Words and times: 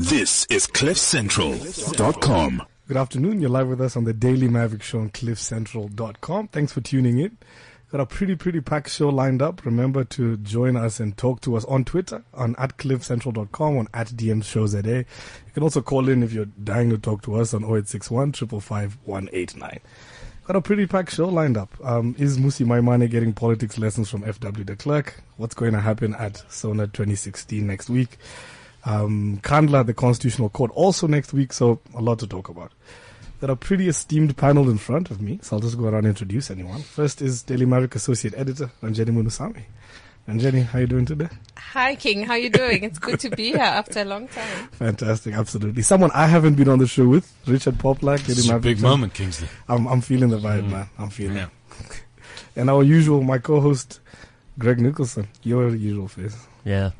This 0.00 0.46
is 0.48 0.66
CliffCentral.com. 0.66 2.62
Good 2.88 2.96
afternoon. 2.96 3.42
You're 3.42 3.50
live 3.50 3.68
with 3.68 3.82
us 3.82 3.98
on 3.98 4.04
the 4.04 4.14
Daily 4.14 4.48
Maverick 4.48 4.82
Show 4.82 5.00
on 5.00 5.10
CliffCentral.com. 5.10 6.48
Thanks 6.48 6.72
for 6.72 6.80
tuning 6.80 7.18
in. 7.18 7.36
Got 7.92 8.00
a 8.00 8.06
pretty, 8.06 8.34
pretty 8.34 8.62
packed 8.62 8.88
show 8.88 9.10
lined 9.10 9.42
up. 9.42 9.62
Remember 9.66 10.04
to 10.04 10.38
join 10.38 10.78
us 10.78 11.00
and 11.00 11.14
talk 11.18 11.42
to 11.42 11.54
us 11.54 11.66
on 11.66 11.84
Twitter 11.84 12.24
on 12.32 12.56
at 12.56 12.78
CliffCentral.com 12.78 13.76
on 13.76 13.88
at 13.92 14.06
DM 14.06 14.42
Shows 14.42 14.72
a 14.72 14.82
day. 14.82 15.00
You 15.00 15.52
can 15.52 15.62
also 15.62 15.82
call 15.82 16.08
in 16.08 16.22
if 16.22 16.32
you're 16.32 16.46
dying 16.46 16.88
to 16.88 16.96
talk 16.96 17.20
to 17.24 17.36
us 17.36 17.52
on 17.52 17.62
0861 17.62 18.32
555 18.32 18.96
189. 19.04 19.80
Got 20.46 20.56
a 20.56 20.62
pretty 20.62 20.86
packed 20.86 21.12
show 21.12 21.28
lined 21.28 21.58
up. 21.58 21.76
Um, 21.84 22.16
is 22.18 22.38
Mmusi 22.38 22.64
Maimane 22.64 23.10
getting 23.10 23.34
politics 23.34 23.76
lessons 23.76 24.08
from 24.08 24.22
FW 24.22 24.64
de 24.64 24.76
Klerk? 24.76 25.22
What's 25.36 25.54
going 25.54 25.74
to 25.74 25.80
happen 25.80 26.14
at 26.14 26.42
SONA 26.50 26.86
2016 26.86 27.66
next 27.66 27.90
week? 27.90 28.16
Um, 28.84 29.40
Nkandla, 29.42 29.86
the 29.86 29.94
Constitutional 29.94 30.48
Court, 30.48 30.70
also 30.74 31.06
next 31.06 31.32
week, 31.32 31.52
so 31.52 31.80
a 31.94 32.00
lot 32.00 32.18
to 32.20 32.26
talk 32.26 32.48
about. 32.48 32.72
There 33.40 33.50
are 33.50 33.56
pretty 33.56 33.88
esteemed 33.88 34.36
panel 34.36 34.68
in 34.68 34.78
front 34.78 35.10
of 35.10 35.20
me, 35.22 35.38
so 35.42 35.56
I'll 35.56 35.60
just 35.60 35.78
go 35.78 35.84
around 35.84 36.04
and 36.04 36.08
introduce 36.08 36.50
anyone. 36.50 36.82
First 36.82 37.22
is 37.22 37.42
Daily 37.42 37.64
Maverick 37.64 37.94
Associate 37.94 38.34
Editor, 38.36 38.70
Ranjeni 38.82 39.10
Munusamy. 39.10 39.62
Ranjeni, 40.28 40.64
how 40.66 40.78
you 40.78 40.86
doing 40.86 41.06
today? 41.06 41.28
Hi, 41.56 41.94
King. 41.96 42.24
How 42.24 42.34
you 42.34 42.50
doing? 42.50 42.84
It's 42.84 42.98
good 42.98 43.18
to 43.20 43.30
be 43.30 43.48
here 43.52 43.60
after 43.60 44.02
a 44.02 44.04
long 44.04 44.28
time. 44.28 44.68
Fantastic, 44.72 45.34
absolutely. 45.34 45.82
Someone 45.82 46.10
I 46.12 46.26
haven't 46.26 46.54
been 46.54 46.68
on 46.68 46.78
the 46.78 46.86
show 46.86 47.08
with, 47.08 47.32
Richard 47.46 47.76
Poplak. 47.78 48.28
It's 48.28 48.48
a 48.48 48.58
big 48.58 48.80
moment, 48.80 49.14
Kingsley. 49.14 49.48
I'm, 49.68 49.86
I'm 49.88 50.02
feeling 50.02 50.28
the 50.28 50.38
vibe, 50.38 50.68
man. 50.68 50.90
I'm 50.98 51.10
feeling 51.10 51.38
it. 51.38 51.48
and 52.56 52.68
our 52.68 52.82
usual, 52.82 53.22
my 53.22 53.38
co-host, 53.38 54.00
Greg 54.58 54.80
Nicholson. 54.80 55.28
Your 55.42 55.74
usual 55.74 56.08
face. 56.08 56.36
Yeah. 56.64 56.90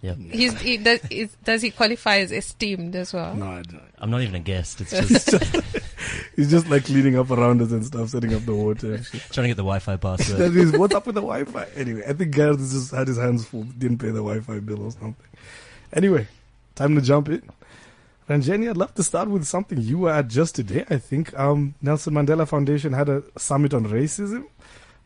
Yeah. 0.00 0.14
He's, 0.14 0.60
he 0.60 0.76
does, 0.76 1.00
is, 1.10 1.36
does 1.44 1.62
he 1.62 1.70
qualify 1.70 2.18
as 2.18 2.32
esteemed 2.32 2.94
as 2.94 3.12
well? 3.12 3.34
No, 3.34 3.46
I 3.46 3.62
don't. 3.62 3.82
I'm 3.98 4.10
not 4.10 4.20
even 4.20 4.34
a 4.34 4.40
guest. 4.40 4.80
It's 4.80 4.90
just 5.30 5.30
He's 6.36 6.50
just 6.50 6.68
like 6.68 6.84
cleaning 6.84 7.18
up 7.18 7.30
around 7.30 7.62
us 7.62 7.72
and 7.72 7.84
stuff, 7.84 8.10
setting 8.10 8.34
up 8.34 8.44
the 8.44 8.54
water. 8.54 8.98
trying 8.98 9.44
to 9.44 9.48
get 9.48 9.56
the 9.56 9.62
Wi-Fi 9.62 9.96
password. 9.96 10.38
That 10.38 10.56
is, 10.56 10.72
what's 10.72 10.94
up 10.94 11.06
with 11.06 11.14
the 11.14 11.22
Wi-Fi? 11.22 11.66
Anyway, 11.76 12.02
I 12.06 12.12
think 12.12 12.34
Gareth 12.34 12.58
just 12.58 12.90
had 12.90 13.08
his 13.08 13.18
hands 13.18 13.46
full, 13.46 13.64
didn't 13.64 13.98
pay 13.98 14.08
the 14.08 14.22
Wi-Fi 14.22 14.60
bill 14.60 14.86
or 14.86 14.90
something. 14.90 15.14
Anyway, 15.92 16.26
time 16.74 16.94
to 16.94 17.00
jump 17.00 17.28
in. 17.28 17.42
Ranjeni, 18.28 18.70
I'd 18.70 18.76
love 18.76 18.94
to 18.94 19.02
start 19.02 19.28
with 19.28 19.44
something 19.44 19.80
you 19.80 19.98
were 19.98 20.12
at 20.12 20.28
just 20.28 20.54
today. 20.54 20.84
I 20.88 20.98
think 20.98 21.38
um, 21.38 21.74
Nelson 21.82 22.14
Mandela 22.14 22.46
Foundation 22.48 22.92
had 22.92 23.08
a 23.08 23.22
summit 23.36 23.74
on 23.74 23.86
racism. 23.86 24.46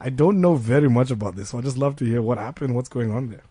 I 0.01 0.11
don't 0.11 0.41
know 0.41 0.55
very 0.55 0.89
much 0.91 1.11
about 1.11 1.37
this, 1.37 1.51
so 1.51 1.59
I'd 1.59 1.65
just 1.65 1.79
love 1.79 1.97
to 1.97 2.05
hear 2.05 2.21
what 2.21 2.39
happened, 2.39 2.75
what's 2.75 2.89
going 2.91 3.11
on 3.11 3.31
there. 3.31 3.43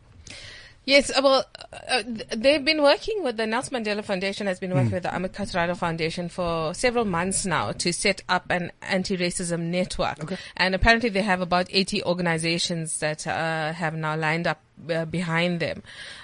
Yes, 0.86 1.10
uh, 1.10 1.22
well, 1.24 1.46
uh, 1.90 2.04
they've 2.36 2.64
been 2.64 2.84
working 2.84 3.24
with 3.24 3.38
the 3.38 3.48
Nelson 3.48 3.84
Mandela 3.84 4.04
Foundation 4.04 4.46
has 4.48 4.60
been 4.60 4.74
working 4.74 4.92
with 4.92 5.04
the 5.04 5.10
Kathrada 5.10 5.76
Foundation 5.76 6.30
for 6.30 6.74
several 6.76 7.06
months 7.06 7.46
now 7.46 7.72
to 7.72 7.92
set 7.92 8.22
up 8.30 8.46
an 8.50 8.72
anti-racism 8.84 9.60
network. 9.60 10.34
And 10.56 10.76
apparently 10.76 11.10
they 11.10 11.24
have 11.24 11.42
about 11.42 11.68
80 11.72 12.04
organizations 12.04 13.00
that 13.00 13.26
uh, 13.26 13.74
have 13.74 13.96
now 13.96 14.16
lined 14.16 14.46
up 14.46 14.62
uh, 14.90 15.06
behind 15.06 15.60
them 15.60 15.82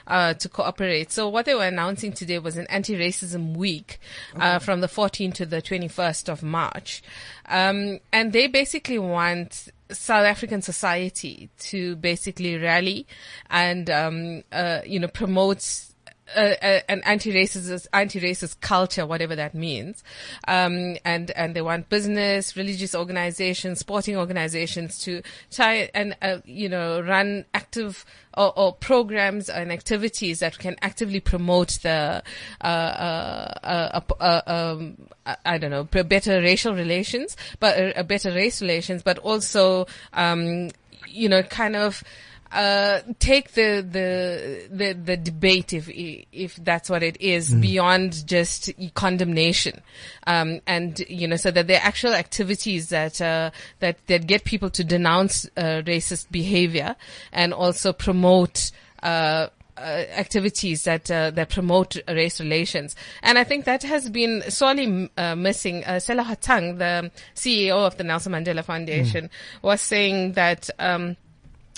uh, 0.08 0.34
to 0.36 0.50
cooperate. 0.50 1.12
So 1.12 1.28
what 1.28 1.46
they 1.46 1.56
were 1.56 1.66
announcing 1.66 2.14
today 2.14 2.38
was 2.38 2.58
an 2.58 2.68
anti-racism 2.70 3.56
week 3.56 4.00
uh, 4.36 4.60
from 4.60 4.82
the 4.82 4.88
14th 4.88 5.34
to 5.36 5.46
the 5.46 5.62
21st 5.62 6.30
of 6.30 6.44
March. 6.44 7.02
Um, 7.48 8.00
and 8.14 8.32
they 8.32 8.48
basically 8.48 9.00
want 9.00 9.70
South 9.94 10.26
African 10.26 10.62
society 10.62 11.50
to 11.60 11.96
basically 11.98 12.58
rally 12.58 13.08
and, 13.50 13.90
um, 13.90 14.44
uh, 14.52 14.82
you 14.86 15.00
know, 15.00 15.08
promote 15.08 15.91
uh, 16.36 16.80
an 16.90 17.02
anti-racist 17.06 17.88
anti-racist 17.94 18.62
culture, 18.62 19.06
whatever 19.06 19.36
that 19.36 19.54
means, 19.54 20.04
um, 20.48 20.98
and 21.06 21.32
and 21.32 21.56
they 21.56 21.62
want 21.62 21.90
business, 21.90 22.56
religious 22.56 22.96
organizations, 22.96 23.80
sporting 23.80 24.18
organizations 24.18 25.00
to 25.00 25.22
try 25.52 25.90
and 25.94 26.16
uh, 26.22 26.38
you 26.46 26.70
know 26.70 27.02
run 27.02 27.46
active 27.54 28.06
or, 28.38 28.58
or 28.58 28.74
programs 28.74 29.50
and 29.50 29.72
activities 29.72 30.40
that 30.40 30.58
can 30.58 30.76
actively 30.82 31.20
promote 31.20 31.80
the 31.84 32.24
uh, 32.62 32.68
uh, 32.68 34.02
uh, 34.20 34.42
um, 34.48 34.98
I- 35.46 35.58
don't 35.58 35.72
know 35.72 35.84
better 35.84 36.42
racial 36.42 36.74
relations, 36.74 37.36
but 37.60 37.98
uh, 37.98 38.04
better 38.04 38.32
race 38.32 38.62
relations, 38.62 39.04
but 39.04 39.18
also 39.20 39.88
um, 40.14 40.70
you 41.08 41.30
know 41.30 41.44
kind 41.44 41.76
of 41.76 42.04
uh, 42.52 43.00
take 43.20 43.54
the, 43.54 43.86
the 43.90 44.68
the 44.70 44.94
the 44.94 45.18
debate, 45.18 45.74
if 45.74 45.90
if 45.90 46.56
that's 46.58 46.90
what 46.90 47.04
it 47.04 47.20
is, 47.22 47.54
beyond 47.54 48.28
just 48.28 48.70
condemnation, 48.94 49.82
um, 50.28 50.60
and 50.68 51.00
you 51.08 51.28
know, 51.28 51.38
so 51.38 51.52
that 51.52 51.68
there 51.68 51.80
are 51.80 51.86
actual 51.86 52.14
activities 52.14 52.90
that 52.90 53.22
uh, 53.22 53.52
that 53.80 54.06
that 54.08 54.28
get 54.28 54.44
people 54.44 54.70
to 54.72 54.84
denounce 54.84 55.46
uh, 55.58 55.82
racist 55.86 56.30
behavior 56.32 56.96
and 57.32 57.54
also 57.54 57.94
promote. 57.94 58.72
Uh, 59.02 59.48
uh, 59.78 60.06
activities 60.16 60.84
that 60.84 61.10
uh, 61.10 61.32
that 61.32 61.50
promote 61.50 61.98
race 62.08 62.40
relations, 62.40 62.96
and 63.24 63.40
I 63.40 63.44
think 63.44 63.66
that 63.66 63.82
has 63.82 64.10
been 64.10 64.44
sorely 64.52 65.10
uh, 65.18 65.36
missing. 65.36 65.84
Uh, 65.86 65.94
Sello 65.94 66.24
Hatang, 66.24 66.78
the 66.78 67.10
CEO 67.34 67.88
of 67.88 67.98
the 67.98 68.04
Nelson 68.04 68.34
Mandela 68.34 68.64
Foundation, 68.64 69.30
was 69.64 69.82
saying 69.82 70.34
that. 70.34 70.70
Um, 70.78 71.16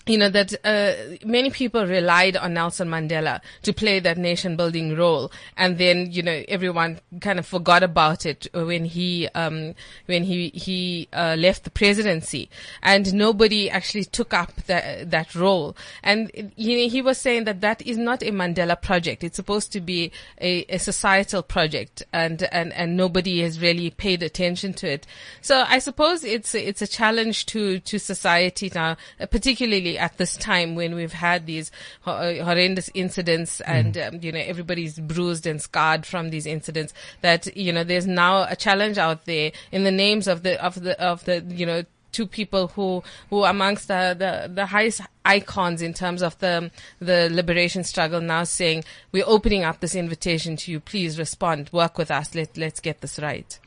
you 0.06 0.18
know 0.18 0.30
that 0.30 0.54
uh, 0.66 0.94
many 1.26 1.50
people 1.50 1.86
relied 1.86 2.36
on 2.36 2.54
Nelson 2.54 2.90
Mandela 2.90 3.42
to 3.62 3.74
play 3.74 4.00
that 4.00 4.18
nation 4.18 4.56
building 4.58 4.96
role, 4.96 5.32
and 5.56 5.78
then 5.78 6.12
you 6.12 6.22
know 6.22 6.44
everyone 6.48 7.00
kind 7.22 7.40
of 7.40 7.46
forgot 7.46 7.84
about 7.84 8.26
it 8.26 8.48
when 8.54 8.86
he 8.86 9.30
um, 9.30 9.76
when 10.08 10.24
he 10.24 10.50
he 10.50 11.08
uh, 11.14 11.36
left 11.40 11.64
the 11.64 11.70
presidency, 11.70 12.50
and 12.82 13.14
nobody 13.14 13.70
actually 13.70 14.04
took 14.04 14.34
up 14.34 14.54
that 14.68 15.10
that 15.10 15.34
role. 15.36 15.76
And 16.04 16.52
he 16.56 16.90
he 16.90 17.02
was 17.02 17.18
saying 17.18 17.46
that 17.46 17.62
that 17.62 17.82
is 17.84 17.98
not 17.98 18.22
a 18.24 18.32
Mandela 18.32 18.82
project; 18.82 19.24
it's 19.24 19.38
supposed 19.38 19.72
to 19.72 19.80
be 19.80 20.12
a, 20.42 20.66
a 20.66 20.80
societal 20.80 21.44
project, 21.44 22.04
and 22.12 22.44
and 22.44 22.74
and 22.74 22.98
nobody 22.98 23.42
has 23.42 23.62
really 23.62 23.90
paid 23.90 24.22
attention 24.22 24.74
to 24.74 24.92
it. 24.92 25.08
So 25.42 25.64
I 25.68 25.80
suppose 25.80 26.26
it's 26.26 26.54
it's 26.54 26.82
a 26.82 26.88
challenge 26.88 27.46
to 27.48 27.80
to 27.80 28.00
society 28.00 28.70
now, 28.74 28.98
uh, 29.20 29.28
at 29.98 30.18
this 30.18 30.36
time 30.36 30.76
when 30.76 30.96
we've 30.96 31.14
had 31.14 31.46
these 31.46 31.72
uh, 32.06 32.34
horrendous 32.44 32.90
incidents 32.94 33.62
and 33.62 33.98
um, 33.98 34.20
you 34.22 34.32
know 34.32 34.40
everybody's 34.40 35.00
bruised 35.00 35.46
and 35.46 35.62
scarred 35.62 36.06
from 36.06 36.30
these 36.30 36.46
incidents. 36.46 36.94
That 37.22 37.56
you 37.56 37.72
know 37.72 37.84
there's 37.84 38.08
now 38.08 38.44
a 38.50 38.56
challenge 38.56 38.98
out 38.98 39.26
there 39.26 39.52
in 39.72 39.84
the 39.84 39.92
names 39.92 40.28
of 40.28 40.44
the 40.44 40.64
of 40.64 40.82
the 40.82 41.00
of 41.02 41.26
the 41.26 41.44
you 41.50 41.66
know 41.66 41.84
two 42.12 42.28
people 42.28 42.68
who 42.70 43.04
who 43.30 43.44
amongst 43.44 43.88
the, 43.90 44.16
the 44.18 44.54
the 44.54 44.68
highest 44.68 45.02
icons 45.26 45.82
in 45.82 45.94
terms 45.94 46.22
of 46.22 46.38
the 46.40 46.72
the 47.00 47.30
liberation 47.32 47.84
struggle 47.84 48.22
now 48.22 48.44
saying 48.44 48.84
we're 49.12 49.24
opening 49.28 49.64
up 49.64 49.80
this 49.80 49.96
invitation 49.96 50.56
to 50.56 50.72
you. 50.72 50.80
Please 50.80 51.20
respond. 51.20 51.70
Work 51.74 51.98
with 51.98 52.12
us. 52.12 52.36
Let 52.36 52.56
let's 52.58 52.80
get 52.80 53.02
this 53.02 53.20
right 53.20 53.60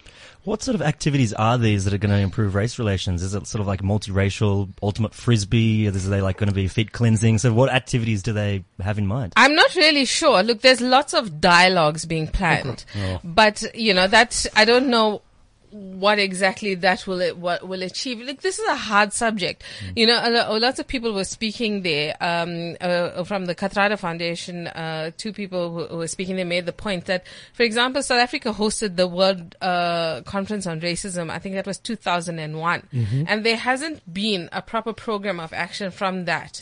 What 0.47 0.63
sort 0.63 0.77
of 0.77 0.83
activities 0.83 1.33
are 1.33 1.59
these 1.59 1.87
that 1.87 1.93
are 1.93 1.99
going 1.99 2.13
to 2.13 2.21
improve 2.21 2.55
race 2.55 2.79
relations? 2.79 3.21
Is 3.21 3.35
it 3.35 3.49
sort 3.49 3.61
of 3.61 3.67
like 3.67 3.83
multiracial, 3.83 4.69
ultimate 4.81 5.13
frisbee? 5.13 5.87
Is 5.87 6.09
they 6.09 6.21
like 6.21 6.37
going 6.37 6.49
to 6.49 6.55
be 6.55 6.69
feet 6.69 6.93
cleansing? 6.93 7.39
So 7.39 7.53
what 7.53 7.69
activities 7.69 8.23
do 8.23 8.33
they 8.33 8.63
have 8.79 8.97
in 8.97 9.09
mind? 9.09 9.33
I'm 9.37 9.57
not 9.57 9.75
really 9.75 10.05
sure. 10.05 10.45
Look, 10.45 10.61
there's 10.61 10.81
lots 10.81 11.15
of 11.15 11.41
dialogues 11.41 12.07
being 12.07 12.29
planned, 12.29 12.85
oh. 12.97 13.19
but 13.25 13.65
you 13.75 13.93
know 13.93 14.07
that 14.07 14.47
I 14.55 14.65
don't 14.65 14.87
know 14.87 15.23
what 15.71 16.19
exactly 16.19 16.75
that 16.75 17.07
will 17.07 17.21
it 17.21 17.37
what 17.37 17.67
will 17.67 17.83
achieve. 17.83 18.21
Like 18.21 18.43
this 18.43 18.59
is 18.59 18.69
a 18.69 18.77
hard 18.77 19.13
subject. 19.13 19.63
You 19.95 20.07
know, 20.07 20.57
lots 20.61 20.79
of 20.79 20.87
people 20.87 21.13
were 21.13 21.25
speaking 21.25 21.83
there 21.83 22.17
um, 22.21 22.77
uh, 22.81 23.25
from 23.25 23.47
the 23.47 23.55
Kathrada 23.55 23.99
Foundation. 23.99 24.67
Uh, 24.69 25.11
two 25.17 25.33
people 25.33 25.73
who, 25.73 25.87
who 25.87 25.97
were 25.99 26.09
speaking 26.09 26.37
they 26.37 26.45
made 26.45 26.67
the 26.67 26.73
point 26.73 27.07
that, 27.07 27.27
for 27.53 27.63
example, 27.63 28.03
South 28.03 28.21
Africa 28.21 28.53
hosted 28.53 28.97
the 28.97 29.07
World 29.07 29.57
uh, 29.61 30.23
Conference 30.23 30.67
on 30.67 30.81
Racism. 30.81 31.31
I 31.31 31.39
think 31.39 31.55
that 31.55 31.67
was 31.67 31.79
2001, 31.79 32.89
and 33.29 33.45
there 33.45 33.57
hasn't 33.57 34.13
been 34.13 34.49
a 34.53 34.63
proper 34.63 34.93
program 34.93 35.41
of 35.41 35.53
action 35.53 35.91
from 35.91 36.25
that. 36.27 36.61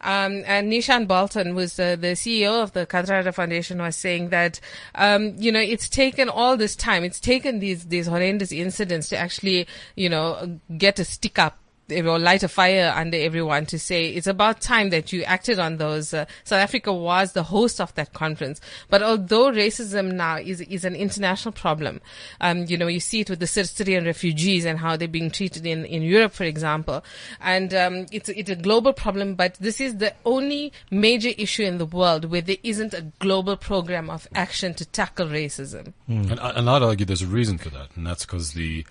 Um, 0.00 0.42
and 0.46 0.70
Neeshan 0.70 1.06
Balton 1.06 1.54
was 1.54 1.78
uh, 1.78 1.96
the 1.96 2.08
CEO 2.08 2.62
of 2.62 2.72
the 2.72 2.86
Kathrada 2.86 3.34
Foundation 3.34 3.78
was 3.78 3.96
saying 3.96 4.28
that, 4.30 4.60
um, 4.94 5.34
you 5.38 5.50
know, 5.50 5.60
it's 5.60 5.88
taken 5.88 6.28
all 6.28 6.56
this 6.56 6.76
time. 6.76 7.02
It's 7.02 7.20
taken 7.20 7.58
these, 7.58 7.86
these 7.86 8.06
horrendous 8.06 8.35
incidents 8.52 9.08
to 9.08 9.16
actually, 9.16 9.66
you 9.94 10.08
know, 10.08 10.60
get 10.76 10.98
a 10.98 11.04
stick 11.04 11.38
up 11.38 11.58
or 11.90 12.18
light 12.18 12.42
a 12.42 12.48
fire 12.48 12.92
under 12.94 13.16
everyone 13.16 13.66
to 13.66 13.78
say 13.78 14.08
it's 14.08 14.26
about 14.26 14.60
time 14.60 14.90
that 14.90 15.12
you 15.12 15.22
acted 15.24 15.58
on 15.58 15.76
those. 15.76 16.12
Uh, 16.12 16.24
South 16.44 16.60
Africa 16.60 16.92
was 16.92 17.32
the 17.32 17.44
host 17.44 17.80
of 17.80 17.94
that 17.94 18.12
conference, 18.12 18.60
but 18.88 19.02
although 19.02 19.50
racism 19.50 20.12
now 20.12 20.36
is 20.36 20.60
is 20.62 20.84
an 20.84 20.96
international 20.96 21.52
problem, 21.52 22.00
um, 22.40 22.64
you 22.64 22.76
know, 22.76 22.86
you 22.86 23.00
see 23.00 23.20
it 23.20 23.30
with 23.30 23.40
the 23.40 23.46
Syrian 23.46 24.04
refugees 24.04 24.64
and 24.64 24.78
how 24.78 24.96
they're 24.96 25.08
being 25.08 25.30
treated 25.30 25.66
in 25.66 25.84
in 25.84 26.02
Europe, 26.02 26.32
for 26.32 26.44
example, 26.44 27.04
and 27.40 27.72
um, 27.74 28.06
it's 28.10 28.28
it's 28.28 28.50
a 28.50 28.56
global 28.56 28.92
problem. 28.92 29.34
But 29.34 29.54
this 29.54 29.80
is 29.80 29.98
the 29.98 30.14
only 30.24 30.72
major 30.90 31.30
issue 31.38 31.62
in 31.64 31.78
the 31.78 31.86
world 31.86 32.26
where 32.26 32.40
there 32.40 32.56
isn't 32.62 32.94
a 32.94 33.02
global 33.20 33.56
program 33.56 34.10
of 34.10 34.26
action 34.34 34.74
to 34.74 34.84
tackle 34.84 35.28
racism. 35.28 35.92
And, 36.08 36.38
and 36.40 36.70
I'd 36.70 36.82
argue 36.82 37.06
there's 37.06 37.22
a 37.22 37.26
reason 37.26 37.58
for 37.58 37.70
that, 37.70 37.96
and 37.96 38.06
that's 38.06 38.24
because 38.24 38.52
the 38.52 38.84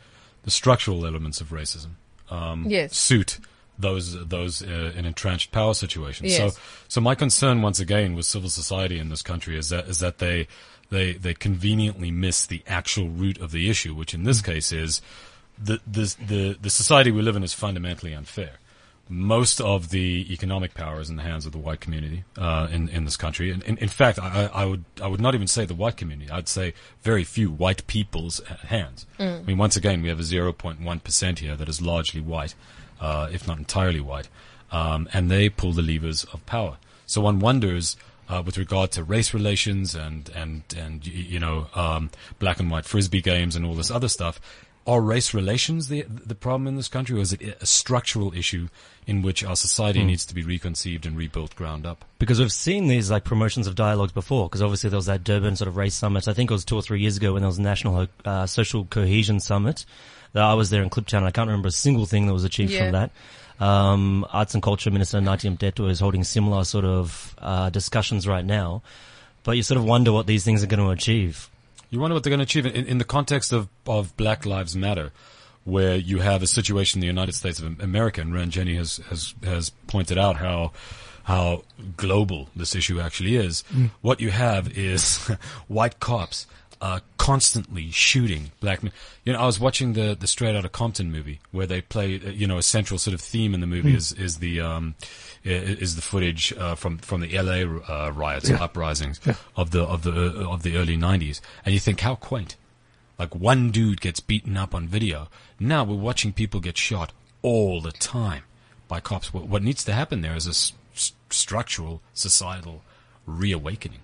the 0.44 0.52
structural 0.52 1.08
elements 1.08 1.42
of 1.42 1.50
racism 1.50 1.96
um, 2.30 2.66
Yes. 2.68 2.96
suit 2.98 3.40
those 3.78 4.28
those 4.28 4.62
uh, 4.62 4.94
in 4.96 5.06
entrenched 5.06 5.52
power 5.52 5.74
situations. 5.74 6.32
Yes. 6.32 6.56
So, 6.56 6.62
so 6.88 7.02
my 7.02 7.16
concern 7.16 7.62
once 7.62 7.80
again 7.80 8.16
with 8.16 8.26
civil 8.26 8.50
society 8.50 9.00
in 9.00 9.10
this 9.10 9.22
country 9.22 9.58
is 9.58 9.70
that 9.70 9.88
is 9.88 10.00
that 10.00 10.20
they 10.20 10.48
they 10.90 11.14
they 11.14 11.34
conveniently 11.34 12.12
miss 12.12 12.46
the 12.46 12.64
actual 12.68 13.10
root 13.10 13.40
of 13.40 13.52
the 13.52 13.70
issue, 13.70 13.94
which 13.94 14.14
in 14.14 14.24
this 14.24 14.42
case 14.42 14.72
is 14.72 15.02
the 15.62 15.80
the 15.86 16.16
the, 16.26 16.58
the 16.62 16.70
society 16.70 17.12
we 17.12 17.22
live 17.22 17.36
in 17.36 17.44
is 17.44 17.54
fundamentally 17.54 18.14
unfair. 18.14 18.60
Most 19.08 19.62
of 19.62 19.90
the 19.90 20.26
economic 20.32 20.74
power 20.74 21.00
is 21.00 21.12
in 21.12 21.16
the 21.16 21.22
hands 21.22 21.46
of 21.46 21.52
the 21.52 21.60
white 21.60 21.80
community 21.80 22.24
uh, 22.38 22.68
in 22.72 22.90
in 22.90 23.06
this 23.06 23.18
country. 23.18 23.52
And 23.52 23.62
in, 23.64 23.78
in 23.78 23.90
fact, 23.90 24.18
I, 24.20 24.50
I 24.54 24.66
would 24.66 24.84
I 25.02 25.08
would 25.08 25.22
not 25.22 25.36
even 25.36 25.48
say 25.48 25.66
the 25.66 25.76
white 25.76 25.96
community. 25.96 26.32
I'd 26.32 26.48
say 26.48 26.74
very 27.04 27.24
few 27.24 27.52
white 27.52 27.86
people's 27.86 28.44
hands. 28.46 29.06
I 29.40 29.42
mean, 29.44 29.58
once 29.58 29.76
again, 29.76 30.02
we 30.02 30.10
have 30.10 30.20
a 30.20 30.24
0.1 30.24 31.04
percent 31.04 31.40
here 31.40 31.56
that 31.56 31.70
is 31.70 31.82
largely 31.82 32.20
white, 32.22 32.56
uh, 33.00 33.30
if 33.32 33.48
not 33.48 33.60
entirely 33.60 34.02
white, 34.02 34.28
um, 34.72 35.08
and 35.14 35.30
they 35.30 35.50
pull 35.50 35.74
the 35.74 35.84
levers 35.84 36.24
of 36.26 36.46
power. 36.46 36.78
So 37.06 37.22
one 37.22 37.40
wonders. 37.40 37.98
Uh, 38.28 38.42
with 38.44 38.58
regard 38.58 38.90
to 38.90 39.04
race 39.04 39.36
relations 39.36 39.94
and 39.94 40.30
and 40.30 40.64
and 40.76 41.06
you 41.06 41.40
know 41.40 41.68
um, 41.76 42.10
black 42.40 42.60
and 42.60 42.72
white 42.72 42.84
frisbee 42.84 43.22
games 43.22 43.56
and 43.56 43.64
all 43.64 43.76
this 43.76 43.92
other 43.92 44.08
stuff, 44.08 44.42
are 44.88 45.02
race 45.02 45.34
relations 45.34 45.88
the 45.88 46.04
the 46.04 46.36
problem 46.36 46.68
in 46.68 46.76
this 46.76 46.88
country, 46.88 47.18
or 47.18 47.22
is 47.22 47.34
it 47.34 47.58
a 47.60 47.66
structural 47.66 48.34
issue 48.34 48.68
in 49.08 49.22
which 49.22 49.44
our 49.44 49.56
society 49.56 50.04
needs 50.04 50.26
to 50.26 50.34
be 50.36 50.44
reconceived 50.44 51.06
and 51.06 51.18
rebuilt 51.18 51.56
ground 51.56 51.86
up? 51.86 52.06
Because 52.20 52.40
we've 52.40 52.52
seen 52.52 52.88
these 52.88 53.10
like 53.12 53.24
promotions 53.24 53.68
of 53.68 53.76
dialogues 53.76 54.12
before. 54.12 54.48
Because 54.50 54.62
obviously 54.62 54.90
there 54.90 54.98
was 54.98 55.06
that 55.08 55.24
Durban 55.24 55.56
sort 55.56 55.68
of 55.68 55.78
race 55.78 55.96
summit. 55.96 56.28
I 56.28 56.34
think 56.34 56.50
it 56.50 56.54
was 56.54 56.66
two 56.66 56.76
or 56.76 56.82
three 56.82 57.00
years 57.02 57.18
ago 57.18 57.34
when 57.34 57.42
there 57.42 57.48
was 57.48 57.60
a 57.60 57.64
national 57.64 58.08
uh, 58.26 58.46
social 58.46 58.86
cohesion 58.86 59.40
summit. 59.40 59.86
That 60.34 60.44
I 60.44 60.54
was 60.54 60.70
there 60.70 60.84
in 60.84 60.90
Clip 60.90 61.06
Channel. 61.06 61.28
I 61.28 61.32
can't 61.32 61.48
remember 61.48 61.70
a 61.70 61.72
single 61.72 62.06
thing 62.06 62.28
that 62.28 62.34
was 62.34 62.44
achieved 62.44 62.72
Yeah. 62.72 62.84
from 62.84 62.92
that. 62.92 63.12
Um, 63.66 64.26
Arts 64.34 64.54
and 64.54 64.62
Culture 64.62 64.92
Minister 64.92 65.20
Nathi 65.20 65.56
Mthethwa 65.56 65.90
is 65.90 66.00
holding 66.02 66.24
similar 66.26 66.64
sort 66.66 66.84
of 66.84 67.36
uh, 67.38 67.70
discussions 67.70 68.28
right 68.28 68.44
now. 68.44 68.82
But 69.44 69.56
you 69.56 69.64
sort 69.64 69.78
of 69.78 69.86
wonder 69.86 70.12
what 70.12 70.28
these 70.28 70.44
things 70.44 70.62
are 70.64 70.68
going 70.68 70.80
to 70.84 70.90
achieve. 70.90 71.50
You 71.96 72.02
wonder 72.02 72.14
what 72.14 72.24
they're 72.24 72.30
going 72.30 72.40
to 72.40 72.44
achieve 72.44 72.66
in, 72.66 72.86
in 72.88 72.98
the 72.98 73.06
context 73.06 73.54
of, 73.54 73.70
of 73.88 74.18
Black 74.18 74.46
Lives 74.46 74.76
Matter, 74.76 75.14
where 75.64 75.96
you 75.96 76.20
have 76.20 76.44
a 76.44 76.48
situation 76.48 76.98
in 76.98 77.00
the 77.00 77.08
United 77.08 77.36
States 77.36 77.58
of 77.58 77.80
America, 77.80 78.20
and 78.20 78.34
Ranjeni 78.34 78.76
has, 78.76 78.98
has, 79.08 79.34
has 79.46 79.70
pointed 79.88 80.18
out 80.18 80.36
how, 80.36 80.74
how 81.24 81.64
global 81.96 82.50
this 82.54 82.76
issue 82.76 83.00
actually 83.00 83.38
is. 83.38 83.64
Mm. 83.74 83.92
What 84.02 84.20
you 84.20 84.30
have 84.32 84.78
is 84.78 85.26
white 85.70 86.02
cops, 86.02 86.48
uh, 86.82 87.00
constantly 87.18 87.90
shooting 87.92 88.52
black 88.60 88.84
men. 88.84 88.92
You 89.24 89.34
know, 89.34 89.40
I 89.40 89.46
was 89.46 89.60
watching 89.60 89.94
the, 89.94 90.16
the 90.20 90.28
Straight 90.28 90.56
Outta 90.56 90.70
Compton 90.70 91.12
movie 91.12 91.40
where 91.52 91.66
they 91.66 91.82
play, 91.82 92.16
uh, 92.24 92.30
you 92.30 92.48
know, 92.48 92.58
a 92.58 92.64
central 92.64 92.98
sort 93.00 93.14
of 93.14 93.22
theme 93.22 93.54
in 93.54 93.62
the 93.62 93.68
movie 93.68 93.94
is, 93.96 94.12
is 94.12 94.38
the, 94.38 94.62
um, 94.62 94.96
is 95.44 95.96
the 95.96 96.02
footage, 96.02 96.54
uh, 96.58 96.76
from, 96.76 96.98
from 97.00 97.22
the 97.22 97.38
LA, 97.42 97.64
uh, 97.90 98.12
riots, 98.12 98.50
uprisings 98.50 99.20
of 99.56 99.72
the, 99.72 99.84
of 99.84 100.04
the, 100.04 100.12
uh, 100.12 100.52
of 100.52 100.64
the 100.64 100.78
early 100.78 100.98
nineties. 100.98 101.42
And 101.66 101.74
you 101.74 101.80
think, 101.80 102.02
how 102.02 102.16
quaint. 102.16 102.56
Like 103.18 103.34
one 103.34 103.72
dude 103.72 104.02
gets 104.02 104.20
beaten 104.20 104.58
up 104.58 104.76
on 104.76 104.88
video. 104.88 105.30
Now 105.60 105.84
we're 105.86 105.96
watching 105.96 106.34
people 106.34 106.60
get 106.60 106.78
shot 106.78 107.14
all 107.42 107.80
the 107.80 107.92
time 107.94 108.44
by 108.88 109.00
cops. 109.00 109.34
What, 109.34 109.48
what 109.48 109.64
needs 109.64 109.84
to 109.86 109.94
happen 109.94 110.22
there 110.22 110.36
is 110.36 110.46
a 110.48 110.50
s- 110.50 110.74
structural 111.30 112.02
societal 112.14 112.84
reawakening. 113.26 114.02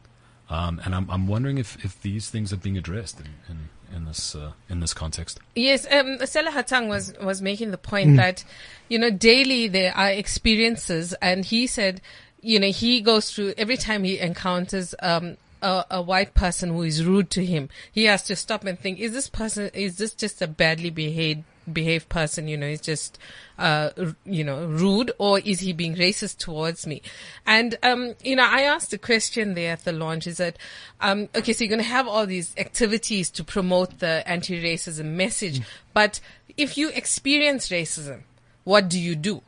Um, 0.52 0.82
and 0.84 0.94
I'm, 0.94 1.10
I'm 1.10 1.28
wondering 1.28 1.58
if, 1.58 1.84
if 1.86 2.02
these 2.02 2.30
things 2.30 2.52
are 2.52 2.58
being 2.58 2.78
addressed 2.78 3.22
in, 3.22 3.28
in, 3.50 3.70
in 3.96 4.06
this 4.06 4.36
uh, 4.36 4.52
in 4.70 4.82
this 4.82 4.94
context. 4.94 5.40
Yes, 5.56 5.86
um, 5.86 6.18
Sello 6.20 6.50
Hatang 6.50 6.90
was, 6.90 7.14
was 7.24 7.42
making 7.42 7.72
the 7.72 7.78
point 7.78 8.18
that, 8.18 8.44
you 8.90 9.00
know, 9.00 9.10
daily 9.10 9.70
there 9.70 9.96
are 9.96 10.12
experiences 10.12 11.14
and 11.22 11.46
he 11.46 11.68
said, 11.68 12.02
you 12.42 12.60
know, 12.60 12.68
he 12.68 13.00
goes 13.00 13.32
through 13.32 13.54
every 13.58 13.78
time 13.78 14.04
he 14.04 14.20
encounters, 14.20 14.94
um, 15.02 15.38
a, 15.62 15.86
a 15.90 16.02
white 16.02 16.34
person 16.34 16.72
who 16.72 16.82
is 16.82 17.06
rude 17.06 17.30
to 17.30 17.46
him, 17.46 17.70
he 17.90 18.06
has 18.06 18.24
to 18.24 18.36
stop 18.36 18.66
and 18.66 18.78
think, 18.78 19.00
is 19.00 19.14
this 19.14 19.30
person, 19.30 19.70
is 19.74 19.98
this 19.98 20.14
just 20.14 20.42
a 20.42 20.48
badly 20.48 20.90
behaved, 20.90 21.44
behaved 21.72 22.10
person? 22.10 22.48
You 22.48 22.58
know, 22.58 22.68
is 22.68 22.82
just, 22.82 23.18
uh, 23.58 23.90
you 24.26 24.44
know, 24.44 24.66
rude 24.66 25.12
or 25.18 25.40
is 25.40 25.60
he 25.60 25.74
being 25.74 25.96
racist 25.96 26.38
towards 26.38 26.88
me? 26.88 27.02
And, 27.46 27.78
um, 27.84 28.16
you 28.24 28.36
know, 28.36 28.48
I 28.48 28.62
asked 28.62 28.94
a 28.94 28.98
question 28.98 29.54
there 29.54 29.74
at 29.74 29.84
the 29.84 29.92
launch 29.92 30.28
is 30.28 30.38
that, 30.38 30.58
um, 31.02 31.30
okay, 31.36 31.54
so 31.54 31.64
you're 31.64 31.70
going 31.70 31.84
to 31.84 31.90
have 31.90 32.08
all 32.08 32.26
these 32.26 32.56
activities 32.58 33.30
to 33.32 33.44
promote 33.44 34.00
the 34.00 34.24
anti-racism 34.28 35.06
message, 35.06 35.62
but 35.94 36.20
if 36.58 36.78
you 36.78 36.90
experience 36.90 37.70
racism, 37.70 38.22
what 38.64 38.90
do 38.90 39.00
you 39.00 39.16
do? 39.16 39.42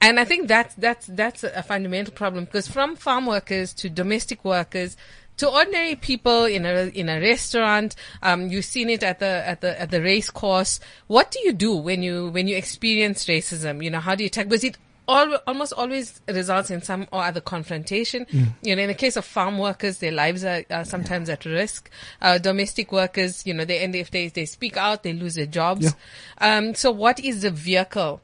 And 0.00 0.18
I 0.18 0.24
think 0.24 0.48
that's 0.48 0.74
that's 0.76 1.06
that's 1.06 1.44
a 1.44 1.62
fundamental 1.62 2.14
problem 2.14 2.46
because 2.46 2.66
from 2.66 2.96
farm 2.96 3.26
workers 3.26 3.74
to 3.74 3.90
domestic 3.90 4.42
workers 4.46 4.96
to 5.40 5.48
ordinary 5.48 5.96
people 5.96 6.44
in 6.44 6.66
a 6.66 6.90
in 6.94 7.08
a 7.08 7.18
restaurant, 7.18 7.96
um, 8.22 8.48
you've 8.48 8.64
seen 8.64 8.90
it 8.90 9.02
at 9.02 9.20
the 9.20 9.48
at 9.48 9.62
the 9.62 9.80
at 9.80 9.90
the 9.90 10.02
race 10.02 10.28
course. 10.28 10.80
What 11.06 11.30
do 11.30 11.40
you 11.42 11.54
do 11.54 11.74
when 11.74 12.02
you 12.02 12.28
when 12.28 12.46
you 12.46 12.56
experience 12.56 13.24
racism? 13.24 13.82
You 13.82 13.90
know, 13.90 14.00
how 14.00 14.14
do 14.14 14.22
you 14.22 14.26
attack? 14.26 14.48
Because 14.48 14.64
it 14.64 14.76
al- 15.08 15.40
almost 15.46 15.72
always 15.72 16.20
results 16.28 16.70
in 16.70 16.82
some 16.82 17.06
or 17.10 17.22
other 17.24 17.40
confrontation. 17.40 18.26
You 18.62 18.76
know, 18.76 18.82
in 18.82 18.88
the 18.88 18.94
case 18.94 19.16
of 19.16 19.24
farm 19.24 19.56
workers, 19.56 19.96
their 19.98 20.12
lives 20.12 20.44
are, 20.44 20.62
are 20.70 20.84
sometimes 20.84 21.30
at 21.30 21.46
risk. 21.46 21.90
Uh, 22.20 22.36
domestic 22.36 22.92
workers, 22.92 23.46
you 23.46 23.54
know, 23.54 23.64
they 23.64 23.82
and 23.82 23.94
if 23.96 24.10
they 24.10 24.28
they 24.28 24.44
speak 24.44 24.76
out, 24.76 25.04
they 25.04 25.14
lose 25.14 25.36
their 25.36 25.46
jobs. 25.46 25.94
Um, 26.36 26.74
so 26.74 26.90
what 26.90 27.18
is 27.18 27.42
the 27.42 27.50
vehicle? 27.50 28.20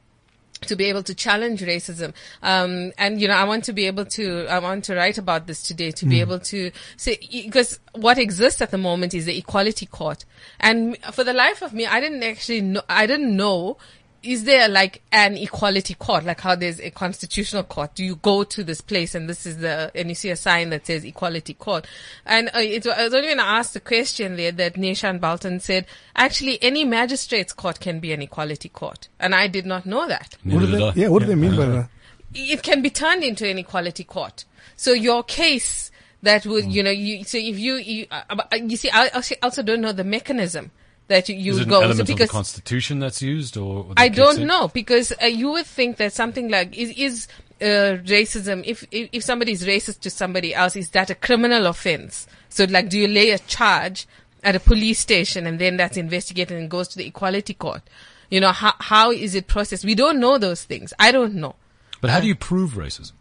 To 0.61 0.75
be 0.75 0.85
able 0.85 1.03
to 1.03 1.13
challenge 1.13 1.61
racism. 1.61 2.13
Um, 2.41 2.91
and, 2.97 3.21
you 3.21 3.27
know, 3.27 3.35
I 3.35 3.43
want 3.43 3.63
to 3.65 3.73
be 3.73 3.85
able 3.87 4.05
to, 4.05 4.47
I 4.47 4.59
want 4.59 4.83
to 4.85 4.95
write 4.95 5.17
about 5.17 5.47
this 5.47 5.61
today 5.61 5.91
to 5.91 6.05
be 6.05 6.19
able 6.19 6.39
to 6.39 6.71
say, 6.95 7.19
because 7.31 7.79
what 7.93 8.17
exists 8.17 8.61
at 8.61 8.71
the 8.71 8.77
moment 8.77 9.13
is 9.13 9.25
the 9.25 9.37
equality 9.37 9.85
court. 9.85 10.25
And 10.59 10.97
for 11.13 11.23
the 11.23 11.33
life 11.33 11.61
of 11.61 11.73
me, 11.73 11.85
I 11.85 11.99
didn't 11.99 12.23
actually 12.23 12.61
know, 12.61 12.81
I 12.89 13.05
didn't 13.05 13.35
know, 13.35 13.77
is 14.23 14.43
there 14.43 14.67
like 14.67 15.01
an 15.11 15.37
equality 15.37 15.93
court, 15.93 16.25
like 16.25 16.41
how 16.41 16.55
there's 16.55 16.79
a 16.79 16.89
constitutional 16.89 17.63
court? 17.63 17.95
Do 17.95 18.03
you 18.03 18.15
go 18.17 18.43
to 18.43 18.63
this 18.63 18.81
place 18.81 19.15
and 19.15 19.29
this 19.29 19.45
is 19.45 19.57
the, 19.57 19.91
and 19.95 20.09
you 20.09 20.15
see 20.15 20.29
a 20.29 20.35
sign 20.35 20.69
that 20.71 20.85
says 20.87 21.05
equality 21.05 21.53
court? 21.53 21.87
And 22.25 22.49
uh, 22.49 22.59
it, 22.59 22.85
I 22.87 23.03
was 23.05 23.13
only 23.13 23.29
when 23.29 23.39
I 23.39 23.59
asked 23.59 23.73
the 23.73 23.79
question 23.79 24.35
there 24.35 24.51
that 24.51 24.73
Neeshan 24.75 25.19
Balton 25.19 25.59
said, 25.59 25.85
actually 26.15 26.61
any 26.61 26.83
magistrate's 26.85 27.53
court 27.53 27.79
can 27.79 27.99
be 27.99 28.11
an 28.11 28.21
equality 28.21 28.69
court. 28.69 29.07
And 29.19 29.33
I 29.35 29.47
did 29.47 29.65
not 29.65 29.85
know 29.85 30.07
that 30.07 30.37
What 30.43 30.59
do 30.59 30.65
they, 30.65 30.71
did 30.73 30.81
I. 30.81 30.93
yeah, 30.95 31.07
what 31.09 31.19
do 31.19 31.25
they 31.27 31.35
mean 31.35 31.55
by 31.55 31.65
that? 31.65 31.89
it 32.33 32.61
can 32.61 32.81
be 32.81 32.89
turned 32.89 33.23
into 33.23 33.47
an 33.49 33.57
equality 33.57 34.03
court. 34.03 34.45
So 34.75 34.91
your 34.91 35.23
case 35.23 35.91
that 36.23 36.45
would, 36.45 36.65
you 36.65 36.83
know, 36.83 36.91
you, 36.91 37.23
so 37.23 37.37
if 37.37 37.57
you, 37.57 37.75
you, 37.75 38.07
uh, 38.11 38.23
uh, 38.29 38.55
you 38.55 38.75
see, 38.75 38.89
I 38.89 39.07
also- 39.09 39.35
also 39.41 39.63
don't 39.63 39.81
know 39.81 39.91
the 39.93 40.03
mechanism 40.03 40.71
that 41.07 41.29
you, 41.29 41.51
Is 41.51 41.59
it 41.59 41.63
an 41.63 41.69
go. 41.69 41.79
So 41.79 41.83
element 41.83 42.09
of 42.09 42.17
the 42.17 42.27
Constitution 42.27 42.99
that's 42.99 43.21
used, 43.21 43.57
or 43.57 43.85
or 43.85 43.95
that 43.95 43.99
I 43.99 44.09
don't 44.09 44.41
in? 44.41 44.47
know 44.47 44.67
because 44.67 45.13
uh, 45.21 45.25
you 45.25 45.51
would 45.51 45.65
think 45.65 45.97
that 45.97 46.13
something 46.13 46.49
like 46.49 46.77
is, 46.77 46.91
is 46.97 47.27
uh, 47.61 47.97
racism. 48.03 48.63
If, 48.65 48.83
if 48.91 49.09
if 49.11 49.23
somebody 49.23 49.51
is 49.53 49.65
racist 49.65 50.01
to 50.01 50.09
somebody 50.09 50.53
else, 50.53 50.75
is 50.75 50.89
that 50.91 51.09
a 51.09 51.15
criminal 51.15 51.65
offense? 51.65 52.27
So 52.49 52.65
like, 52.65 52.89
do 52.89 52.99
you 52.99 53.07
lay 53.07 53.31
a 53.31 53.39
charge 53.39 54.07
at 54.43 54.55
a 54.55 54.59
police 54.59 54.99
station 54.99 55.47
and 55.47 55.59
then 55.59 55.77
that's 55.77 55.97
investigated 55.97 56.57
and 56.57 56.69
goes 56.69 56.87
to 56.89 56.97
the 56.97 57.07
equality 57.07 57.53
court? 57.53 57.83
You 58.29 58.41
know 58.41 58.51
how 58.51 58.73
how 58.79 59.11
is 59.11 59.35
it 59.35 59.47
processed? 59.47 59.85
We 59.85 59.95
don't 59.95 60.19
know 60.19 60.37
those 60.37 60.63
things. 60.63 60.93
I 60.99 61.11
don't 61.11 61.35
know. 61.35 61.55
But 62.01 62.11
how 62.11 62.19
do 62.19 62.27
you 62.27 62.35
prove 62.35 62.73
racism? 62.73 63.13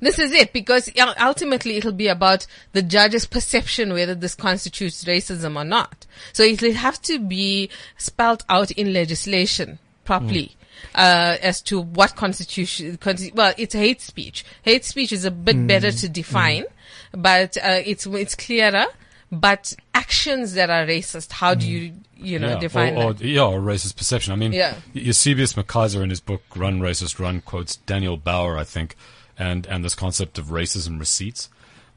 This 0.00 0.18
is 0.18 0.32
it 0.32 0.52
because 0.52 0.90
ultimately 1.20 1.76
it'll 1.76 1.92
be 1.92 2.08
about 2.08 2.46
the 2.72 2.82
judge's 2.82 3.26
perception 3.26 3.92
whether 3.92 4.14
this 4.14 4.34
constitutes 4.34 5.04
racism 5.04 5.56
or 5.56 5.64
not. 5.64 6.06
So 6.32 6.42
it'll 6.42 6.72
have 6.72 7.00
to 7.02 7.18
be 7.18 7.70
spelled 7.98 8.44
out 8.48 8.70
in 8.72 8.92
legislation 8.92 9.78
properly. 10.04 10.56
Uh, 10.94 11.36
as 11.42 11.60
to 11.60 11.78
what 11.78 12.16
constitution, 12.16 12.96
consti- 12.96 13.34
well, 13.34 13.52
it's 13.58 13.74
hate 13.74 14.00
speech. 14.00 14.44
Hate 14.62 14.84
speech 14.84 15.12
is 15.12 15.26
a 15.26 15.30
bit 15.30 15.66
better 15.66 15.92
to 15.92 16.08
define, 16.08 16.64
but, 17.12 17.58
uh, 17.58 17.82
it's, 17.84 18.06
it's 18.06 18.34
clearer. 18.34 18.86
But 19.30 19.74
actions 19.94 20.54
that 20.54 20.70
are 20.70 20.86
racist, 20.86 21.30
how 21.30 21.54
do 21.54 21.68
you, 21.68 21.92
you 22.16 22.38
know, 22.40 22.54
yeah, 22.54 22.58
define 22.58 22.96
or, 22.96 23.04
or, 23.04 23.12
that. 23.12 23.24
yeah, 23.24 23.44
or 23.44 23.60
racist 23.60 23.96
perception. 23.96 24.32
I 24.32 24.36
mean, 24.36 24.52
Yeah. 24.52 24.74
Eusebius 24.92 25.52
McKaiser 25.52 26.02
in 26.02 26.10
his 26.10 26.18
book 26.20 26.42
"Run 26.56 26.80
Racist 26.80 27.20
Run" 27.20 27.40
quotes 27.42 27.76
Daniel 27.76 28.16
Bauer, 28.16 28.58
I 28.58 28.64
think, 28.64 28.96
and 29.40 29.66
and 29.66 29.84
this 29.84 29.94
concept 29.94 30.38
of 30.38 30.46
racism 30.46 31.00
receipts. 31.00 31.48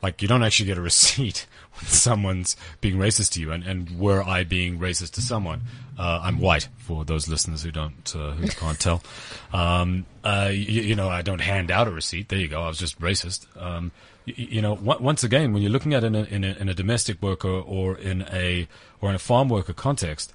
Like 0.02 0.22
you 0.22 0.28
don't 0.28 0.44
actually 0.44 0.66
get 0.66 0.78
a 0.78 0.82
receipt 0.82 1.46
when 1.76 1.86
someone's 1.86 2.58
being 2.82 2.98
racist 2.98 3.34
to 3.34 3.42
you, 3.42 3.52
and, 3.52 3.64
and 3.64 4.00
were 4.00 4.22
I 4.24 4.44
being 4.44 4.80
racist 4.80 5.12
to 5.12 5.22
someone, 5.22 5.62
uh, 5.98 6.20
I'm 6.24 6.40
white 6.40 6.68
for 6.78 7.06
those 7.06 7.30
listeners 7.30 7.64
who 7.64 7.72
don't 7.72 8.14
uh, 8.16 8.32
who 8.32 8.48
can't 8.48 8.80
tell. 8.80 9.02
Um, 9.54 10.06
uh, 10.24 10.50
you, 10.52 10.82
you 10.82 10.96
know, 10.96 11.10
I 11.10 11.22
don't 11.22 11.40
hand 11.42 11.72
out 11.72 11.88
a 11.88 11.92
receipt. 11.92 12.30
There 12.30 12.40
you 12.40 12.48
go. 12.50 12.64
I 12.64 12.68
was 12.68 12.78
just 12.80 13.00
racist. 13.00 13.46
Um, 13.62 13.92
you, 14.26 14.34
you 14.38 14.62
know, 14.62 14.76
on- 14.76 15.02
once 15.04 15.24
again, 15.24 15.54
when 15.54 15.62
you're 15.62 15.72
looking 15.72 15.94
at 15.94 16.04
it 16.04 16.08
in 16.08 16.16
a, 16.16 16.24
in 16.24 16.44
a, 16.44 16.54
in 16.54 16.70
a 16.70 16.74
domestic 16.74 17.22
worker 17.22 17.50
or 17.50 17.98
in 17.98 18.24
a 18.32 18.68
or 19.00 19.10
in 19.10 19.16
a 19.16 19.20
farm 19.20 19.48
worker 19.48 19.74
context, 19.74 20.34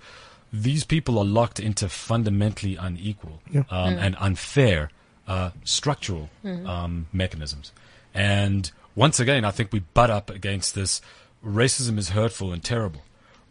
these 0.50 0.84
people 0.84 1.18
are 1.18 1.24
locked 1.26 1.60
into 1.60 1.88
fundamentally 1.90 2.76
unequal 2.76 3.40
um, 3.70 3.94
and 3.98 4.16
unfair 4.18 4.90
uh, 5.28 5.50
structural 5.62 6.30
um, 6.66 7.06
mechanisms. 7.12 7.70
And 8.12 8.70
once 8.96 9.20
again, 9.20 9.44
I 9.44 9.52
think 9.52 9.72
we 9.72 9.80
butt 9.80 10.10
up 10.10 10.30
against 10.30 10.74
this. 10.74 11.00
Racism 11.44 11.98
is 11.98 12.10
hurtful 12.10 12.52
and 12.52 12.64
terrible. 12.64 13.02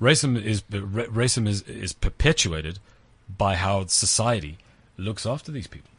Racism 0.01 0.41
is 0.41 0.63
ra- 0.71 1.05
racism 1.05 1.47
is, 1.47 1.61
is 1.61 1.93
perpetuated 1.93 2.79
by 3.37 3.55
how 3.55 3.85
society 3.85 4.57
looks 4.97 5.25
after 5.25 5.51
these 5.51 5.67
people 5.67 5.91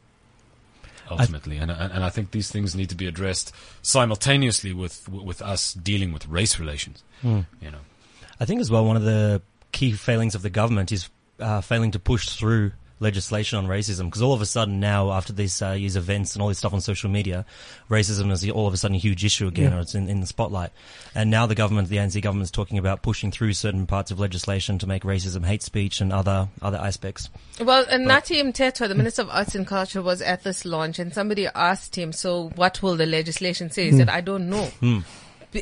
ultimately, 1.11 1.57
and, 1.57 1.71
and 1.71 1.93
and 1.93 2.05
I 2.05 2.11
think 2.11 2.33
these 2.33 2.51
things 2.51 2.75
need 2.75 2.91
to 2.91 2.95
be 2.95 3.07
addressed 3.07 3.55
simultaneously 3.83 4.73
with 4.73 5.09
with 5.09 5.41
us 5.41 5.73
dealing 5.73 6.13
with 6.13 6.27
race 6.27 6.59
relations. 6.59 7.03
You 7.61 7.71
know, 7.71 7.79
I 8.39 8.45
think 8.45 8.61
as 8.61 8.71
well 8.71 8.85
one 8.85 8.97
of 8.97 9.03
the 9.03 9.41
key 9.73 9.93
failings 9.93 10.35
of 10.35 10.43
the 10.43 10.51
government 10.51 10.93
is 10.93 11.09
uh, 11.41 11.61
failing 11.61 11.91
to 11.93 11.99
push 11.99 12.29
through 12.29 12.73
legislation 13.01 13.59
on 13.59 13.67
racism 13.67 14.07
because 14.07 14.23
all 14.23 14.33
of 14.33 14.41
a 14.41 14.47
sudden 14.47 14.81
now 14.81 15.13
after 15.13 15.33
these 15.33 15.61
uh, 15.63 15.73
years 15.73 15.97
events 15.97 16.35
and 16.35 16.43
all 16.43 16.49
this 16.49 16.59
stuff 16.59 16.73
on 16.73 16.81
social 16.81 17.09
media 17.11 17.45
racism 17.89 18.31
is 18.31 18.49
all 18.51 18.67
of 18.67 18.75
a 18.75 18.77
sudden 18.77 18.95
a 18.95 18.99
huge 18.99 19.25
issue 19.25 19.47
again 19.47 19.73
or 19.73 19.81
it's 19.81 19.95
in, 19.95 20.09
in 20.09 20.21
the 20.21 20.27
spotlight. 20.27 20.71
And 21.15 21.31
now 21.31 21.47
the 21.47 21.55
government 21.55 21.89
the 21.89 21.97
ANC 21.97 22.21
government 22.23 22.45
is 22.45 22.51
talking 22.51 22.79
about 22.79 23.03
pushing 23.03 23.31
through 23.31 23.53
certain 23.55 23.87
parts 23.87 24.11
of 24.11 24.19
legislation 24.19 24.79
to 24.79 24.87
make 24.87 25.03
racism 25.03 25.45
hate 25.45 25.63
speech 25.63 26.01
and 26.01 26.13
other 26.13 26.49
other 26.63 26.79
aspects. 26.79 27.31
Well, 27.61 27.85
and 27.91 28.07
Nathi 28.07 28.43
Mthethwa, 28.43 28.89
the 28.89 28.95
Minister 28.95 29.23
of 29.23 29.31
Arts 29.31 29.55
and 29.55 29.67
Culture, 29.67 30.03
was 30.03 30.23
at 30.23 30.45
this 30.45 30.65
launch, 30.65 30.99
and 30.99 31.13
somebody 31.13 31.47
asked 31.47 31.97
him, 31.97 32.13
"So, 32.13 32.51
what 32.55 32.83
will 32.83 32.97
the 32.97 33.07
legislation 33.07 33.71
say?" 33.71 33.91
He 33.91 33.97
said, 33.97 34.09
"I 34.09 34.21
don't 34.21 34.49
know." 34.49 34.71
Be- 34.81 35.05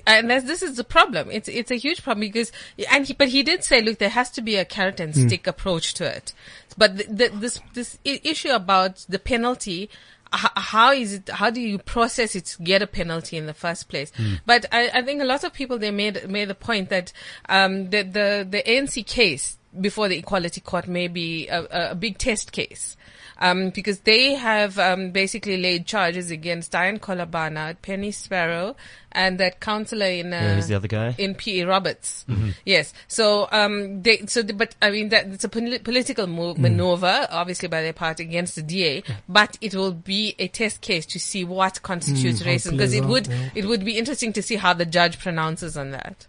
And 0.06 0.30
that's, 0.30 0.44
this 0.44 0.62
is 0.62 0.76
the 0.76 0.84
problem. 0.84 1.30
It's 1.30 1.48
it's 1.48 1.70
a 1.70 1.76
huge 1.76 2.02
problem 2.02 2.20
because, 2.20 2.52
and 2.90 3.06
he, 3.06 3.12
but 3.12 3.28
he 3.28 3.42
did 3.42 3.62
say, 3.64 3.80
look, 3.80 3.98
there 3.98 4.08
has 4.08 4.30
to 4.30 4.42
be 4.42 4.56
a 4.56 4.64
carrot 4.64 5.00
and 5.00 5.14
stick 5.14 5.46
approach 5.46 5.94
to 5.94 6.04
it. 6.04 6.32
But 6.76 6.96
the, 6.96 7.04
the, 7.04 7.38
this 7.38 7.60
this 7.74 7.98
issue 8.04 8.50
about 8.50 9.06
the 9.08 9.18
penalty, 9.18 9.88
how 10.32 10.92
is 10.92 11.14
it? 11.14 11.28
How 11.28 11.50
do 11.50 11.60
you 11.60 11.78
process 11.78 12.34
it 12.34 12.46
to 12.46 12.62
get 12.62 12.82
a 12.82 12.86
penalty 12.86 13.36
in 13.36 13.46
the 13.46 13.54
first 13.54 13.88
place? 13.88 14.12
But 14.44 14.66
I, 14.72 14.90
I 14.92 15.02
think 15.02 15.22
a 15.22 15.24
lot 15.24 15.44
of 15.44 15.52
people 15.52 15.78
they 15.78 15.90
made 15.90 16.28
made 16.28 16.48
the 16.48 16.54
point 16.54 16.88
that 16.90 17.12
um, 17.48 17.90
the 17.90 18.02
the 18.02 18.46
the 18.48 18.62
ANC 18.66 19.06
case 19.06 19.56
before 19.80 20.08
the 20.08 20.18
Equality 20.18 20.60
Court 20.60 20.88
may 20.88 21.06
be 21.06 21.48
a, 21.48 21.90
a 21.90 21.94
big 21.94 22.18
test 22.18 22.50
case. 22.52 22.96
Um, 23.38 23.68
because 23.70 24.00
they 24.00 24.34
have 24.34 24.78
um, 24.78 25.10
basically 25.10 25.58
laid 25.58 25.86
charges 25.86 26.30
against 26.30 26.72
Dianne 26.72 27.00
Kohler 27.00 27.26
Barnard, 27.26 27.82
Penny 27.82 28.10
Sparrow, 28.10 28.76
and 29.12 29.38
that 29.40 29.60
councillor 29.60 30.06
in 30.06 30.32
uh, 30.32 30.36
Yeah, 30.36 30.54
who's 30.54 30.68
the 30.68 30.74
other 30.74 30.88
guy? 30.88 31.14
in 31.18 31.34
P. 31.34 31.60
A. 31.60 31.66
Roberts. 31.66 32.24
Yes. 32.64 32.94
So 33.08 33.48
um, 33.52 34.02
they 34.02 34.24
so 34.26 34.42
the, 34.42 34.52
but 34.52 34.74
I 34.80 34.90
mean 34.90 35.10
that 35.10 35.26
it's 35.26 35.44
a 35.44 35.48
poli- 35.48 35.78
political 35.80 36.26
move, 36.26 36.58
maneuver, 36.58 37.26
obviously 37.30 37.68
by 37.68 37.82
their 37.82 37.92
part 37.92 38.20
against 38.20 38.56
the 38.56 38.62
DA, 38.62 39.02
but 39.28 39.58
it 39.60 39.74
will 39.74 39.92
be 39.92 40.34
a 40.38 40.48
test 40.48 40.80
case 40.80 41.06
to 41.06 41.18
see 41.18 41.44
what 41.44 41.82
constitutes 41.82 42.40
it 42.40 42.46
racism 42.46 42.72
because 42.72 42.94
it 42.94 43.04
would 43.04 43.26
yeah. 43.26 43.50
it 43.54 43.64
would 43.66 43.84
be 43.84 43.98
interesting 43.98 44.32
to 44.34 44.42
see 44.42 44.56
how 44.56 44.72
the 44.72 44.86
judge 44.86 45.18
pronounces 45.18 45.76
on 45.76 45.90
that. 45.90 46.26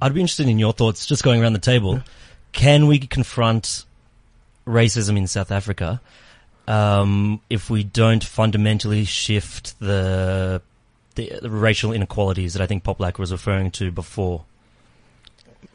I'd 0.00 0.14
be 0.14 0.20
interested 0.20 0.48
in 0.48 0.58
your 0.58 0.72
thoughts, 0.72 1.06
just 1.06 1.24
going 1.24 1.42
around 1.42 1.54
the 1.54 1.58
table. 1.58 2.02
Can 2.52 2.86
we 2.86 2.98
confront 3.00 3.84
racism 4.68 5.16
in 5.16 5.26
South 5.26 5.50
Africa 5.50 6.00
um, 6.68 7.40
if 7.48 7.70
we 7.70 7.82
don't 7.82 8.22
fundamentally 8.22 9.04
shift 9.04 9.78
the, 9.80 10.60
the 11.14 11.38
the 11.40 11.48
racial 11.50 11.92
inequalities 11.92 12.52
that 12.52 12.60
I 12.62 12.66
think 12.66 12.84
Poplak 12.84 13.18
was 13.18 13.32
referring 13.32 13.70
to 13.72 13.90
before? 13.90 14.44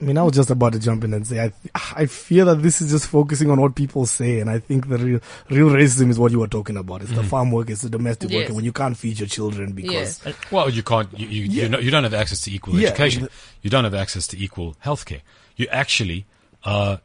I 0.01 0.05
mean, 0.05 0.17
I 0.17 0.23
was 0.23 0.33
just 0.33 0.49
about 0.49 0.73
to 0.73 0.79
jump 0.79 1.03
in 1.03 1.13
and 1.13 1.25
say, 1.25 1.39
I, 1.39 1.49
th- 1.49 1.71
I 1.95 2.05
fear 2.07 2.45
that 2.45 2.61
this 2.61 2.81
is 2.81 2.91
just 2.91 3.07
focusing 3.07 3.49
on 3.49 3.59
what 3.59 3.73
people 3.75 4.05
say, 4.05 4.39
and 4.39 4.49
I 4.49 4.59
think 4.59 4.87
the 4.89 4.97
real, 4.97 5.19
real 5.49 5.69
racism 5.69 6.09
is 6.09 6.19
what 6.19 6.31
you 6.31 6.39
were 6.39 6.47
talking 6.47 6.77
about. 6.77 7.01
It's 7.03 7.11
the 7.11 7.23
farm 7.23 7.51
worker, 7.51 7.71
it's 7.71 7.81
the 7.83 7.89
domestic 7.89 8.29
Yes. 8.31 8.41
worker 8.43 8.53
when 8.53 8.65
you 8.65 8.71
can't 8.73 8.97
feed 8.97 9.19
your 9.19 9.27
children 9.27 9.71
because 9.73 10.21
Yes. 10.25 10.35
well, 10.51 10.69
you 10.69 10.83
can't. 10.83 11.07
You 11.17 11.27
you, 11.27 11.43
Yeah. 11.43 11.63
you, 11.63 11.69
know, 11.69 11.79
you 11.79 11.91
don't 11.91 12.03
have 12.03 12.13
access 12.13 12.41
to 12.41 12.51
equal 12.53 12.75
Yeah, 12.79 12.89
education. 12.89 13.23
the- 13.23 13.29
you 13.61 13.69
don't 13.69 13.83
have 13.85 13.93
access 13.95 14.27
to 14.27 14.37
equal 14.43 14.75
healthcare. 14.85 15.21
You 15.55 15.67
actually, 15.71 16.25
uh, 16.63 16.97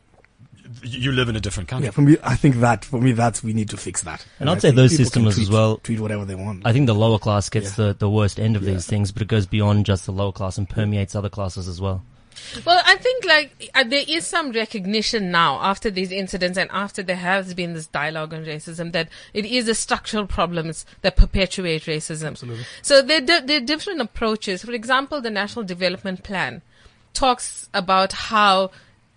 you 0.83 1.13
live 1.13 1.29
in 1.29 1.37
a 1.37 1.41
different 1.41 1.69
country. 1.69 1.87
yeah, 1.87 1.91
for 1.93 2.03
me, 2.03 2.17
I 2.23 2.37
think 2.37 2.57
that 2.57 2.85
for 2.85 3.01
me, 3.01 3.13
that's 3.13 3.43
we 3.43 3.53
need 3.53 3.71
to 3.71 3.77
fix 3.77 4.03
that. 4.03 4.25
And 4.41 4.49
I'd 4.51 4.59
I 4.59 4.61
say 4.61 4.71
those 4.71 4.91
people 4.93 5.11
can 5.11 5.23
systems 5.25 5.39
as 5.39 5.51
well- 5.51 5.79
treat 5.79 6.01
whatever 6.01 6.25
they 6.25 6.35
want. 6.35 6.67
I 6.67 6.73
think 6.73 6.87
the 6.87 6.95
lower 6.95 7.19
class 7.19 7.49
gets 7.49 7.79
Yeah. 7.79 7.87
the, 7.89 7.95
the 7.95 8.11
worst 8.11 8.39
end 8.39 8.57
of 8.57 8.63
Yeah. 8.63 8.73
these 8.75 8.87
things, 8.87 9.13
but 9.13 9.23
it 9.23 9.29
goes 9.29 9.47
beyond 9.47 9.87
just 9.87 10.07
the 10.07 10.13
lower 10.13 10.33
class 10.33 10.59
and 10.59 10.69
permeates 10.69 11.15
other 11.15 11.29
classes 11.29 11.69
as 11.69 11.81
well. 11.81 12.05
Well, 12.65 12.81
I 12.87 12.95
think 12.97 13.25
like 13.25 13.71
uh, 13.75 13.83
there 13.83 14.05
is 14.07 14.25
some 14.25 14.53
recognition 14.53 15.33
now 15.33 15.59
after 15.61 15.91
these 15.91 16.13
incidents 16.13 16.57
and 16.57 16.71
after 16.73 17.03
there 17.03 17.17
has 17.17 17.53
been 17.53 17.75
this 17.75 17.89
dialogue 17.89 18.33
on 18.33 18.45
racism 18.45 18.93
that 18.93 19.09
it 19.35 19.45
is 19.45 19.67
the 19.67 19.75
structural 19.75 20.25
problems 20.25 20.87
that 21.03 21.17
perpetuate 21.17 21.83
racism. 21.87 22.29
Absolutely. 22.29 22.65
So 22.81 23.03
there, 23.03 23.21
there, 23.21 23.41
there 23.41 23.57
are 23.57 23.65
different 23.65 24.01
approaches. 24.01 24.63
For 24.65 24.71
example, 24.73 25.21
the 25.21 25.31
National 25.31 25.65
Development 25.65 26.23
Plan 26.23 26.63
talks 27.13 27.69
about 27.75 28.13
how 28.13 28.71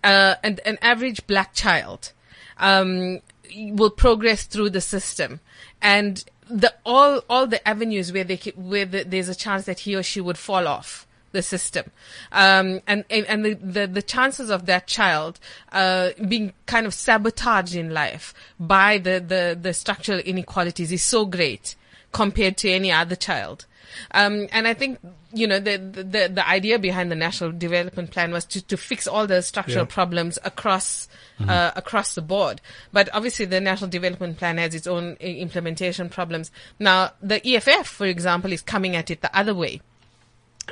uh, 0.04 0.36
an, 0.42 0.58
an 0.64 0.78
average 0.82 1.26
black 1.26 1.54
child 1.54 2.12
um, 2.58 3.20
will 3.54 3.90
progress 3.90 4.44
through 4.44 4.70
the 4.70 4.80
system. 4.80 5.40
And 5.80 6.24
the 6.48 6.74
all 6.84 7.22
all 7.30 7.46
the 7.46 7.66
avenues 7.66 8.12
where 8.12 8.24
they 8.24 8.36
where 8.56 8.84
the, 8.84 9.04
there's 9.04 9.28
a 9.28 9.34
chance 9.34 9.64
that 9.64 9.80
he 9.80 9.96
or 9.96 10.02
she 10.02 10.20
would 10.20 10.38
fall 10.38 10.68
off 10.68 11.06
the 11.32 11.42
system. 11.42 11.90
Um, 12.30 12.80
and 12.86 13.04
and, 13.10 13.44
the, 13.44 13.54
the 13.54 13.86
the 13.86 14.02
chances 14.02 14.50
of 14.50 14.66
that 14.66 14.86
child 14.86 15.40
uh, 15.72 16.10
being 16.28 16.52
kind 16.66 16.86
of 16.86 16.94
sabotaged 16.94 17.74
in 17.74 17.92
life 17.92 18.34
by 18.60 18.98
the, 18.98 19.24
the 19.26 19.58
the 19.60 19.72
structural 19.72 20.18
inequalities 20.18 20.92
is 20.92 21.02
so 21.02 21.24
great 21.24 21.74
compared 22.12 22.58
to 22.58 22.70
any 22.70 22.92
other 22.92 23.16
child 23.16 23.66
um, 24.12 24.48
and 24.52 24.66
I 24.68 24.74
think 24.74 24.98
you 25.32 25.46
know 25.46 25.58
the, 25.58 25.76
the 25.78 26.30
the 26.32 26.48
idea 26.48 26.78
behind 26.78 27.10
the 27.10 27.16
national 27.16 27.52
development 27.52 28.10
plan 28.10 28.32
was 28.32 28.44
to, 28.46 28.62
to 28.66 28.76
fix 28.76 29.06
all 29.06 29.26
the 29.26 29.42
structural 29.42 29.86
Yeah. 29.86 29.94
problems 29.94 30.38
across 30.44 31.08
uh, 31.48 31.72
across 31.76 32.14
the 32.14 32.22
board. 32.22 32.60
But 32.92 33.08
obviously, 33.12 33.46
the 33.46 33.60
national 33.60 33.90
development 33.90 34.38
plan 34.38 34.58
has 34.58 34.74
its 34.74 34.86
own 34.86 35.14
implementation 35.20 36.08
problems. 36.08 36.50
Now, 36.78 37.12
the 37.20 37.40
EFF, 37.46 37.86
for 37.88 38.06
example, 38.06 38.52
is 38.52 38.62
coming 38.62 38.94
at 38.94 39.10
it 39.10 39.22
the 39.22 39.36
other 39.36 39.54
way. 39.54 39.80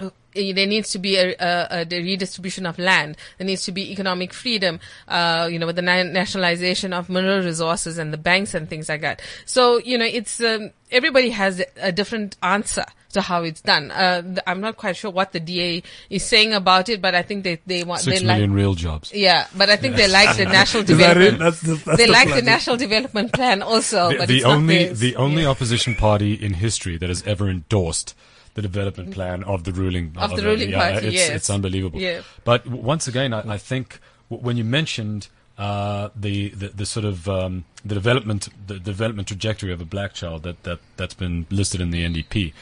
Uh, 0.00 0.11
There 0.32 0.66
needs 0.66 0.90
to 0.92 0.99
be 1.00 1.16
a, 1.16 1.35
a, 1.40 1.80
a 1.80 1.85
the 1.85 1.99
redistribution 2.02 2.64
of 2.64 2.78
land. 2.78 3.16
There 3.38 3.47
needs 3.47 3.64
to 3.64 3.73
be 3.73 3.90
economic 3.90 4.32
freedom. 4.32 4.78
Uh, 5.09 5.49
you 5.50 5.59
know, 5.59 5.66
with 5.66 5.75
the 5.76 5.82
na- 5.82 6.04
nationalization 6.04 6.92
of 6.92 7.09
mineral 7.09 7.42
resources 7.42 7.99
and 7.99 8.12
the 8.12 8.18
banks 8.18 8.54
and 8.54 8.68
things 8.68 8.88
like 8.88 9.00
that. 9.00 9.20
So 9.44 9.78
you 9.78 9.99
know, 9.99 10.04
it's 10.06 10.40
um, 10.40 10.70
everybody 10.92 11.30
has 11.30 11.61
a 11.76 11.90
different 11.90 12.37
answer 12.42 12.85
to 13.14 13.20
how 13.20 13.42
it's 13.42 13.61
done. 13.61 13.90
Uh, 13.90 14.23
th- 14.23 14.38
I'm 14.47 14.61
not 14.61 14.76
quite 14.76 14.94
sure 14.97 15.11
what 15.11 15.32
the 15.32 15.40
DA 15.40 15.82
is 16.11 16.23
saying 16.23 16.52
about 16.54 16.88
it, 16.88 17.02
but 17.02 17.16
I 17.16 17.23
think 17.23 17.42
they 17.42 17.59
they 17.66 17.82
want 17.82 18.02
Six 18.02 18.20
they 18.20 18.25
like 18.26 18.37
million 18.37 18.52
real 18.54 18.75
jobs. 18.75 19.11
yeah, 19.12 19.49
but 19.59 19.68
I 19.68 19.75
think 19.75 19.97
they 19.97 20.06
like 20.06 20.37
the 20.37 20.44
national 20.61 20.85
Is 20.85 20.90
that 20.90 20.97
development. 20.97 21.38
That's 21.40 21.61
the, 21.61 21.75
that's 21.75 21.99
They 21.99 22.06
the 22.06 22.12
like 22.12 22.28
the 22.32 22.42
national 22.42 22.76
development 22.76 23.32
plan 23.32 23.62
also, 23.62 24.11
the, 24.11 24.18
but 24.18 24.28
the 24.28 24.37
it's 24.37 24.44
only 24.47 24.92
the 24.94 25.16
only 25.16 25.42
Yeah. 25.42 25.49
opposition 25.50 25.97
party 25.97 26.35
in 26.35 26.54
history 26.54 26.97
that 26.99 27.09
has 27.09 27.25
ever 27.26 27.49
endorsed 27.50 28.14
the 28.54 28.62
development 28.62 29.12
plan 29.12 29.45
of 29.45 29.64
the 29.64 29.73
ruling 29.73 30.12
Of 30.16 30.37
the 30.37 30.42
ruling 30.42 30.73
party, 30.73 31.07
it's, 31.09 31.14
yes. 31.14 31.30
it's 31.30 31.50
unbelievable. 31.50 32.00
Yeah. 32.00 32.23
But 32.45 32.64
w- 32.64 32.83
once 32.83 33.07
again, 33.09 33.33
I, 33.33 33.54
I 33.54 33.59
think 33.59 34.00
w- 34.28 34.45
when 34.45 34.57
you 34.57 34.64
mentioned 34.64 35.28
uh, 35.59 36.09
the, 36.16 36.49
the 36.50 36.69
the 36.69 36.87
sort 36.87 37.04
of 37.04 37.28
um, 37.28 37.64
the 37.85 37.95
development 37.95 38.49
the 38.66 38.78
development 38.78 39.28
trajectory 39.28 39.73
of 39.73 39.80
a 39.80 39.85
black 39.85 40.14
child 40.14 40.42
that 40.42 40.62
that 40.62 40.78
that's 40.97 41.14
been 41.14 41.47
listed 41.50 41.80
in 41.80 41.90
the 41.90 42.02
NDP. 42.04 42.52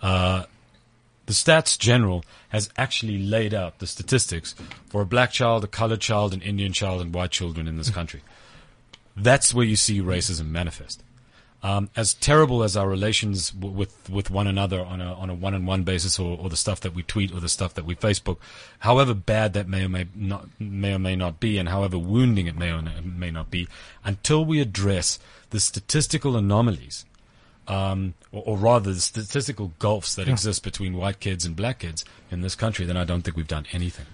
Uh, 0.00 0.44
the 1.26 1.32
Stats 1.32 1.78
General 1.78 2.22
has 2.50 2.68
actually 2.76 3.18
laid 3.18 3.54
out 3.54 3.78
the 3.78 3.86
statistics 3.86 4.54
for 4.90 5.00
a 5.00 5.06
black 5.06 5.30
child, 5.32 5.64
a 5.64 5.66
colored 5.66 6.00
child, 6.00 6.34
an 6.34 6.42
Indian 6.42 6.72
child, 6.72 7.00
and 7.00 7.14
white 7.14 7.30
children 7.30 7.66
in 7.66 7.76
this 7.78 7.90
country. 7.98 8.20
That's 9.16 9.54
where 9.54 9.64
you 9.64 9.76
see 9.76 10.00
racism 10.00 10.48
manifest. 10.50 11.02
Um, 11.64 11.88
as 11.96 12.12
terrible 12.12 12.62
as 12.62 12.76
our 12.76 12.86
relations 12.86 13.50
w- 13.50 13.74
with 13.74 14.10
with 14.10 14.28
one 14.30 14.46
another 14.46 14.84
on 14.84 15.00
a 15.00 15.14
on 15.14 15.30
a 15.30 15.34
one 15.34 15.54
on 15.54 15.64
one 15.64 15.82
basis, 15.82 16.18
or, 16.18 16.38
or 16.38 16.50
the 16.50 16.58
stuff 16.58 16.80
that 16.80 16.94
we 16.94 17.02
tweet, 17.02 17.32
or 17.32 17.40
the 17.40 17.48
stuff 17.48 17.72
that 17.72 17.86
we 17.86 17.96
Facebook, 17.96 18.36
however 18.80 19.14
bad 19.14 19.54
that 19.54 19.66
may 19.66 19.86
or 19.86 19.88
may 19.88 20.06
not 20.14 20.48
may 20.60 20.92
or 20.92 20.98
may 20.98 21.16
not 21.16 21.40
be, 21.40 21.56
and 21.56 21.70
however 21.70 21.98
wounding 21.98 22.46
it 22.46 22.58
may 22.58 22.70
or 22.70 22.82
may 23.02 23.30
not 23.30 23.50
be, 23.50 23.66
until 24.04 24.44
we 24.44 24.60
address 24.60 25.18
the 25.50 25.58
statistical 25.58 26.36
anomalies 26.36 27.06
um, 27.66 28.14
or, 28.30 28.42
or 28.44 28.56
rather 28.58 28.92
the 28.92 29.00
statistical 29.00 29.72
gulfs 29.78 30.14
that 30.16 30.28
exist 30.28 30.62
between 30.62 30.96
white 30.96 31.20
kids 31.20 31.46
and 31.46 31.56
black 31.56 31.78
kids 31.78 32.04
in 32.30 32.42
this 32.42 32.54
country, 32.54 32.84
then 32.84 32.96
I 32.96 33.04
don't 33.04 33.22
think 33.22 33.36
we've 33.36 33.48
done 33.48 33.66
anything. 33.72 34.06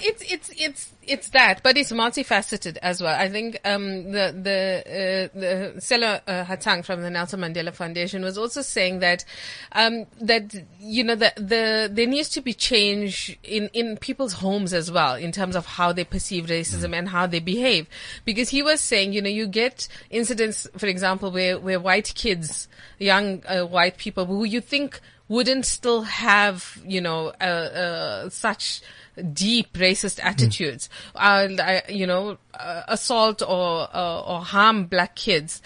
It's 0.00 0.22
it's 0.32 0.50
it's 0.56 0.92
it's 1.02 1.28
that, 1.30 1.62
but 1.62 1.76
it's 1.76 1.92
multifaceted 1.92 2.76
as 2.78 3.02
well. 3.02 3.14
I 3.18 3.28
think 3.28 3.58
um, 3.64 4.12
the 4.12 4.34
the 4.34 5.30
uh, 5.34 5.38
the 5.38 5.72
Sello 5.80 6.20
uh, 6.26 6.44
Hatang 6.44 6.84
from 6.84 7.02
the 7.02 7.10
Nelson 7.10 7.40
Mandela 7.40 7.72
Foundation 7.72 8.22
was 8.22 8.38
also 8.38 8.62
saying 8.62 9.00
that 9.00 9.24
um, 9.72 10.06
that 10.20 10.54
you 10.80 11.04
know 11.04 11.14
the 11.14 11.32
the 11.36 11.90
there 11.92 12.06
needs 12.06 12.28
to 12.30 12.40
be 12.40 12.52
change 12.52 13.38
in 13.42 13.68
in 13.72 13.96
people's 13.96 14.34
homes 14.34 14.72
as 14.72 14.90
well 14.90 15.14
in 15.14 15.32
terms 15.32 15.56
of 15.56 15.66
how 15.66 15.92
they 15.92 16.04
perceive 16.04 16.46
racism 16.46 16.96
and 16.96 17.08
how 17.08 17.26
they 17.26 17.40
behave, 17.40 17.86
because 18.24 18.48
he 18.48 18.62
was 18.62 18.80
saying 18.80 19.12
you 19.12 19.22
know 19.22 19.30
you 19.30 19.46
get 19.46 19.88
incidents, 20.10 20.66
for 20.76 20.86
example, 20.86 21.30
where 21.30 21.58
where 21.58 21.80
white 21.80 22.12
kids, 22.14 22.68
young 22.98 23.42
uh, 23.46 23.62
white 23.62 23.96
people 23.98 24.26
who 24.26 24.44
you 24.44 24.60
think 24.60 25.00
wouldn't 25.28 25.66
still 25.66 26.02
have, 26.02 26.80
you 26.86 27.00
know, 27.00 27.28
uh, 27.40 27.44
uh, 27.44 28.28
such 28.30 28.80
deep 29.22 29.72
racist 29.74 30.20
attitudes, 30.22 30.88
uh, 31.14 31.48
uh, 31.58 31.80
you 31.88 32.06
know, 32.06 32.38
uh, 32.54 32.82
assault 32.88 33.42
or, 33.42 33.88
uh, 33.94 34.20
or 34.20 34.40
harm 34.40 34.84
black 34.84 35.16
kids 35.16 35.62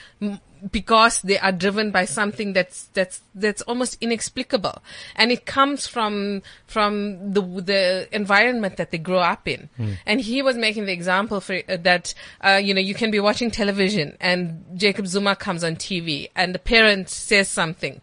because 0.71 1.21
they 1.23 1.39
are 1.39 1.51
driven 1.51 1.91
by 1.91 2.05
something 2.05 2.53
that's, 2.53 2.85
that's, 2.95 3.21
that's 3.35 3.63
almost 3.63 3.99
inexplicable. 4.01 4.81
And 5.17 5.33
it 5.33 5.45
comes 5.45 5.89
from, 5.89 6.43
from 6.67 7.33
the, 7.33 7.41
the 7.41 8.09
environment 8.13 8.77
that 8.77 8.93
they 8.93 8.99
grow 8.99 9.19
up 9.19 9.49
in. 9.49 9.69
And 10.07 10.21
he 10.21 10.41
was 10.41 10.57
making 10.57 10.87
the 10.87 10.93
example 10.93 11.41
for, 11.41 11.61
uh, 11.69 11.79
that, 11.79 12.15
uh, 12.43 12.61
you 12.63 12.75
know, 12.75 12.81
you 12.81 12.95
can 12.95 13.11
be 13.11 13.19
watching 13.19 13.51
television 13.51 14.17
and 14.21 14.65
Jacob 14.77 15.09
Zuma 15.09 15.35
comes 15.35 15.65
on 15.65 15.75
TV 15.77 16.31
and 16.37 16.55
the 16.55 16.61
parent 16.61 17.09
says 17.09 17.49
something 17.49 18.01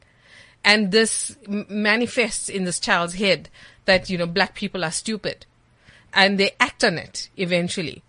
and 0.63 0.91
this 0.91 1.37
manifests 1.47 2.49
in 2.49 2.65
this 2.65 2.79
child's 2.79 3.15
head 3.15 3.49
that 3.89 4.09
you 4.09 4.17
know 4.17 4.27
black 4.27 4.53
people 4.55 4.85
are 4.85 4.91
stupid. 4.91 5.45
And 6.13 6.39
they 6.39 6.51
act 6.59 6.83
on 6.83 6.97
it 6.97 7.29
eventually. 7.37 8.03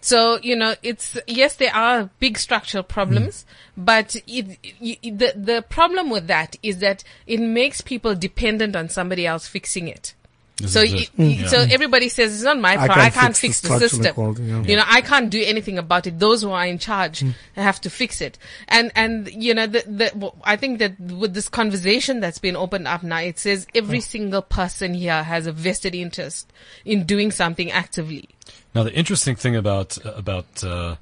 So 0.00 0.38
you 0.42 0.56
know 0.56 0.74
it's 0.82 1.16
yes 1.26 1.54
there 1.54 1.74
are 1.74 2.10
big 2.18 2.38
structural 2.38 2.82
problems 2.82 3.44
hmm. 3.76 3.84
but 3.84 4.16
it, 4.26 4.58
it, 4.62 5.18
the 5.18 5.32
the 5.36 5.64
problem 5.68 6.10
with 6.10 6.26
that 6.26 6.56
is 6.62 6.78
that 6.78 7.04
it 7.26 7.40
makes 7.40 7.80
people 7.80 8.14
dependent 8.14 8.74
on 8.74 8.88
somebody 8.88 9.26
else 9.26 9.46
fixing 9.46 9.86
it 9.86 10.14
This 10.62 10.72
so, 10.72 10.80
it, 10.82 11.10
it. 11.18 11.48
so 11.48 11.58
everybody 11.58 12.08
says 12.08 12.32
it's 12.32 12.44
not 12.44 12.58
my 12.58 12.74
I 12.74 12.86
problem. 12.86 12.98
I 13.00 13.10
can't 13.10 13.14
can't 13.14 13.36
fix 13.36 13.60
fix 13.60 13.72
the 13.72 13.78
the 13.78 13.88
system. 13.88 14.06
equality, 14.06 14.42
yeah. 14.44 14.62
You 14.62 14.76
know, 14.76 14.84
I 14.86 15.00
can't 15.00 15.28
do 15.28 15.42
anything 15.44 15.76
about 15.76 16.06
it. 16.06 16.20
Those 16.20 16.42
who 16.42 16.52
are 16.52 16.64
in 16.64 16.78
charge 16.78 17.24
have 17.56 17.80
to 17.80 17.90
fix 17.90 18.20
it. 18.20 18.38
And 18.68 18.92
and 18.94 19.28
you 19.32 19.54
know, 19.54 19.66
the, 19.66 19.82
the 19.86 20.32
I 20.44 20.56
think 20.56 20.78
that 20.78 20.98
with 21.00 21.34
this 21.34 21.48
conversation 21.48 22.20
that's 22.20 22.38
been 22.38 22.54
opened 22.54 22.86
up 22.86 23.02
now, 23.02 23.18
it 23.18 23.40
says 23.40 23.66
every 23.74 24.00
single 24.00 24.42
person 24.42 24.94
here 24.94 25.22
has 25.24 25.48
a 25.48 25.52
vested 25.52 25.94
interest 25.94 26.52
in 26.84 27.04
doing 27.04 27.32
something 27.32 27.70
actively. 27.70 28.28
Now, 28.74 28.84
the 28.84 28.94
interesting 28.94 29.34
thing 29.34 29.56
about 29.56 29.98
about 30.04 30.62
uh, 30.62 30.96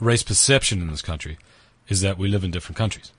race 0.00 0.22
perception 0.22 0.82
in 0.82 0.90
this 0.90 1.02
country 1.02 1.38
is 1.88 2.02
that 2.02 2.18
we 2.18 2.28
live 2.28 2.44
in 2.44 2.50
different 2.50 2.76
countries. 2.76 3.10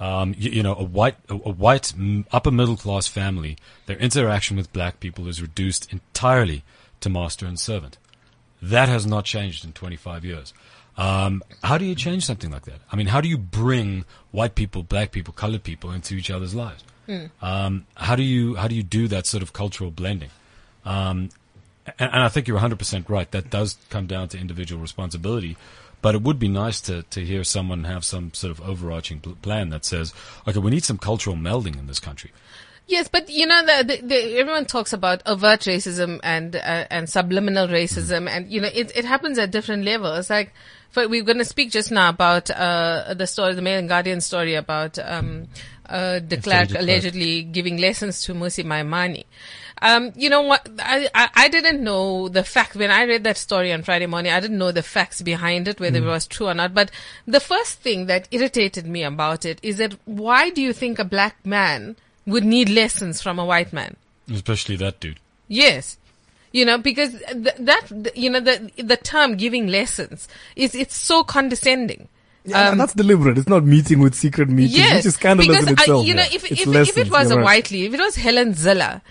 Um, 0.00 0.34
you, 0.36 0.50
you 0.50 0.62
know, 0.62 0.74
a 0.74 0.82
white 0.82 1.16
a, 1.28 1.34
a 1.34 1.52
white 1.52 1.92
upper 2.32 2.50
middle 2.50 2.76
class 2.76 3.06
family, 3.06 3.56
their 3.86 3.98
interaction 3.98 4.56
with 4.56 4.72
black 4.72 4.98
people 4.98 5.28
is 5.28 5.42
reduced 5.42 5.92
entirely 5.92 6.64
to 7.00 7.10
master 7.10 7.46
and 7.46 7.60
servant. 7.60 7.98
That 8.62 8.88
has 8.88 9.06
not 9.06 9.24
changed 9.24 9.64
in 9.64 9.72
25 9.72 10.24
years. 10.24 10.52
Um, 10.96 11.42
how 11.62 11.78
do 11.78 11.84
you 11.84 11.94
change 11.94 12.26
something 12.26 12.50
like 12.50 12.64
that? 12.64 12.80
I 12.90 12.96
mean, 12.96 13.06
how 13.06 13.20
do 13.20 13.28
you 13.28 13.38
bring 13.38 14.04
white 14.32 14.54
people, 14.54 14.82
black 14.82 15.12
people, 15.12 15.32
colored 15.32 15.62
people 15.62 15.92
into 15.92 16.14
each 16.14 16.30
other's 16.30 16.54
lives? 16.54 16.84
Um, 17.42 17.86
how 17.94 18.16
do 18.16 18.22
you 18.22 18.56
how 18.56 18.68
do 18.68 18.74
you 18.74 18.82
do 18.82 19.08
that 19.08 19.26
sort 19.26 19.42
of 19.42 19.52
cultural 19.52 19.90
blending? 19.90 20.30
Um, 20.84 21.30
and, 21.98 22.12
and 22.12 22.22
I 22.22 22.28
think 22.28 22.46
you're 22.46 22.58
100% 22.58 23.08
right. 23.08 23.30
That 23.30 23.50
does 23.50 23.78
come 23.88 24.06
down 24.06 24.28
to 24.28 24.38
individual 24.38 24.80
responsibility. 24.80 25.56
But 26.02 26.14
it 26.14 26.22
would 26.22 26.38
be 26.38 26.48
nice 26.48 26.80
to, 26.82 27.02
to 27.02 27.24
hear 27.24 27.44
someone 27.44 27.84
have 27.84 28.04
some 28.04 28.32
sort 28.32 28.50
of 28.50 28.60
overarching 28.62 29.20
plan 29.20 29.68
that 29.70 29.84
says, 29.84 30.14
okay, 30.48 30.58
we 30.58 30.70
need 30.70 30.84
some 30.84 30.98
cultural 30.98 31.36
melding 31.36 31.78
in 31.78 31.86
this 31.86 32.00
country. 32.00 32.32
Yes, 32.86 33.06
but 33.06 33.30
you 33.30 33.46
know, 33.46 33.64
the, 33.64 33.84
the, 33.84 34.06
the, 34.06 34.38
everyone 34.38 34.64
talks 34.66 34.92
about 34.92 35.22
overt 35.24 35.60
racism 35.60 36.18
and 36.24 36.56
uh, 36.56 36.86
and 36.90 37.08
subliminal 37.08 37.68
racism, 37.68 38.28
and 38.28 38.50
you 38.50 38.60
know, 38.60 38.68
it 38.74 38.90
it 38.96 39.04
happens 39.04 39.38
at 39.38 39.52
different 39.52 39.84
levels. 39.84 40.28
Like, 40.28 40.52
for, 40.90 41.06
we're 41.06 41.22
going 41.22 41.38
to 41.38 41.44
speak 41.44 41.70
just 41.70 41.92
now 41.92 42.08
about 42.08 42.50
uh, 42.50 43.14
the 43.14 43.28
story, 43.28 43.54
the 43.54 43.62
Mail 43.62 43.78
and 43.78 43.88
Guardian 43.88 44.20
story 44.20 44.56
about 44.56 44.98
um, 44.98 45.46
uh, 45.88 46.18
de 46.18 46.38
Klerk. 46.38 46.70
allegedly 46.70 47.44
giving 47.44 47.76
lessons 47.76 48.22
to 48.22 48.34
Mmusi 48.34 48.64
Maimane. 48.64 49.24
Um, 49.82 50.12
you 50.14 50.28
know 50.28 50.42
what? 50.42 50.68
I, 50.78 51.08
I, 51.14 51.28
I 51.34 51.48
didn't 51.48 51.82
know 51.82 52.28
the 52.28 52.44
fact 52.44 52.76
when 52.76 52.90
I 52.90 53.04
read 53.04 53.24
that 53.24 53.38
story 53.38 53.72
on 53.72 53.82
Friday 53.82 54.06
morning. 54.06 54.32
I 54.32 54.40
didn't 54.40 54.58
know 54.58 54.72
the 54.72 54.82
facts 54.82 55.22
behind 55.22 55.68
it, 55.68 55.80
whether 55.80 55.98
it 55.98 56.04
was 56.04 56.26
true 56.26 56.48
or 56.48 56.54
not. 56.54 56.74
But 56.74 56.90
the 57.26 57.40
first 57.40 57.80
thing 57.80 58.06
that 58.06 58.28
irritated 58.30 58.86
me 58.86 59.02
about 59.02 59.44
it 59.44 59.58
is 59.62 59.78
that 59.78 59.94
why 60.04 60.50
do 60.50 60.60
you 60.60 60.72
think 60.72 60.98
a 60.98 61.04
black 61.04 61.44
man 61.46 61.96
would 62.26 62.44
need 62.44 62.68
lessons 62.68 63.22
from 63.22 63.38
a 63.38 63.44
white 63.44 63.72
man? 63.72 63.96
Especially 64.30 64.76
that 64.76 65.00
dude. 65.00 65.18
Yes. 65.48 65.96
You 66.52 66.64
know, 66.64 66.78
because 66.78 67.12
th- 67.12 67.56
that, 67.58 68.12
you 68.14 68.28
know, 68.28 68.40
the, 68.40 68.70
the 68.76 68.96
term 68.96 69.36
giving 69.36 69.68
lessons 69.68 70.28
is, 70.56 70.74
it's 70.74 70.96
so 70.96 71.24
condescending. 71.24 72.08
Yeah, 72.44 72.72
and 72.72 72.80
that's 72.80 72.94
deliberate. 72.94 73.38
It's 73.38 73.48
not 73.48 73.64
meeting 73.64 74.00
with 74.00 74.14
secret 74.14 74.48
meetings, 74.48 74.76
Yes, 74.76 74.96
which 74.96 75.06
is 75.06 75.14
scandalous 75.14 75.48
because 75.48 75.66
in 75.66 75.72
itself. 75.74 76.04
I, 76.04 76.08
you 76.08 76.14
know, 76.14 76.22
if 76.22 76.50
if, 76.50 76.60
if 76.60 76.66
lessons, 76.66 76.96
it 76.96 77.10
was 77.10 77.28
you're 77.28 77.38
a 77.38 77.42
right. 77.42 77.56
Whiteley, 77.62 77.84
if 77.84 77.94
it 77.94 78.00
was 78.00 78.16
Helen 78.16 78.54
Zille 78.54 79.02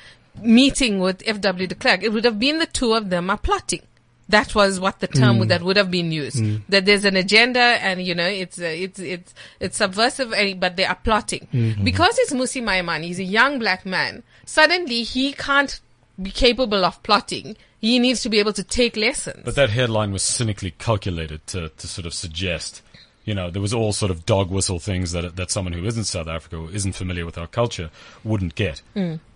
meeting 0.43 0.99
with 0.99 1.23
F.W. 1.25 1.67
de 1.67 1.75
Klerk, 1.75 2.04
it 2.04 2.10
would 2.13 2.25
have 2.25 2.39
been 2.39 2.60
the 2.60 2.65
two 2.65 2.93
of 2.93 3.10
them 3.10 3.30
are 3.30 3.38
plotting. 3.38 3.82
That 4.30 4.54
was 4.54 4.80
what 4.80 4.99
the 4.99 5.08
term 5.08 5.38
Mm. 5.38 5.39
would, 5.39 5.49
that 5.49 5.63
would 5.63 5.75
have 5.78 5.89
been 5.89 6.12
used. 6.12 6.43
That 6.69 6.86
there's 6.86 7.04
an 7.04 7.15
agenda, 7.15 7.60
and 7.60 7.99
you 8.02 8.13
know, 8.13 8.28
it's 8.28 8.60
uh, 8.60 8.65
it's 8.65 8.99
it's 8.99 9.34
it's 9.60 9.78
subversive, 9.78 10.32
and- 10.34 10.60
but 10.60 10.75
they 10.75 10.86
are 10.86 10.95
plotting 11.04 11.47
Mm-hmm. 11.52 11.84
because 11.84 12.15
it's 12.19 12.32
Mmusi 12.32 12.62
Maimane. 12.62 13.04
He's 13.04 13.17
a 13.19 13.23
young 13.23 13.58
black 13.58 13.88
man. 13.88 14.21
Suddenly, 14.45 15.02
he 15.04 15.34
can't 15.34 15.80
be 16.21 16.30
capable 16.30 16.86
of 16.86 17.02
plotting. 17.02 17.58
He 17.82 17.97
needs 17.97 18.21
to 18.21 18.30
be 18.30 18.38
able 18.39 18.54
to 18.54 18.63
take 18.63 18.95
lessons. 18.97 19.41
But 19.45 19.56
that 19.56 19.69
headline 19.71 20.12
was 20.12 20.21
cynically 20.21 20.71
calculated 20.78 21.47
to, 21.47 21.69
to 21.69 21.88
sort 21.88 22.06
of 22.06 22.13
suggest, 22.13 22.82
you 23.25 23.34
know, 23.36 23.51
there 23.51 23.62
was 23.62 23.73
all 23.73 23.93
sort 23.93 24.12
of 24.12 24.25
dog 24.25 24.49
whistle 24.49 24.79
things 24.79 25.12
that 25.12 25.36
that 25.36 25.51
someone 25.51 25.73
who 25.73 25.86
isn't 25.86 26.05
South 26.05 26.27
Africa, 26.27 26.58
or 26.58 26.71
isn't 26.71 26.93
familiar 26.93 27.25
with 27.25 27.38
our 27.38 27.47
culture, 27.47 27.89
wouldn't 28.23 28.55
get, 28.55 28.82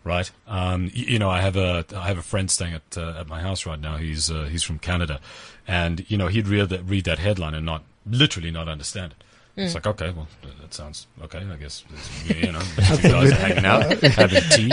right? 0.03 0.31
Um, 0.47 0.85
y- 0.95 1.05
you 1.07 1.19
know, 1.19 1.29
I 1.29 1.41
have 1.41 1.55
a 1.57 1.85
I 1.95 2.07
have 2.07 2.17
a 2.17 2.23
friend 2.23 2.49
staying 2.49 2.73
at 2.73 2.97
uh, 2.97 3.19
at 3.19 3.27
my 3.27 3.41
house 3.41 3.65
right 3.65 3.79
now. 3.79 3.97
He's 3.97 4.31
uh, 4.31 4.45
he's 4.45 4.63
from 4.63 4.79
Canada, 4.79 5.19
and 5.67 6.09
you 6.09 6.17
know, 6.17 6.27
he'd 6.27 6.47
read 6.47 6.69
that 6.69 6.83
read 6.85 7.05
that 7.05 7.19
headline 7.19 7.53
and 7.53 7.65
not 7.65 7.83
literally 8.05 8.51
not 8.51 8.67
understand 8.67 9.13
it. 9.13 9.23
It's 9.55 9.75
like 9.75 9.85
okay, 9.85 10.09
well, 10.11 10.27
that 10.61 10.73
sounds 10.73 11.05
okay. 11.23 11.39
I 11.39 11.55
guess 11.57 11.83
you 12.25 12.51
know, 12.51 12.59
you 12.77 13.09
guys 13.09 13.31
are 13.31 13.35
hanging 13.35 13.65
out, 13.65 14.01
having 14.01 14.41
tea. 14.49 14.71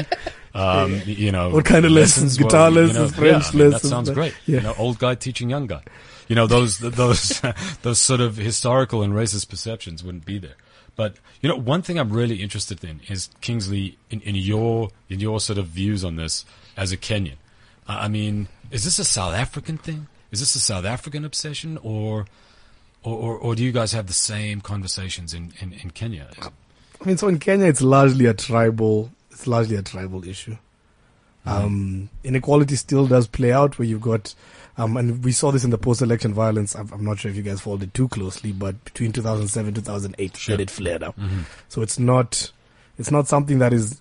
Um, 0.55 1.03
you 1.05 1.31
know, 1.33 1.51
What 1.51 1.64
kind 1.66 1.85
of 1.85 1.93
lessons? 1.93 2.38
Guitar 2.38 2.71
you 2.71 2.81
lessons, 2.81 3.12
know, 3.12 3.19
French 3.19 3.45
yeah, 3.45 3.51
I 3.51 3.53
mean, 3.62 3.71
lessons, 3.71 3.83
That 3.83 3.88
sounds 3.88 4.11
great. 4.11 4.35
yeah. 4.47 4.57
You 4.57 4.62
know, 4.62 4.75
old 4.79 4.99
guy 4.99 5.14
teaching 5.14 5.51
young 5.51 5.66
guy. 5.66 5.83
You 6.29 6.37
know, 6.37 6.47
those 6.47 6.79
those 6.79 7.43
those 7.83 7.99
sort 7.99 8.21
of 8.21 8.37
historical 8.37 9.03
and 9.03 9.12
racist 9.12 9.49
perceptions 9.51 10.03
wouldn't 10.03 10.25
be 10.25 10.38
there. 10.38 10.55
But 10.97 11.16
you 11.40 11.49
know, 11.49 11.57
one 11.57 11.83
thing 11.83 11.99
I'm 11.99 12.11
really 12.11 12.43
interested 12.43 12.83
in 12.83 13.01
is 13.09 13.29
Kingsley 13.40 13.99
in, 14.11 14.21
in 14.23 14.35
your 14.35 14.90
in 15.09 15.21
your 15.21 15.40
sort 15.40 15.59
of 15.59 15.66
views 15.66 16.05
on 16.05 16.16
this 16.16 16.45
as 16.77 16.90
a 16.93 16.97
Kenyan. 16.97 17.37
I 17.87 18.09
mean, 18.09 18.49
is 18.71 18.85
this 18.85 18.99
a 18.99 19.05
South 19.05 19.35
African 19.35 19.77
thing? 19.77 20.07
Is 20.31 20.40
this 20.40 20.55
a 20.55 20.61
South 20.61 20.85
African 20.85 21.25
obsession, 21.25 21.79
or 21.83 22.27
or, 23.03 23.17
or, 23.17 23.39
or 23.39 23.55
do 23.55 23.65
you 23.65 23.73
guys 23.73 23.93
have 23.93 24.07
the 24.07 24.13
same 24.13 24.61
conversations 24.61 25.33
in, 25.35 25.53
in, 25.61 25.73
in 25.73 25.91
Kenya? 25.91 26.29
I 26.41 27.05
mean, 27.05 27.17
so 27.17 27.29
in 27.29 27.39
Kenya, 27.39 27.67
it's 27.67 27.81
largely 27.83 28.27
a 28.27 28.35
tribal. 28.35 29.11
It's 29.31 29.47
largely 29.47 29.77
a 29.77 29.83
tribal 29.83 30.27
issue. 30.29 30.57
Um, 31.47 32.11
inequality 32.23 32.77
still 32.77 33.07
does 33.07 33.27
play 33.27 33.51
out 33.51 33.79
where 33.79 33.89
you've 33.89 34.03
got, 34.03 34.35
um, 34.77 34.97
and 34.99 35.25
we 35.25 35.33
saw 35.33 35.51
this 35.51 35.65
in 35.65 35.71
the 35.71 35.79
post-election 35.79 36.35
violence. 36.35 36.77
I'm, 36.77 36.93
I'm 36.93 37.05
not 37.05 37.19
sure 37.19 37.31
if 37.31 37.37
you 37.37 37.43
guys 37.43 37.63
followed 37.63 37.83
it 37.83 37.95
too 37.95 38.09
closely, 38.09 38.53
but 38.53 38.83
between 38.85 39.13
2007 39.13 39.73
2008, 39.75 40.37
Sure. 40.37 40.61
it 40.61 40.71
flared 40.71 41.03
up. 41.03 41.19
So 41.69 41.81
it's 41.81 41.99
not, 41.99 42.53
it's 42.99 43.11
not 43.11 43.27
something 43.27 43.59
that 43.61 43.73
is 43.73 44.01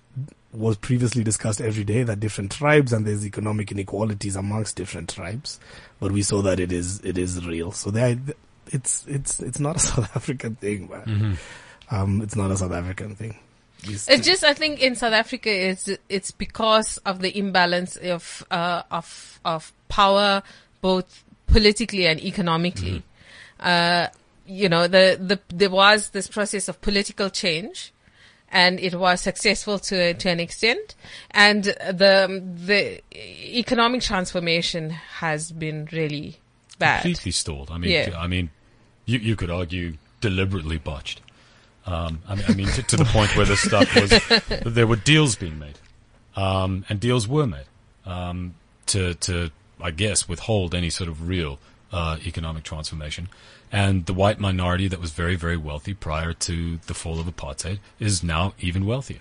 was 0.52 0.76
previously 0.76 1.22
discussed 1.22 1.60
every 1.60 1.84
day. 1.84 2.02
That 2.02 2.18
different 2.20 2.50
tribes 2.52 2.92
and 2.92 3.06
there's 3.06 3.24
economic 3.24 3.70
inequalities 3.72 4.36
amongst 4.36 4.76
different 4.76 5.08
tribes, 5.08 5.58
but 6.00 6.12
we 6.12 6.22
saw 6.22 6.42
that 6.42 6.60
it 6.60 6.72
is 6.72 7.00
it 7.04 7.16
is 7.16 7.46
real. 7.46 7.72
So 7.72 7.90
there, 7.90 8.18
it's 8.70 9.06
it's 9.06 9.40
it's 9.40 9.60
not 9.60 9.76
a 9.76 9.78
South 9.88 10.16
African 10.16 10.54
thing, 10.56 10.88
man. 10.88 11.38
Um, 11.90 12.22
it's 12.22 12.36
not 12.36 12.50
a 12.50 12.56
South 12.56 12.72
African 12.72 13.14
thing. 13.14 13.36
It's- 13.82 14.08
It's 14.08 14.26
just 14.26 14.44
I 14.44 14.54
think 14.54 14.80
in 14.80 14.94
South 14.94 15.12
Africa 15.14 15.50
it's 15.50 15.88
it's 16.08 16.30
because 16.30 16.98
of 16.98 17.20
the 17.20 17.36
imbalance 17.38 17.96
of 17.96 18.44
uh, 18.50 18.82
of 18.90 19.40
of 19.44 19.72
power 19.88 20.42
both 20.80 21.24
politically 21.46 22.06
and 22.06 22.20
economically. 22.20 23.02
Uh, 23.58 24.06
you 24.46 24.68
know 24.68 24.86
the, 24.88 25.16
the 25.20 25.38
there 25.54 25.70
was 25.70 26.10
this 26.10 26.26
process 26.28 26.68
of 26.68 26.80
political 26.80 27.30
change 27.30 27.92
and 28.50 28.80
it 28.80 28.94
was 28.94 29.20
successful 29.20 29.78
to 29.78 30.12
to 30.14 30.28
an 30.28 30.40
extent 30.40 30.94
and 31.30 31.64
the 31.64 32.42
the 32.66 33.00
economic 33.58 34.02
transformation 34.02 34.90
has 34.90 35.52
been 35.52 35.88
really 35.92 36.36
bad. 36.78 37.02
completely 37.02 37.30
stalled. 37.32 37.70
I 37.70 37.78
mean, 37.78 37.90
Yeah. 37.92 38.12
I 38.18 38.26
mean, 38.26 38.50
you 39.10 39.18
you 39.18 39.36
could 39.36 39.50
argue 39.50 39.94
deliberately 40.20 40.78
botched. 40.78 41.20
Um, 41.86 42.20
I 42.28 42.34
mean, 42.34 42.44
I 42.48 42.54
mean 42.54 42.66
to, 42.68 42.82
to 42.82 42.96
the 42.96 43.04
point 43.04 43.36
where 43.36 43.46
the 43.46 43.56
stuff 43.56 43.94
was 43.96 44.10
there 44.74 44.86
were 44.86 44.96
deals 44.96 45.34
being 45.36 45.58
made, 45.58 45.78
um, 46.36 46.84
and 46.88 47.00
deals 47.00 47.26
were 47.26 47.46
made 47.46 47.66
um, 48.06 48.54
to 48.86 49.14
to 49.14 49.50
I 49.80 49.90
guess 49.90 50.28
withhold 50.28 50.74
any 50.74 50.90
sort 50.90 51.08
of 51.08 51.28
real 51.28 51.58
uh, 51.92 52.18
economic 52.24 52.62
transformation. 52.64 53.28
And 53.72 54.06
the 54.06 54.14
white 54.14 54.40
minority 54.40 54.88
that 54.88 55.00
was 55.00 55.10
very 55.12 55.36
very 55.36 55.56
wealthy 55.56 55.94
prior 55.94 56.32
to 56.32 56.78
the 56.86 56.94
fall 56.94 57.18
of 57.18 57.26
apartheid 57.26 57.78
is 57.98 58.22
now 58.22 58.54
even 58.60 58.86
wealthier. 58.86 59.20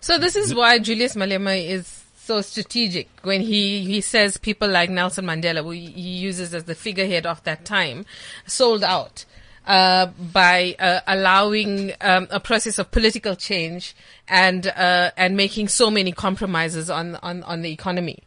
So 0.00 0.18
this 0.18 0.34
is 0.34 0.54
why 0.54 0.78
Julius 0.80 1.14
Malema 1.14 1.64
is 1.64 2.04
so 2.28 2.42
strategic 2.42 3.08
when 3.22 3.40
he, 3.40 3.84
he 3.86 4.00
says 4.02 4.36
people 4.36 4.68
like 4.68 4.90
Nelson 4.90 5.24
Mandela, 5.24 5.62
who 5.62 5.70
he 5.70 5.88
uses 5.88 6.54
as 6.54 6.64
the 6.64 6.74
figurehead 6.74 7.24
of 7.24 7.42
that 7.44 7.64
time, 7.64 8.04
sold 8.46 8.84
out. 8.84 9.24
Uh, 9.66 10.06
by 10.32 10.74
uh, 10.78 11.00
allowing 11.06 11.92
um, 12.00 12.26
a 12.30 12.40
process 12.40 12.78
of 12.78 12.90
political 12.90 13.36
change 13.36 13.94
and 14.26 14.66
uh, 14.68 15.10
and 15.14 15.36
making 15.36 15.68
so 15.68 15.90
many 15.90 16.10
compromises 16.10 16.88
on 16.88 17.16
on, 17.16 17.42
on 17.42 17.60
the 17.60 17.70
economy. 17.70 18.18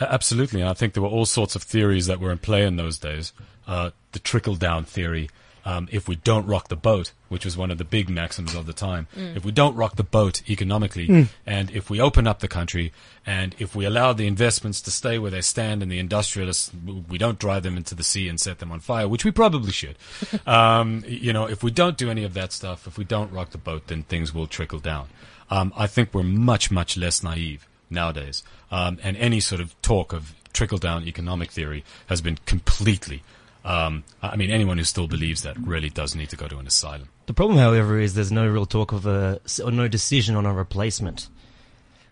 Absolutely. 0.00 0.62
And 0.62 0.70
I 0.70 0.72
think 0.72 0.94
there 0.94 1.02
were 1.02 1.08
all 1.10 1.26
sorts 1.26 1.54
of 1.54 1.62
theories 1.62 2.06
that 2.06 2.18
were 2.18 2.32
in 2.32 2.38
play 2.38 2.64
in 2.64 2.76
those 2.76 2.98
days. 2.98 3.34
Uh, 3.66 3.90
the 4.12 4.20
trickle 4.20 4.56
down 4.56 4.86
theory. 4.86 5.28
Um, 5.64 5.88
if 5.92 6.08
we 6.08 6.16
don't 6.16 6.46
rock 6.46 6.68
the 6.68 6.76
boat, 6.76 7.12
which 7.28 7.44
was 7.44 7.56
one 7.56 7.70
of 7.70 7.78
the 7.78 7.84
big 7.84 8.08
maxims 8.08 8.54
of 8.54 8.66
the 8.66 8.72
time, 8.72 9.06
if 9.36 9.44
we 9.44 9.52
don't 9.52 9.76
rock 9.76 9.96
the 9.96 10.02
boat 10.02 10.42
economically, 10.48 11.28
and 11.46 11.70
if 11.70 11.90
we 11.90 12.00
open 12.00 12.26
up 12.26 12.40
the 12.40 12.48
country, 12.48 12.92
and 13.26 13.54
if 13.58 13.74
we 13.76 13.84
allow 13.84 14.12
the 14.12 14.26
investments 14.26 14.80
to 14.82 14.90
stay 14.90 15.18
where 15.18 15.30
they 15.30 15.40
stand, 15.40 15.82
and 15.82 15.92
the 15.92 15.98
industrialists, 15.98 16.70
we 17.08 17.18
don't 17.18 17.38
drive 17.38 17.62
them 17.62 17.76
into 17.76 17.94
the 17.94 18.02
sea 18.02 18.28
and 18.28 18.40
set 18.40 18.58
them 18.58 18.72
on 18.72 18.80
fire, 18.80 19.06
which 19.06 19.24
we 19.24 19.30
probably 19.30 19.72
should. 19.72 19.96
um, 20.46 21.04
you 21.06 21.32
know, 21.32 21.46
if 21.46 21.62
we 21.62 21.70
don't 21.70 21.96
do 21.96 22.10
any 22.10 22.24
of 22.24 22.34
that 22.34 22.52
stuff, 22.52 22.86
if 22.86 22.96
we 22.96 23.04
don't 23.04 23.30
rock 23.32 23.50
the 23.50 23.58
boat, 23.58 23.86
then 23.88 24.02
things 24.04 24.34
will 24.34 24.46
trickle 24.46 24.78
down. 24.78 25.08
Um, 25.50 25.72
I 25.76 25.86
think 25.86 26.14
we're 26.14 26.22
much, 26.22 26.70
much 26.70 26.96
less 26.96 27.22
naive 27.22 27.66
nowadays. 27.90 28.42
Um, 28.70 28.98
and 29.02 29.16
any 29.16 29.40
sort 29.40 29.60
of 29.60 29.80
talk 29.82 30.12
of 30.12 30.34
trickle 30.52 30.78
down 30.78 31.06
economic 31.06 31.50
theory 31.50 31.84
has 32.06 32.20
been 32.20 32.38
completely. 32.46 33.22
Um, 33.64 34.04
I 34.22 34.36
mean, 34.36 34.50
anyone 34.50 34.78
who 34.78 34.84
still 34.84 35.06
believes 35.06 35.42
that 35.42 35.56
really 35.58 35.90
does 35.90 36.14
need 36.14 36.30
to 36.30 36.36
go 36.36 36.48
to 36.48 36.58
an 36.58 36.66
asylum. 36.66 37.08
The 37.26 37.34
problem, 37.34 37.58
however, 37.58 37.98
is 38.00 38.14
there's 38.14 38.32
no 38.32 38.48
real 38.48 38.66
talk 38.66 38.92
of 38.92 39.06
a 39.06 39.40
or 39.64 39.70
no 39.70 39.86
decision 39.88 40.34
on 40.36 40.46
a 40.46 40.52
replacement. 40.54 41.28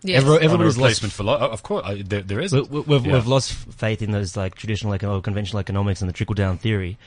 Yes. 0.01 0.21
Every- 0.23 0.47
On 0.47 0.61
a 0.61 0.63
replacement 0.65 1.11
lost. 1.11 1.13
for, 1.13 1.23
lo- 1.23 1.37
of 1.37 1.61
course, 1.63 1.83
I, 1.85 2.01
there, 2.03 2.21
there 2.21 2.39
is. 2.39 2.53
We, 2.53 2.61
we- 2.61 2.79
we've, 2.81 3.05
Yeah. 3.05 3.13
we've 3.13 3.27
lost 3.27 3.51
faith 3.53 4.01
in 4.01 4.11
those 4.11 4.37
like 4.37 4.55
traditional 4.55 4.91
like 4.91 5.03
oh, 5.03 5.21
conventional 5.21 5.59
economics 5.59 6.01
and 6.01 6.07
the 6.07 6.13
trickle 6.13 6.35
down 6.35 6.57
theory, 6.57 6.97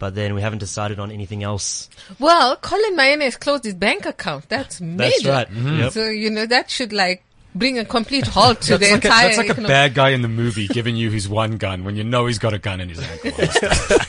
but 0.00 0.14
then 0.16 0.34
we 0.34 0.40
haven't 0.40 0.58
decided 0.58 0.98
on 0.98 1.12
anything 1.12 1.42
else. 1.44 1.88
Well, 2.18 2.56
Collen 2.56 2.96
Maine 2.96 3.20
has 3.20 3.36
closed 3.36 3.64
his 3.64 3.74
bank 3.74 4.04
account. 4.06 4.48
That's 4.48 4.80
major. 4.80 5.30
That's 5.30 5.52
right. 5.52 5.78
Yep. 5.78 5.92
So 5.92 6.08
you 6.08 6.30
know 6.30 6.46
that 6.46 6.70
should 6.70 6.92
like 6.92 7.22
bring 7.54 7.78
a 7.78 7.84
complete 7.84 8.26
halt 8.26 8.60
to 8.62 8.78
the 8.78 8.86
That's 8.86 8.92
like, 8.92 9.04
a, 9.04 9.06
entire. 9.08 9.26
that's 9.36 9.38
like 9.38 9.58
a 9.58 9.60
bad 9.62 9.94
guy 9.94 10.10
in 10.10 10.22
the 10.22 10.28
movie 10.28 10.68
giving 10.68 10.96
you 10.96 11.10
his 11.10 11.28
one 11.28 11.56
gun 11.56 11.84
when 11.84 11.96
you 11.96 12.04
know 12.04 12.26
he's 12.26 12.38
got 12.38 12.54
a 12.54 12.58
gun 12.58 12.80
in 12.80 12.88
his 12.88 13.00
ankle. 13.00 13.30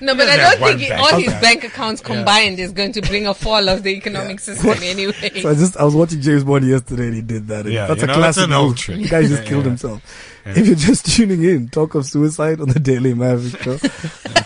No, 0.00 0.14
but 0.14 0.28
I 0.28 0.36
don't 0.36 0.58
think 0.60 0.80
he- 0.80 0.88
bank 0.90 1.02
all 1.02 1.18
his 1.18 1.32
bank 1.40 1.64
accounts 1.64 2.00
combined 2.00 2.60
is 2.60 2.70
going 2.70 2.92
to 2.92 3.00
bring 3.02 3.26
a 3.26 3.34
fall 3.34 3.68
of 3.68 3.82
the 3.82 3.90
economic 3.90 4.38
system 4.38 4.70
anyway. 4.80 5.40
So 5.42 5.50
I 5.50 5.54
just 5.54 5.76
I 5.76 5.82
was 5.84 5.94
watching 5.96 6.20
James 6.20 6.44
Bond 6.44 6.64
yesterday 6.68 7.06
and 7.06 7.14
he 7.14 7.22
did 7.22 7.48
that. 7.48 7.66
Yeah, 7.66 7.86
that's 7.88 8.02
a 8.04 8.06
know, 8.06 8.20
that's 8.20 8.36
classic 8.36 8.44
an 8.44 8.52
old 8.52 8.68
move. 8.70 8.78
trick. 8.78 9.02
The 9.02 9.08
guy 9.08 9.22
just 9.22 9.42
Yeah, 9.42 9.48
killed 9.48 9.64
yeah. 9.64 9.68
himself. 9.70 10.42
If 10.46 10.66
you're 10.68 10.76
just 10.76 11.04
tuning 11.16 11.42
in, 11.42 11.68
talk 11.68 11.96
of 11.96 12.06
suicide 12.06 12.60
on 12.60 12.68
the 12.68 12.78
Daily 12.78 13.12
Maverick 13.12 13.60
show, 13.60 13.78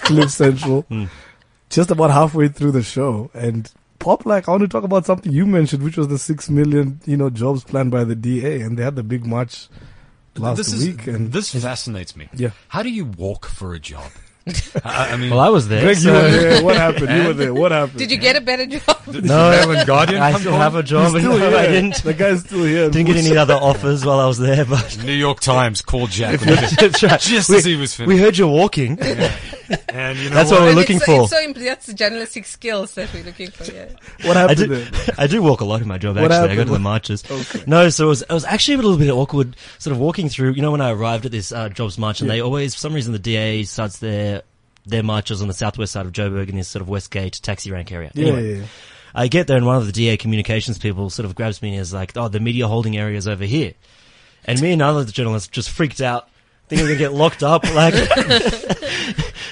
Cliff 0.05 0.31
Central. 0.31 0.83
Hmm. 0.83 1.05
Just 1.69 1.91
about 1.91 2.11
halfway 2.11 2.49
through 2.49 2.73
the 2.73 2.83
show, 2.83 3.31
and 3.35 3.71
Poplak 4.03 4.49
I 4.49 4.51
want 4.51 4.63
to 4.63 4.69
talk 4.69 4.85
about 4.85 5.07
something 5.07 5.33
you 5.33 5.47
mentioned, 5.47 5.83
which 5.83 5.97
was 5.97 6.09
the 6.09 6.19
six 6.19 6.51
million, 6.51 7.01
you 7.07 7.17
know, 7.17 7.31
jobs 7.31 7.65
planned 7.65 7.91
by 7.91 8.05
the 8.05 8.17
DA, 8.17 8.61
and 8.61 8.77
they 8.77 8.83
had 8.83 8.97
the 8.97 9.03
big 9.03 9.25
march 9.25 9.69
last 10.37 10.57
this 10.57 10.73
is, 10.73 10.87
week. 10.87 11.07
And 11.07 11.33
this 11.33 11.55
fascinates 11.55 12.17
me. 12.17 12.29
Yeah. 12.35 12.51
How 12.69 12.83
do 12.83 12.91
you 12.91 13.05
walk 13.05 13.47
for 13.47 13.75
a 13.75 13.79
job? 13.79 14.11
I, 14.85 15.11
I 15.13 15.17
mean, 15.17 15.31
Well, 15.31 15.41
I 15.41 15.49
was 15.51 15.69
there. 15.69 15.83
Greg, 15.83 15.99
you 15.99 16.11
were 16.11 16.31
there. 16.31 16.65
What 16.65 16.77
happened? 16.87 17.11
You 17.11 17.27
were 17.29 17.33
there. 17.33 17.55
What 17.55 17.71
happened? 17.73 17.99
Did 17.99 18.11
you 18.11 18.17
get 18.17 18.35
a 18.37 18.41
better 18.41 18.67
job? 18.67 19.05
did 19.11 19.25
No, 19.25 19.51
the 19.51 19.67
Mail 19.67 19.79
and 19.79 19.87
Guardian 19.87 20.21
I 20.23 20.33
come 20.33 20.41
still 20.41 20.51
calling? 20.53 20.63
have 20.63 20.75
a 20.77 20.83
job. 20.83 21.09
Still 21.11 21.23
No, 21.39 21.49
here. 21.51 21.57
I 21.59 21.67
didn't. 21.67 22.03
The 22.03 22.15
guy's 22.15 22.41
still 22.41 22.65
here. 22.65 22.91
Didn't 22.91 23.07
get 23.07 23.17
any 23.25 23.37
other 23.37 23.55
offers 23.55 24.05
while 24.05 24.19
I 24.21 24.27
was 24.27 24.39
there, 24.39 24.65
but 24.65 24.99
New 25.05 25.13
York 25.13 25.41
Times 25.41 25.81
called 25.83 26.11
Jack 26.11 26.41
just, 26.41 26.77
that's 26.79 27.03
right. 27.03 27.21
just 27.21 27.51
we, 27.51 27.57
as 27.57 27.65
he 27.65 27.77
was 27.77 27.99
we 27.99 28.19
heard 28.19 28.37
you're 28.37 28.49
walking. 28.49 28.99
and 29.89 30.19
you 30.19 30.29
know 30.29 30.35
That's 30.35 30.51
what? 30.51 30.61
what 30.61 30.61
we're 30.63 30.69
And 30.69 30.77
looking 30.77 30.97
it's 30.97 31.07
so, 31.07 31.17
for. 31.19 31.23
It's 31.23 31.31
so 31.33 31.41
imp- 31.41 31.57
that's 31.57 31.87
the 31.87 31.95
journalistic 31.95 32.45
skills 32.45 32.93
that 32.95 33.13
we're 33.15 33.25
looking 33.25 33.51
for. 33.51 33.73
Yeah. 33.73 33.87
What 34.25 34.37
I 34.37 34.41
happened 34.41 34.59
do, 34.59 34.67
there? 34.67 35.15
I 35.19 35.27
do 35.27 35.43
walk 35.43 35.61
a 35.61 35.65
lot 35.65 35.81
in 35.83 35.89
my 35.89 35.99
job. 35.99 36.17
What 36.17 36.31
Actually, 36.33 36.51
I 36.53 36.57
go 36.57 36.65
to 36.65 36.71
the 36.73 36.79
marches. 36.79 37.23
Okay. 37.31 37.65
No, 37.67 37.89
so 37.89 38.07
it 38.07 38.09
was, 38.09 38.23
it 38.23 38.31
was 38.33 38.45
actually 38.45 38.75
a 38.75 38.77
little 38.79 38.97
bit 38.99 39.11
awkward, 39.11 39.57
sort 39.79 39.93
of 39.93 40.01
walking 40.01 40.29
through. 40.29 40.53
You 40.53 40.63
know, 40.63 40.73
when 40.73 40.81
I 40.81 40.91
arrived 40.91 41.25
at 41.27 41.33
this 41.33 41.53
uh, 41.53 41.69
jobs 41.69 41.99
march, 41.99 42.21
and 42.21 42.29
Yeah. 42.29 42.35
they 42.37 42.41
always, 42.41 42.75
for 42.75 42.81
some 42.81 42.93
reason, 42.95 43.13
the 43.13 43.19
DA 43.19 43.63
starts 43.65 43.99
their 43.99 44.32
their 44.87 45.03
marches 45.03 45.41
on 45.43 45.49
the 45.49 45.55
southwest 45.55 45.93
side 45.93 46.07
of 46.07 46.13
Joburg 46.13 46.49
in 46.49 46.57
this 46.57 46.69
sort 46.69 46.81
of 46.83 46.89
Westgate 46.89 47.41
taxi 47.43 47.71
rank 47.71 47.93
area. 47.93 48.11
Yeah, 48.15 48.27
Anyway, 48.27 48.51
yeah, 48.53 48.59
yeah. 48.61 48.67
I 49.15 49.29
get 49.29 49.47
there, 49.47 49.57
and 49.59 49.67
one 49.67 49.77
of 49.77 49.87
the 49.87 49.93
DA 49.93 50.17
communications 50.17 50.79
people 50.79 51.11
sort 51.11 51.27
of 51.27 51.35
grabs 51.35 51.61
me 51.61 51.71
and 51.75 51.81
is 51.81 51.93
like, 51.93 52.17
"Oh, 52.17 52.29
the 52.29 52.41
media 52.41 52.67
holding 52.67 52.97
area 52.97 53.17
is 53.19 53.29
over 53.29 53.45
here," 53.45 53.75
and 54.47 54.61
me 54.63 54.73
and 54.73 54.81
another 54.81 55.05
journalist 55.05 55.53
just 55.53 55.69
freaked 55.71 56.01
out. 56.01 56.29
Thinking 56.69 56.87
we 56.87 56.93
are 56.93 56.97
gonna 56.97 57.11
get 57.11 57.13
locked 57.13 57.43
up, 57.43 57.65
like 57.75 57.93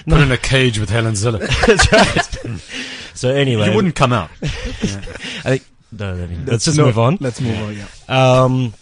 Put 0.09 0.21
in 0.21 0.33
a 0.33 0.39
cage 0.39 0.79
with 0.79 0.89
Helen 0.89 1.13
Zille. 1.15 1.39
that's 1.67 1.93
right. 1.93 3.15
So 3.15 3.29
anyway, 3.31 3.69
You 3.69 3.77
wouldn't 3.77 3.95
come 3.95 4.13
out. 4.15 4.31
I 4.43 4.47
think, 4.47 5.67
no, 5.93 6.13
I 6.15 6.27
mean, 6.27 6.47
let's 6.47 6.65
just 6.65 6.79
move 6.79 6.99
on. 6.99 7.19
Let's 7.21 7.41
move 7.41 7.59
on. 7.59 7.77
Yeah. 7.77 7.87
Um, 8.43 8.73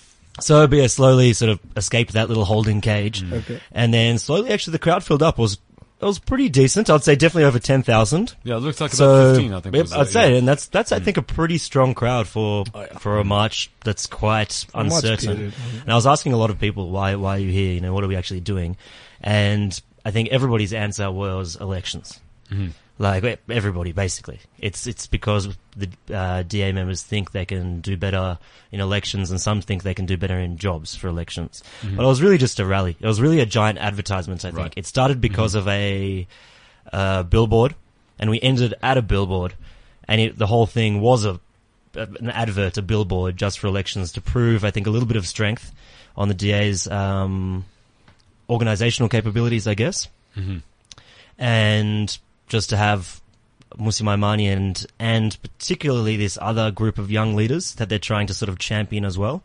so 0.40 0.66
but 0.68 0.76
yeah, 0.76 0.86
slowly 0.86 1.32
sort 1.32 1.50
of 1.50 1.58
escaped 1.76 2.12
that 2.12 2.28
little 2.28 2.44
holding 2.44 2.80
cage, 2.80 3.24
Okay. 3.30 3.60
and 3.72 3.92
then 3.92 4.18
slowly 4.18 4.50
actually 4.50 4.72
the 4.72 4.78
crowd 4.78 5.02
filled 5.02 5.22
up. 5.24 5.38
It 5.38 5.42
was 5.42 5.58
it 6.00 6.04
was 6.04 6.18
pretty 6.18 6.48
decent. 6.48 6.88
I'd 6.90 7.02
say 7.02 7.16
definitely 7.16 7.44
over 7.44 7.58
ten 7.58 7.82
thousand. 7.82 8.34
Yeah, 8.44 8.56
it 8.56 8.60
looks 8.60 8.80
like 8.80 8.90
about 8.92 8.96
So 8.96 9.34
15, 9.34 9.52
I 9.52 9.60
think. 9.60 9.74
yep, 9.74 9.82
was 9.84 9.92
I'd 9.92 10.06
it, 10.06 10.10
say, 10.10 10.30
yeah. 10.32 10.38
and 10.38 10.48
that's 10.48 10.66
that's 10.68 10.92
I 10.92 11.00
think 11.00 11.16
a 11.16 11.22
pretty 11.22 11.58
strong 11.58 11.94
crowd 11.94 12.28
for 12.28 12.64
for 12.98 13.18
a 13.18 13.24
march 13.24 13.70
that's 13.84 14.06
quite 14.06 14.64
A 14.74 14.84
march 14.84 15.04
uncertain. 15.04 15.52
And 15.82 15.92
I 15.92 15.94
was 15.94 16.06
asking 16.06 16.32
a 16.32 16.36
lot 16.36 16.50
of 16.50 16.58
people 16.60 16.90
why 16.90 17.16
why 17.16 17.36
are 17.36 17.40
you 17.40 17.50
here? 17.50 17.72
You 17.72 17.80
know, 17.80 17.92
what 17.92 18.04
are 18.04 18.08
we 18.08 18.16
actually 18.16 18.40
doing? 18.40 18.76
And 19.20 19.80
I 20.04 20.10
think 20.12 20.28
everybody's 20.28 20.72
answer 20.72 21.10
was 21.10 21.56
elections. 21.56 22.20
Mm-hmm. 22.50 22.68
Like 23.00 23.38
everybody, 23.48 23.92
basically, 23.92 24.40
it's 24.58 24.88
it's 24.88 25.06
because 25.06 25.56
the 25.76 25.88
uh, 26.12 26.42
DA 26.42 26.72
members 26.72 27.00
think 27.02 27.30
they 27.30 27.44
can 27.44 27.80
do 27.80 27.96
better 27.96 28.38
in 28.72 28.80
elections, 28.80 29.30
and 29.30 29.40
some 29.40 29.60
think 29.60 29.84
they 29.84 29.94
can 29.94 30.04
do 30.04 30.16
better 30.16 30.36
in 30.36 30.56
jobs 30.58 30.96
for 30.96 31.06
elections. 31.06 31.62
But 31.82 32.02
it 32.02 32.06
was 32.06 32.20
really 32.20 32.38
just 32.38 32.58
a 32.58 32.66
rally. 32.66 32.96
It 32.98 33.06
was 33.06 33.20
really 33.20 33.38
a 33.38 33.46
giant 33.46 33.78
advertisement. 33.78 34.44
I 34.44 34.48
think 34.50 34.58
Right. 34.58 34.72
it 34.76 34.84
started 34.86 35.20
because 35.20 35.54
of 35.54 35.68
a 35.68 36.26
uh, 36.92 37.22
billboard, 37.22 37.76
and 38.18 38.30
we 38.30 38.40
ended 38.40 38.74
at 38.82 38.96
a 38.98 39.02
billboard, 39.02 39.54
and 40.08 40.20
it, 40.20 40.36
the 40.36 40.48
whole 40.48 40.66
thing 40.66 41.00
was 41.00 41.24
a 41.24 41.38
an 41.94 42.30
advert, 42.30 42.78
a 42.78 42.82
billboard, 42.82 43.36
just 43.36 43.60
for 43.60 43.68
elections 43.68 44.10
to 44.12 44.20
prove, 44.20 44.64
I 44.64 44.70
think, 44.72 44.86
a 44.88 44.90
little 44.90 45.06
bit 45.08 45.16
of 45.16 45.26
strength 45.26 45.72
on 46.16 46.26
the 46.28 46.34
DA's 46.34 46.86
um, 46.88 47.64
organizational 48.50 49.08
capabilities, 49.08 49.66
I 49.68 49.74
guess, 49.74 50.08
Mhm. 50.36 50.62
and 51.38 52.18
just 52.48 52.70
to 52.70 52.76
have 52.76 53.20
Mmusi 53.78 54.02
Maimane 54.02 54.52
and 54.52 54.86
and 54.98 55.36
particularly 55.42 56.16
this 56.16 56.38
other 56.40 56.70
group 56.70 56.98
of 56.98 57.10
young 57.10 57.34
leaders 57.36 57.74
that 57.76 57.88
they're 57.88 57.98
trying 57.98 58.26
to 58.28 58.34
sort 58.34 58.48
of 58.48 58.58
champion 58.58 59.04
as 59.04 59.18
well 59.18 59.42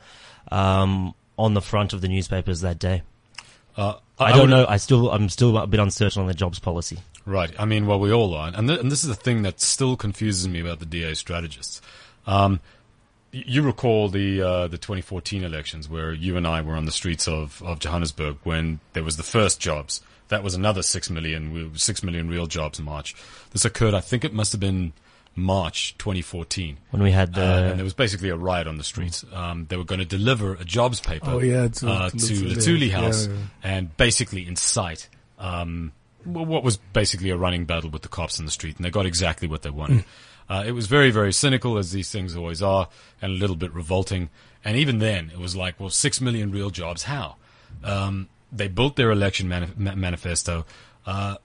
um, 0.51 1.13
on 1.37 1.53
the 1.53 1.61
front 1.61 1.93
of 1.93 2.01
the 2.01 2.07
newspapers 2.07 2.61
that 2.61 2.79
day. 2.79 3.01
Uh, 3.75 3.95
I, 4.19 4.31
don't 4.31 4.41
would- 4.41 4.49
know. 4.51 4.65
I 4.67 4.77
still 4.77 5.11
I'm 5.11 5.29
still 5.29 5.57
a 5.57 5.67
bit 5.67 5.79
uncertain 5.79 6.21
on 6.21 6.27
the 6.27 6.33
jobs 6.33 6.59
policy. 6.59 6.99
Right. 7.25 7.51
I 7.57 7.65
mean, 7.65 7.87
well, 7.87 7.99
we 7.99 8.11
all 8.11 8.33
are, 8.33 8.51
and 8.53 8.67
th- 8.67 8.79
and 8.81 8.91
this 8.91 9.03
is 9.03 9.09
the 9.09 9.15
thing 9.15 9.43
that 9.43 9.61
still 9.61 9.95
confuses 9.95 10.47
me 10.47 10.59
about 10.59 10.79
the 10.79 10.85
DA 10.85 11.13
strategists. 11.13 11.81
Um, 12.27 12.59
you 13.31 13.61
recall 13.63 14.09
the 14.09 14.41
uh, 14.41 14.67
the 14.67 14.77
2014 14.77 15.43
elections 15.43 15.89
where 15.89 16.13
you 16.13 16.37
and 16.37 16.45
I 16.45 16.61
were 16.61 16.75
on 16.75 16.85
the 16.85 16.91
streets 16.91 17.27
of, 17.27 17.63
of 17.63 17.79
Johannesburg 17.79 18.37
when 18.43 18.79
there 18.93 19.03
was 19.03 19.17
the 19.17 19.23
first 19.23 19.59
jobs. 19.59 20.01
That 20.33 20.43
was 20.43 20.55
another 20.55 20.81
six 20.81 21.09
million. 21.11 21.71
Six 21.77 22.01
million 22.03 22.27
real 22.27 22.47
jobs 22.47 22.79
march. 22.81 23.15
This 23.51 23.65
occurred, 23.65 23.93
I 23.93 24.01
think 24.01 24.25
it 24.25 24.33
must 24.33 24.51
have 24.51 24.59
been 24.59 24.93
March 25.35 25.95
2014. 25.99 26.77
when 26.91 27.01
we 27.03 27.11
had 27.11 27.33
the 27.33 27.41
Uh, 27.43 27.61
and 27.69 27.79
there 27.79 27.83
was 27.83 27.93
basically 27.93 28.29
a 28.29 28.35
riot 28.35 28.67
on 28.67 28.77
the 28.77 28.83
streets. 28.83 29.23
Um, 29.31 29.65
they 29.69 29.77
were 29.77 29.83
going 29.83 29.99
to 29.99 30.05
deliver 30.05 30.53
a 30.55 30.63
jobs 30.65 30.99
paper 30.99 31.29
Oh, 31.29 31.39
yeah, 31.39 31.67
to- 31.67 31.87
uh, 31.87 32.09
to 32.09 32.17
to 32.17 32.33
Luthuli. 32.33 32.55
Luthuli 32.55 32.91
House 32.91 33.27
Yeah, 33.27 33.33
yeah. 33.33 33.77
and 33.77 33.97
basically 33.97 34.47
incite 34.47 35.09
um, 35.39 35.91
what 36.23 36.63
was 36.63 36.77
basically 36.77 37.29
a 37.31 37.37
running 37.37 37.65
battle 37.65 37.89
with 37.89 38.01
the 38.01 38.07
cops 38.09 38.39
in 38.39 38.45
the 38.45 38.51
street. 38.51 38.75
And 38.77 38.85
they 38.85 38.89
got 38.89 39.05
exactly 39.05 39.47
what 39.47 39.61
they 39.61 39.69
wanted. 39.71 39.99
Mm. 39.99 40.05
Uh, 40.49 40.63
it 40.65 40.71
was 40.71 40.87
very, 40.87 41.09
very 41.11 41.33
cynical, 41.33 41.77
as 41.77 41.91
these 41.91 42.09
things 42.09 42.35
always 42.35 42.61
are, 42.61 42.87
and 43.21 43.31
a 43.31 43.35
little 43.35 43.55
bit 43.55 43.73
revolting. 43.73 44.29
And 44.65 44.77
even 44.77 44.99
then, 44.99 45.31
it 45.33 45.39
was 45.39 45.55
like, 45.55 45.79
well, 45.79 45.89
six 45.89 46.21
million 46.21 46.51
real 46.51 46.69
jobs, 46.69 47.03
how? 47.03 47.35
Um, 47.83 48.29
they 48.55 48.67
built 48.67 48.95
their 48.95 49.11
election 49.11 49.47
manif- 49.47 49.95
manifesto. 49.95 50.65
Uh, 51.05 51.35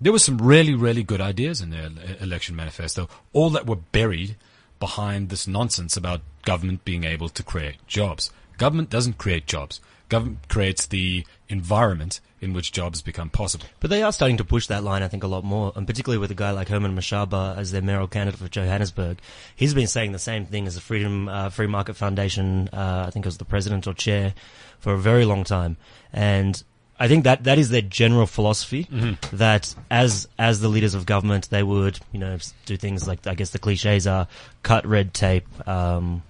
there 0.00 0.12
were 0.12 0.18
some 0.18 0.38
really, 0.38 0.74
really 0.74 1.02
good 1.02 1.20
ideas 1.20 1.60
in 1.60 1.70
their 1.70 1.90
election 2.20 2.54
manifesto, 2.54 3.08
all 3.32 3.50
that 3.50 3.66
were 3.66 3.76
buried 3.76 4.36
behind 4.78 5.28
this 5.28 5.48
nonsense 5.48 5.96
about 5.96 6.20
government 6.44 6.84
being 6.84 7.04
able 7.04 7.28
to 7.28 7.42
create 7.42 7.76
jobs. 7.86 8.30
Government 8.58 8.90
doesn't 8.90 9.18
create 9.18 9.46
jobs. 9.46 9.80
Government 10.08 10.48
creates 10.48 10.86
the 10.86 11.24
environment 11.48 12.20
in 12.40 12.52
which 12.52 12.72
jobs 12.72 13.02
become 13.02 13.28
possible. 13.30 13.66
But 13.80 13.90
they 13.90 14.02
are 14.02 14.12
starting 14.12 14.36
to 14.36 14.44
push 14.44 14.68
that 14.68 14.84
line, 14.84 15.02
I 15.02 15.08
think, 15.08 15.24
a 15.24 15.26
lot 15.26 15.44
more, 15.44 15.72
and 15.74 15.86
particularly 15.86 16.18
with 16.18 16.30
a 16.30 16.34
guy 16.34 16.50
like 16.52 16.68
Herman 16.68 16.94
Mashaba 16.94 17.56
as 17.56 17.72
their 17.72 17.82
mayoral 17.82 18.06
candidate 18.06 18.38
for 18.38 18.48
Johannesburg. 18.48 19.18
He's 19.56 19.74
been 19.74 19.88
saying 19.88 20.12
the 20.12 20.18
same 20.18 20.46
thing 20.46 20.66
as 20.66 20.74
the 20.74 20.80
Freedom 20.80 21.28
uh, 21.28 21.50
Free 21.50 21.66
Market 21.66 21.94
Foundation. 21.94 22.68
Uh, 22.72 23.04
I 23.06 23.10
think 23.10 23.24
was 23.24 23.38
the 23.38 23.44
president 23.44 23.86
or 23.86 23.94
chair 23.94 24.34
for 24.78 24.92
a 24.92 24.98
very 24.98 25.24
long 25.24 25.44
time, 25.44 25.76
and 26.12 26.62
I 27.00 27.08
think 27.08 27.24
that 27.24 27.44
that 27.44 27.58
is 27.58 27.70
their 27.70 27.82
general 27.82 28.26
philosophy. 28.26 28.86
That 29.32 29.74
as 29.90 30.28
as 30.38 30.60
the 30.60 30.68
leaders 30.68 30.94
of 30.94 31.06
government, 31.06 31.50
they 31.50 31.62
would 31.62 31.98
you 32.12 32.20
know 32.20 32.38
do 32.66 32.76
things 32.76 33.06
like 33.06 33.26
I 33.26 33.34
guess 33.34 33.50
the 33.50 33.58
cliches 33.58 34.06
are 34.06 34.28
cut 34.62 34.86
red 34.86 35.12
tape. 35.14 35.46
Um, 35.68 36.22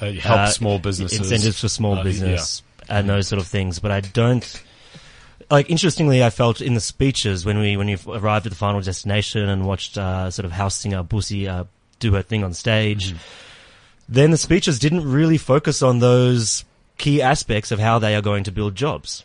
Uh, 0.00 0.12
help 0.12 0.38
uh, 0.40 0.46
small 0.50 0.78
businesses. 0.78 1.18
incentives 1.18 1.60
for 1.60 1.68
small 1.68 1.98
Uh, 1.98 2.02
business 2.02 2.62
and 2.88 3.08
those 3.08 3.28
sort 3.28 3.40
of 3.40 3.46
things. 3.46 3.78
But 3.78 3.90
I 3.90 4.00
don't 4.00 4.62
like. 5.50 5.70
Interestingly, 5.70 6.22
I 6.24 6.30
felt 6.30 6.60
in 6.60 6.74
the 6.74 6.80
speeches 6.80 7.44
when 7.44 7.58
we 7.58 7.76
when 7.76 7.86
we 7.86 7.98
arrived 8.06 8.46
at 8.46 8.50
the 8.50 8.56
final 8.56 8.80
destination 8.80 9.48
and 9.48 9.66
watched 9.66 9.98
uh, 9.98 10.30
sort 10.30 10.46
of 10.46 10.52
house 10.52 10.76
singer 10.76 11.02
Bucie 11.02 11.48
uh, 11.48 11.64
do 11.98 12.12
her 12.14 12.22
thing 12.22 12.44
on 12.44 12.54
stage. 12.54 13.14
Then 14.08 14.30
the 14.32 14.38
speeches 14.38 14.78
didn't 14.78 15.08
really 15.08 15.38
focus 15.38 15.82
on 15.82 16.00
those 16.00 16.64
key 16.98 17.22
aspects 17.22 17.70
of 17.70 17.78
how 17.78 17.98
they 17.98 18.14
are 18.16 18.22
going 18.22 18.44
to 18.44 18.52
build 18.52 18.74
jobs. 18.74 19.24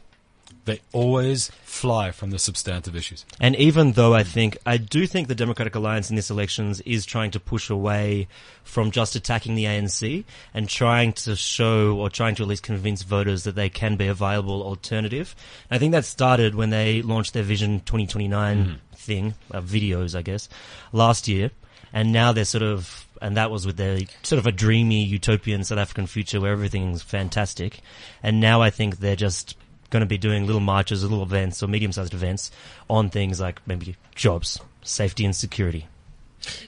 They 0.66 0.82
always 0.94 1.52
fly 1.64 2.12
from 2.12 2.32
the 2.32 2.40
substantive 2.40 2.96
issues. 2.96 3.24
And 3.40 3.56
even 3.56 3.92
though 3.92 4.16
I 4.16 4.24
think, 4.24 4.58
I 4.66 4.78
do 4.78 5.06
think 5.06 5.28
the 5.28 5.36
Democratic 5.36 5.76
Alliance 5.76 6.10
in 6.10 6.16
this 6.16 6.32
elections 6.32 6.82
is 6.82 7.06
trying 7.06 7.32
to 7.32 7.40
push 7.40 7.70
away 7.70 8.28
from 8.64 8.90
just 8.90 9.16
attacking 9.16 9.54
the 9.54 9.66
ANC 9.66 10.24
and 10.54 10.68
trying 10.68 11.14
to 11.14 11.36
show 11.36 11.96
or 11.98 12.10
trying 12.10 12.34
to 12.36 12.44
at 12.44 12.50
least 12.50 12.64
convince 12.64 13.04
voters 13.04 13.44
that 13.44 13.56
they 13.56 13.70
can 13.70 13.96
be 13.96 14.08
a 14.08 14.14
viable 14.14 14.64
alternative. 14.64 15.36
I 15.70 15.78
think 15.78 15.92
that 15.92 16.06
started 16.06 16.56
when 16.56 16.72
they 16.72 17.04
launched 17.04 17.34
their 17.34 17.44
Vision 17.44 17.82
2029 17.82 18.80
thing, 18.96 19.36
uh, 19.52 19.62
videos, 19.62 20.16
I 20.16 20.24
guess, 20.24 20.50
last 20.92 21.28
year. 21.28 21.52
And 21.94 22.12
now 22.12 22.32
they're 22.34 22.44
sort 22.44 22.64
of, 22.64 23.08
and 23.22 23.38
that 23.38 23.52
was 23.52 23.66
with 23.66 23.78
their 23.78 24.00
sort 24.24 24.40
of 24.40 24.48
a 24.48 24.52
dreamy 24.52 25.04
utopian 25.04 25.64
South 25.64 25.78
African 25.78 26.08
future 26.08 26.42
where 26.42 26.52
everything's 26.52 27.02
fantastic. 27.02 27.80
And 28.24 28.42
now 28.42 28.62
I 28.62 28.70
think 28.70 28.98
they're 28.98 29.16
just 29.16 29.56
going 29.96 30.02
to 30.02 30.06
be 30.06 30.18
doing 30.18 30.46
little 30.46 30.62
marches, 30.62 31.02
little 31.04 31.24
events 31.24 31.64
or 31.64 31.68
medium-sized 31.68 32.14
events 32.14 32.52
on 32.90 33.10
things 33.10 33.40
like 33.40 33.66
maybe 33.66 33.96
jobs, 34.14 34.60
safety 34.82 35.24
and 35.24 35.34
security. 35.34 35.88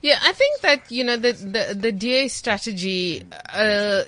Yeah, 0.02 0.18
I 0.24 0.32
think 0.32 0.62
that 0.62 0.92
you 0.92 1.04
know 1.04 1.18
the 1.18 1.34
the, 1.34 1.78
the 1.78 1.92
DA 1.92 2.30
strategy 2.30 3.24
uh, 3.54 4.04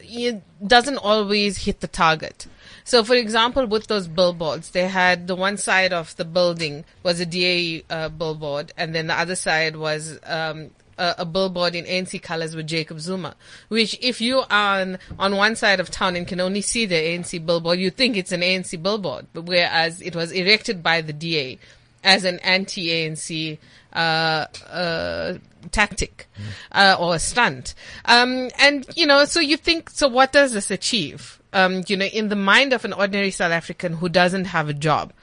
doesn't 0.65 0.97
always 0.97 1.57
hit 1.65 1.81
the 1.81 1.87
target. 1.87 2.47
So, 2.85 3.03
for 3.03 3.13
example, 3.13 3.67
with 3.67 3.85
those 3.85 4.07
billboards, 4.07 4.71
they 4.71 4.87
had 4.87 5.27
the 5.27 5.35
one 5.35 5.57
side 5.57 5.93
of 5.93 6.15
the 6.15 6.25
building 6.25 6.85
was 7.03 7.19
a 7.19 7.25
DA 7.25 7.83
uh, 7.89 8.09
billboard, 8.09 8.71
and 8.77 8.95
then 8.95 9.07
the 9.07 9.19
other 9.19 9.35
side 9.35 9.75
was 9.75 10.17
um, 10.23 10.71
a, 10.99 11.15
a 11.19 11.25
billboard 11.25 11.73
in 11.73 11.85
ANC 11.85 12.21
colors 12.21 12.55
with 12.55 12.67
Jacob 12.67 12.99
Zuma. 12.99 13.35
Which, 13.69 13.97
if 14.01 14.21
you 14.21 14.39
are 14.49 14.81
on, 14.81 14.99
on 15.17 15.35
one 15.35 15.55
side 15.55 15.79
of 15.79 15.89
town 15.89 16.15
and 16.15 16.27
can 16.27 16.39
only 16.39 16.61
see 16.61 16.85
the 16.85 16.95
ANC 16.95 17.43
billboard, 17.45 17.79
you 17.79 17.89
think 17.89 18.17
it's 18.17 18.31
an 18.31 18.41
ANC 18.41 18.81
billboard, 18.81 19.27
but 19.33 19.45
whereas 19.45 20.01
it 20.01 20.15
was 20.15 20.31
erected 20.31 20.83
by 20.83 21.01
the 21.01 21.13
DA 21.13 21.57
as 22.03 22.23
an 22.23 22.39
anti-ANC 22.39 23.57
uh, 23.93 24.45
uh, 24.69 25.33
tactic 25.71 26.27
uh, 26.71 26.95
or 26.99 27.15
a 27.15 27.19
stunt. 27.19 27.73
Um, 28.05 28.49
and 28.59 28.85
you 28.95 29.05
know, 29.05 29.25
so 29.25 29.39
you 29.39 29.57
think, 29.57 29.89
so 29.89 30.07
what 30.07 30.31
does 30.31 30.53
this 30.53 30.71
achieve? 30.71 31.41
Um, 31.51 31.83
you 31.87 31.97
know, 31.97 32.05
in 32.05 32.29
the 32.29 32.35
mind 32.35 32.73
of 32.73 32.85
an 32.85 32.93
ordinary 32.93 33.31
South 33.31 33.51
African 33.51 33.93
who 33.93 34.07
doesn't 34.07 34.45
have 34.45 34.69
a 34.69 34.73
job, 34.73 35.13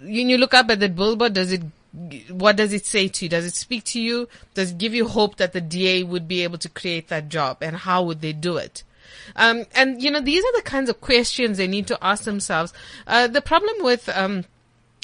when 0.00 0.30
you 0.30 0.38
look 0.38 0.54
up 0.54 0.70
at 0.70 0.80
the 0.80 0.88
billboard, 0.88 1.34
does 1.34 1.52
it? 1.52 1.62
What 2.30 2.56
does 2.56 2.72
it 2.72 2.84
say 2.84 3.08
to 3.08 3.24
you? 3.24 3.28
Does 3.28 3.46
it 3.46 3.54
speak 3.54 3.84
to 3.84 4.00
you? 4.00 4.28
Does 4.54 4.72
it 4.72 4.78
give 4.78 4.94
you 4.94 5.08
hope 5.08 5.36
that 5.36 5.52
the 5.52 5.60
DA 5.60 6.02
would 6.02 6.28
be 6.28 6.42
able 6.42 6.58
to 6.58 6.68
create 6.68 7.08
that 7.08 7.28
job, 7.28 7.58
and 7.62 7.76
how 7.76 8.02
would 8.02 8.20
they 8.20 8.32
do 8.32 8.56
it? 8.58 8.84
Um, 9.34 9.64
and 9.74 10.02
you 10.02 10.10
know, 10.10 10.20
these 10.20 10.44
are 10.44 10.56
the 10.56 10.62
kinds 10.62 10.90
of 10.90 11.00
questions 11.00 11.56
they 11.56 11.66
need 11.66 11.86
to 11.86 11.98
ask 12.04 12.24
themselves. 12.24 12.72
Uh, 13.06 13.28
the 13.28 13.40
problem 13.40 13.76
with 13.80 14.08
um, 14.10 14.44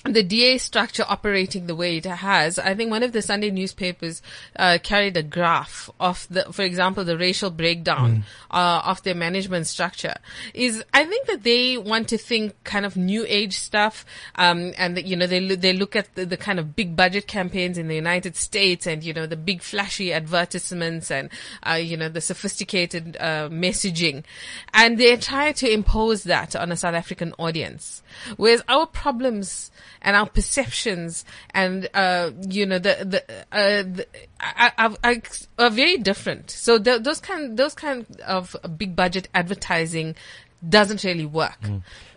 the 0.04 0.22
DA 0.22 0.58
structure 0.58 1.04
operating 1.08 1.66
the 1.66 1.76
way 1.76 1.96
it 1.96 2.04
has, 2.04 2.58
I 2.58 2.74
think 2.74 2.90
one 2.90 3.02
of 3.02 3.12
the 3.12 3.22
Sunday 3.22 3.50
newspapers 3.50 4.20
uh, 4.56 4.78
carried 4.82 5.16
a 5.16 5.22
graph 5.22 5.88
of 6.00 6.26
the, 6.28 6.44
for 6.52 6.62
example, 6.62 7.04
the 7.04 7.16
racial 7.16 7.50
breakdown 7.50 8.24
uh, 8.50 8.82
of 8.84 9.02
their 9.04 9.14
management 9.14 9.66
structure. 9.68 10.14
Is 10.54 10.82
I 10.92 11.04
think 11.04 11.26
that 11.28 11.44
they 11.44 11.78
want 11.78 12.08
to 12.08 12.18
think 12.18 12.54
kind 12.64 12.84
of 12.84 12.96
new 12.96 13.24
age 13.28 13.56
stuff, 13.56 14.04
um, 14.34 14.72
and 14.76 14.96
that, 14.96 15.04
you 15.04 15.14
know 15.14 15.26
they 15.26 15.54
they 15.54 15.72
look 15.72 15.94
at 15.94 16.12
the, 16.16 16.26
the 16.26 16.36
kind 16.36 16.58
of 16.58 16.74
big 16.74 16.96
budget 16.96 17.28
campaigns 17.28 17.78
in 17.78 17.86
the 17.86 17.94
United 17.94 18.34
States, 18.36 18.86
and 18.86 19.04
you 19.04 19.12
know 19.12 19.26
the 19.26 19.36
big 19.36 19.62
flashy 19.62 20.12
advertisements, 20.12 21.10
and 21.10 21.30
uh, 21.68 21.74
you 21.74 21.96
know 21.96 22.08
the 22.08 22.20
sophisticated 22.20 23.16
uh, 23.20 23.48
messaging, 23.50 24.24
and 24.74 24.98
they 24.98 25.16
try 25.16 25.52
to 25.52 25.70
impose 25.70 26.24
that 26.24 26.56
on 26.56 26.72
a 26.72 26.76
South 26.76 26.94
African 26.94 27.32
audience. 27.38 28.02
Whereas 28.36 28.62
our 28.68 28.86
problems 28.86 29.70
and 30.00 30.16
our 30.16 30.26
perceptions 30.26 31.24
and 31.50 31.88
uh, 31.94 32.30
you 32.48 32.66
know 32.66 32.78
the 32.78 32.96
the, 33.04 33.22
uh, 33.52 33.82
the 33.82 34.06
are, 34.40 34.72
are, 34.78 34.96
are, 35.04 35.16
are 35.58 35.70
very 35.70 35.96
different. 35.98 36.50
So 36.50 36.78
th- 36.78 37.02
those 37.02 37.20
kind 37.20 37.56
those 37.56 37.74
kind 37.74 38.06
of 38.26 38.56
big 38.76 38.96
budget 38.96 39.28
advertising 39.34 40.14
doesn't 40.68 41.02
really 41.02 41.26
work. 41.26 41.58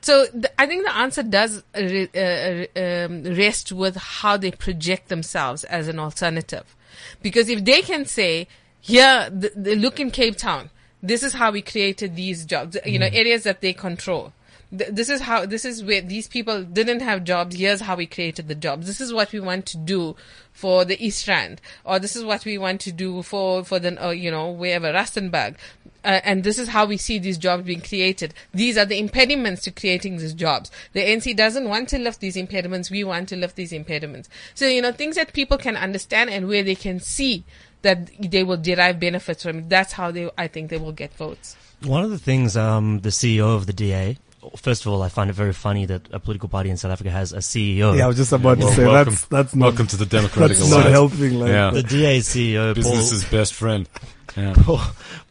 So 0.01 0.25
th- 0.27 0.45
I 0.59 0.67
think 0.67 0.85
the 0.85 0.95
answer 0.95 1.23
does 1.23 1.63
re- 1.75 2.09
uh, 2.15 2.79
um, 2.79 3.23
rest 3.23 3.71
with 3.71 3.95
how 3.95 4.37
they 4.37 4.51
project 4.51 5.09
themselves 5.09 5.63
as 5.63 5.87
an 5.87 5.97
alternative, 5.99 6.75
because 7.23 7.49
if 7.49 7.65
they 7.65 7.81
can 7.81 8.05
say, 8.05 8.47
"Here, 8.81 9.29
the, 9.31 9.51
the 9.55 9.75
look 9.75 9.99
in 9.99 10.11
Cape 10.11 10.37
Town, 10.37 10.69
this 11.01 11.23
is 11.23 11.33
how 11.33 11.51
we 11.51 11.63
created 11.63 12.15
these 12.15 12.45
jobs," 12.45 12.77
you 12.85 12.99
know, 12.99 13.09
areas 13.11 13.43
that 13.43 13.61
they 13.61 13.73
control 13.73 14.31
th- 14.77 14.91
this 14.91 15.09
is 15.09 15.21
how 15.21 15.45
this 15.45 15.65
is 15.65 15.83
where 15.83 16.01
these 16.01 16.27
people 16.27 16.63
didn't 16.63 17.01
have 17.01 17.23
jobs. 17.23 17.55
Here's 17.55 17.81
how 17.81 17.95
we 17.95 18.05
created 18.05 18.47
the 18.47 18.55
jobs. 18.55 18.87
This 18.87 19.01
is 19.01 19.13
what 19.13 19.31
we 19.31 19.39
want 19.39 19.65
to 19.67 19.77
do 19.77 20.15
for 20.51 20.85
the 20.85 21.03
east 21.05 21.27
rand. 21.27 21.61
Or 21.83 21.99
this 21.99 22.15
is 22.15 22.23
what 22.23 22.45
we 22.45 22.57
want 22.57 22.81
to 22.81 22.91
do 22.91 23.21
for 23.21 23.63
for 23.63 23.79
the 23.79 24.03
uh, 24.03 24.09
you 24.09 24.31
know 24.31 24.51
wherever 24.51 24.91
rustenburg. 24.91 25.55
Uh, 26.03 26.21
and 26.23 26.43
this 26.43 26.59
is 26.59 26.67
how 26.67 26.85
we 26.85 26.97
see 26.97 27.17
these 27.17 27.37
jobs 27.37 27.63
being 27.63 27.81
created. 27.81 28.33
These 28.53 28.77
are 28.77 28.85
the 28.85 28.99
impediments 28.99 29.63
to 29.63 29.71
creating 29.71 30.17
these 30.17 30.33
jobs. 30.33 30.69
The 30.93 31.01
nc 31.01 31.35
doesn't 31.35 31.67
want 31.67 31.89
to 31.89 31.97
lift 31.97 32.19
these 32.19 32.37
impediments. 32.37 32.91
We 32.91 33.03
want 33.03 33.29
to 33.29 33.35
lift 33.35 33.55
these 33.55 33.73
impediments. 33.73 34.29
So 34.53 34.67
you 34.67 34.81
know 34.81 34.91
things 34.91 35.15
that 35.15 35.33
people 35.33 35.57
can 35.57 35.75
understand 35.75 36.29
and 36.29 36.47
where 36.47 36.63
they 36.63 36.75
can 36.75 36.99
see 36.99 37.43
that 37.81 38.09
they 38.19 38.43
will 38.43 38.57
derive 38.57 38.99
benefits 38.99 39.43
from 39.43 39.69
that's 39.69 39.93
how 39.93 40.09
they 40.09 40.27
i 40.37 40.47
think 40.47 40.69
they 40.69 40.77
will 40.77 40.91
get 40.91 41.13
votes. 41.13 41.55
One 41.83 42.03
of 42.03 42.09
the 42.09 42.17
things 42.17 42.57
um, 42.57 43.01
the 43.01 43.09
CEO 43.09 43.55
of 43.55 43.67
the 43.67 43.73
DA, 43.73 44.17
first 44.55 44.85
of 44.85 44.91
all, 44.91 45.01
I 45.01 45.09
find 45.09 45.29
it 45.29 45.33
very 45.33 45.53
funny 45.53 45.85
that 45.85 46.07
a 46.11 46.19
political 46.19 46.49
party 46.49 46.69
in 46.69 46.77
South 46.77 46.91
Africa 46.91 47.09
has 47.11 47.33
a 47.33 47.37
CEO. 47.37 47.97
Yeah, 47.97 48.05
I 48.05 48.07
was 48.07 48.17
just 48.17 48.31
about 48.31 48.57
Well, 48.57 48.69
to 48.69 48.75
say 48.75 48.85
welcome, 48.85 49.13
that's 49.13 49.25
that's 49.25 49.55
not 49.55 49.65
welcome 49.65 49.87
to 49.87 49.97
the 49.97 50.05
Democratic 50.05 50.57
that's 50.57 50.69
not 50.69 50.85
helping. 50.85 51.39
Like, 51.39 51.49
Yeah. 51.49 51.71
The 51.71 51.83
DA 51.83 52.19
CEO, 52.19 52.65
Paul, 52.67 52.73
Business's 52.75 53.23
best 53.25 53.53
friend. 53.53 53.87
Yeah. 54.35 54.53
Paul, 54.57 54.81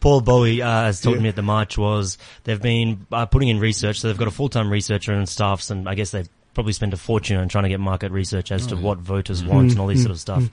Paul 0.01 0.23
Boughey 0.23 0.61
uh, 0.61 0.85
has 0.85 1.01
told 1.01 1.17
Yeah. 1.17 1.23
me 1.23 1.29
at 1.29 1.37
the 1.37 1.43
march 1.43 1.77
was 1.77 2.17
they've 2.45 2.61
been 2.63 3.07
uh, 3.13 3.27
putting 3.27 3.49
in 3.49 3.59
research, 3.61 4.01
so 4.01 4.09
they've 4.09 4.17
got 4.19 4.29
a 4.29 4.33
full-time 4.33 4.71
researcher 4.71 5.13
and 5.13 5.29
staffs, 5.29 5.71
and 5.71 5.89
I 5.89 5.95
guess 5.95 6.11
they've 6.11 6.29
probably 6.55 6.73
spend 6.73 6.93
a 6.95 6.97
fortune 6.97 7.37
on 7.37 7.49
trying 7.49 7.65
to 7.65 7.69
get 7.69 7.81
market 7.81 8.13
research 8.13 8.53
as 8.53 8.69
to 8.69 8.77
what 8.77 8.99
voters 8.99 9.45
want 9.45 9.73
and 9.73 9.81
all 9.81 9.89
these 9.89 10.03
sort 10.03 10.13
of 10.13 10.21
stuff. 10.21 10.45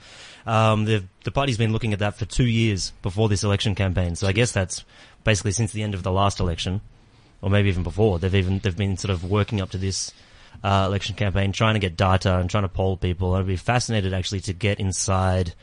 Um, 0.46 0.84
the 0.84 1.04
the 1.24 1.30
party's 1.30 1.56
been 1.56 1.72
looking 1.72 1.92
at 1.92 2.00
that 2.00 2.16
for 2.16 2.24
two 2.24 2.44
years 2.46 2.92
before 3.02 3.28
this 3.28 3.44
election 3.44 3.74
campaign, 3.76 4.16
so 4.16 4.26
I 4.26 4.32
guess 4.32 4.50
that's 4.52 4.84
basically 5.22 5.52
since 5.52 5.70
the 5.72 5.84
end 5.84 5.94
of 5.94 6.02
the 6.02 6.10
last 6.10 6.40
election, 6.40 6.80
or 7.42 7.50
maybe 7.50 7.68
even 7.68 7.82
before. 7.82 8.18
They've 8.18 8.34
even 8.34 8.60
they've 8.60 8.76
been 8.76 8.96
sort 8.96 9.10
of 9.10 9.28
working 9.28 9.60
up 9.60 9.70
to 9.70 9.78
this. 9.78 10.12
Uh, 10.62 10.84
election 10.86 11.16
campaign, 11.16 11.50
trying 11.50 11.74
to 11.74 11.80
get 11.80 11.96
data 11.96 12.38
and 12.38 12.48
trying 12.48 12.62
to 12.62 12.68
poll 12.68 12.96
people. 12.96 13.34
I'd 13.34 13.46
be 13.46 13.56
fascinated 13.56 14.12
actually 14.12 14.40
to 14.40 14.52
get 14.52 14.78
inside 14.78 15.54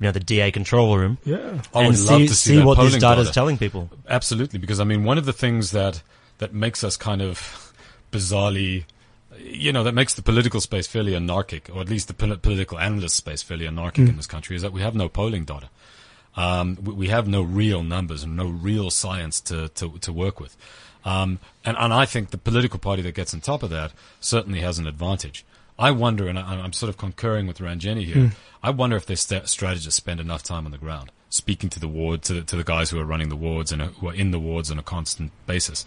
you 0.00 0.06
know, 0.06 0.12
the 0.12 0.20
DA 0.20 0.50
control 0.50 0.96
room 0.96 1.18
Yeah. 1.24 1.62
I 1.74 1.86
would 1.86 1.96
see, 1.96 2.10
love 2.10 2.20
to 2.20 2.28
see, 2.28 2.34
see 2.34 2.56
that 2.56 2.64
what 2.64 2.76
this 2.76 2.86
polling 2.86 3.00
data 3.00 3.20
is 3.22 3.30
telling 3.30 3.58
people. 3.58 3.90
Absolutely, 4.08 4.58
because 4.58 4.80
I 4.80 4.84
mean, 4.84 5.04
one 5.04 5.18
of 5.18 5.24
the 5.24 5.32
things 5.32 5.70
that 5.72 6.02
that 6.38 6.52
makes 6.52 6.82
us 6.82 6.96
kind 6.96 7.22
of 7.22 7.72
bizarrely, 8.10 8.84
you 9.38 9.72
know, 9.72 9.84
that 9.84 9.94
makes 9.94 10.14
the 10.14 10.22
political 10.22 10.60
space 10.60 10.86
fairly 10.86 11.14
anarchic, 11.14 11.70
or 11.74 11.80
at 11.80 11.88
least 11.88 12.08
the 12.08 12.14
pol- 12.14 12.36
political 12.36 12.78
analyst 12.78 13.16
space 13.16 13.42
fairly 13.42 13.66
anarchic 13.66 14.08
in 14.08 14.16
this 14.16 14.26
country, 14.26 14.56
is 14.56 14.62
that 14.62 14.72
we 14.72 14.80
have 14.80 14.94
no 14.94 15.08
polling 15.08 15.44
data. 15.44 15.68
Um, 16.36 16.76
we, 16.82 16.92
we 16.94 17.08
have 17.08 17.28
no 17.28 17.42
real 17.42 17.82
numbers 17.84 18.24
and 18.24 18.36
no 18.36 18.46
real 18.46 18.90
science 18.90 19.40
to 19.42 19.68
to, 19.68 19.98
to 19.98 20.12
work 20.12 20.40
with. 20.40 20.56
Um, 21.04 21.38
and, 21.64 21.76
and 21.78 21.92
I 21.92 22.06
think 22.06 22.30
the 22.30 22.38
political 22.38 22.78
party 22.78 23.02
that 23.02 23.14
gets 23.14 23.34
on 23.34 23.40
top 23.40 23.62
of 23.62 23.70
that 23.70 23.92
certainly 24.20 24.60
has 24.60 24.78
an 24.78 24.86
advantage. 24.86 25.44
I 25.78 25.90
wonder, 25.90 26.28
and 26.28 26.38
I, 26.38 26.60
I'm 26.60 26.72
sort 26.72 26.88
of 26.88 26.96
concurring 26.96 27.46
with 27.46 27.58
Ranjeni 27.58 28.04
here. 28.04 28.32
I 28.62 28.70
wonder 28.70 28.96
if 28.96 29.06
their 29.06 29.16
st- 29.16 29.48
strategists 29.48 29.96
spend 29.96 30.20
enough 30.20 30.42
time 30.42 30.66
on 30.66 30.72
the 30.72 30.78
ground, 30.78 31.10
speaking 31.28 31.68
to 31.70 31.80
the 31.80 31.88
ward, 31.88 32.22
to 32.22 32.34
the, 32.34 32.42
to 32.42 32.56
the 32.56 32.64
guys 32.64 32.90
who 32.90 32.98
are 33.00 33.04
running 33.04 33.28
the 33.28 33.36
wards 33.36 33.72
and 33.72 33.82
uh, 33.82 33.86
who 33.88 34.08
are 34.08 34.14
in 34.14 34.30
the 34.30 34.38
wards 34.38 34.70
on 34.70 34.78
a 34.78 34.82
constant 34.82 35.32
basis. 35.46 35.84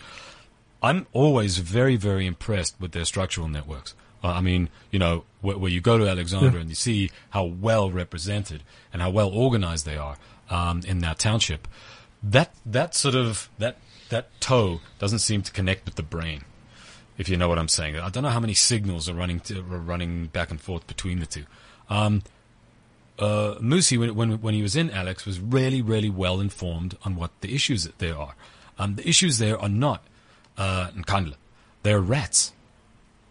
I'm 0.84 1.08
always 1.14 1.58
very, 1.58 1.96
very 1.96 2.28
impressed 2.28 2.76
with 2.80 2.92
their 2.92 3.06
structural 3.06 3.48
networks. 3.48 3.96
Uh, 4.24 4.28
I 4.30 4.42
mean, 4.42 4.70
you 4.92 5.00
know, 5.00 5.24
where, 5.42 5.58
where 5.58 5.72
you 5.72 5.82
go 5.82 5.98
to 5.98 6.08
Alexandra 6.08 6.60
and 6.60 6.70
you 6.70 6.76
see 6.76 7.10
how 7.32 7.46
well 7.46 7.90
represented 7.90 8.64
and 8.92 9.02
how 9.02 9.10
well 9.10 9.30
organized 9.30 9.86
they 9.86 9.98
are 9.98 10.18
um, 10.50 10.82
in 10.86 11.00
that 11.00 11.18
township. 11.18 11.68
That 12.22 12.54
that 12.66 12.96
sort 12.96 13.16
of 13.16 13.50
that 13.60 13.78
that 14.10 14.40
toe 14.40 14.82
doesn't 15.00 15.20
seem 15.20 15.42
to 15.44 15.52
connect 15.52 15.86
with 15.86 15.96
the 15.96 16.04
brain, 16.04 16.44
if 17.18 17.30
you 17.30 17.38
know 17.38 17.48
what 17.48 17.60
I'm 17.60 17.68
saying. 17.68 17.98
I 17.98 18.10
don't 18.10 18.24
know 18.24 18.30
how 18.30 18.40
many 18.40 18.54
signals 18.54 19.10
are 19.10 19.14
running 19.14 19.40
to, 19.42 19.60
are 19.60 19.80
running 19.80 20.28
back 20.28 20.52
and 20.52 20.60
forth 20.60 20.88
between 20.88 21.20
the 21.20 21.26
two. 21.26 21.46
Um, 21.90 22.24
uh, 23.20 23.56
Mmusi, 23.60 23.98
when, 23.98 24.16
when 24.16 24.42
when 24.42 24.54
he 24.54 24.62
was 24.62 24.76
in 24.76 24.92
Alex, 24.92 25.26
was 25.26 25.40
really, 25.40 25.82
really 25.82 26.10
well 26.10 26.40
informed 26.40 26.98
on 27.04 27.16
what 27.16 27.32
the 27.42 27.54
issues 27.56 27.84
that 27.84 27.98
there 28.00 28.18
are. 28.18 28.36
Um, 28.78 28.96
the 28.96 29.08
issues 29.08 29.40
there 29.40 29.60
are 29.60 29.70
not 29.70 30.04
uh, 30.58 30.90
Nkandla. 30.96 31.36
They're 31.84 32.00
rats. 32.00 32.54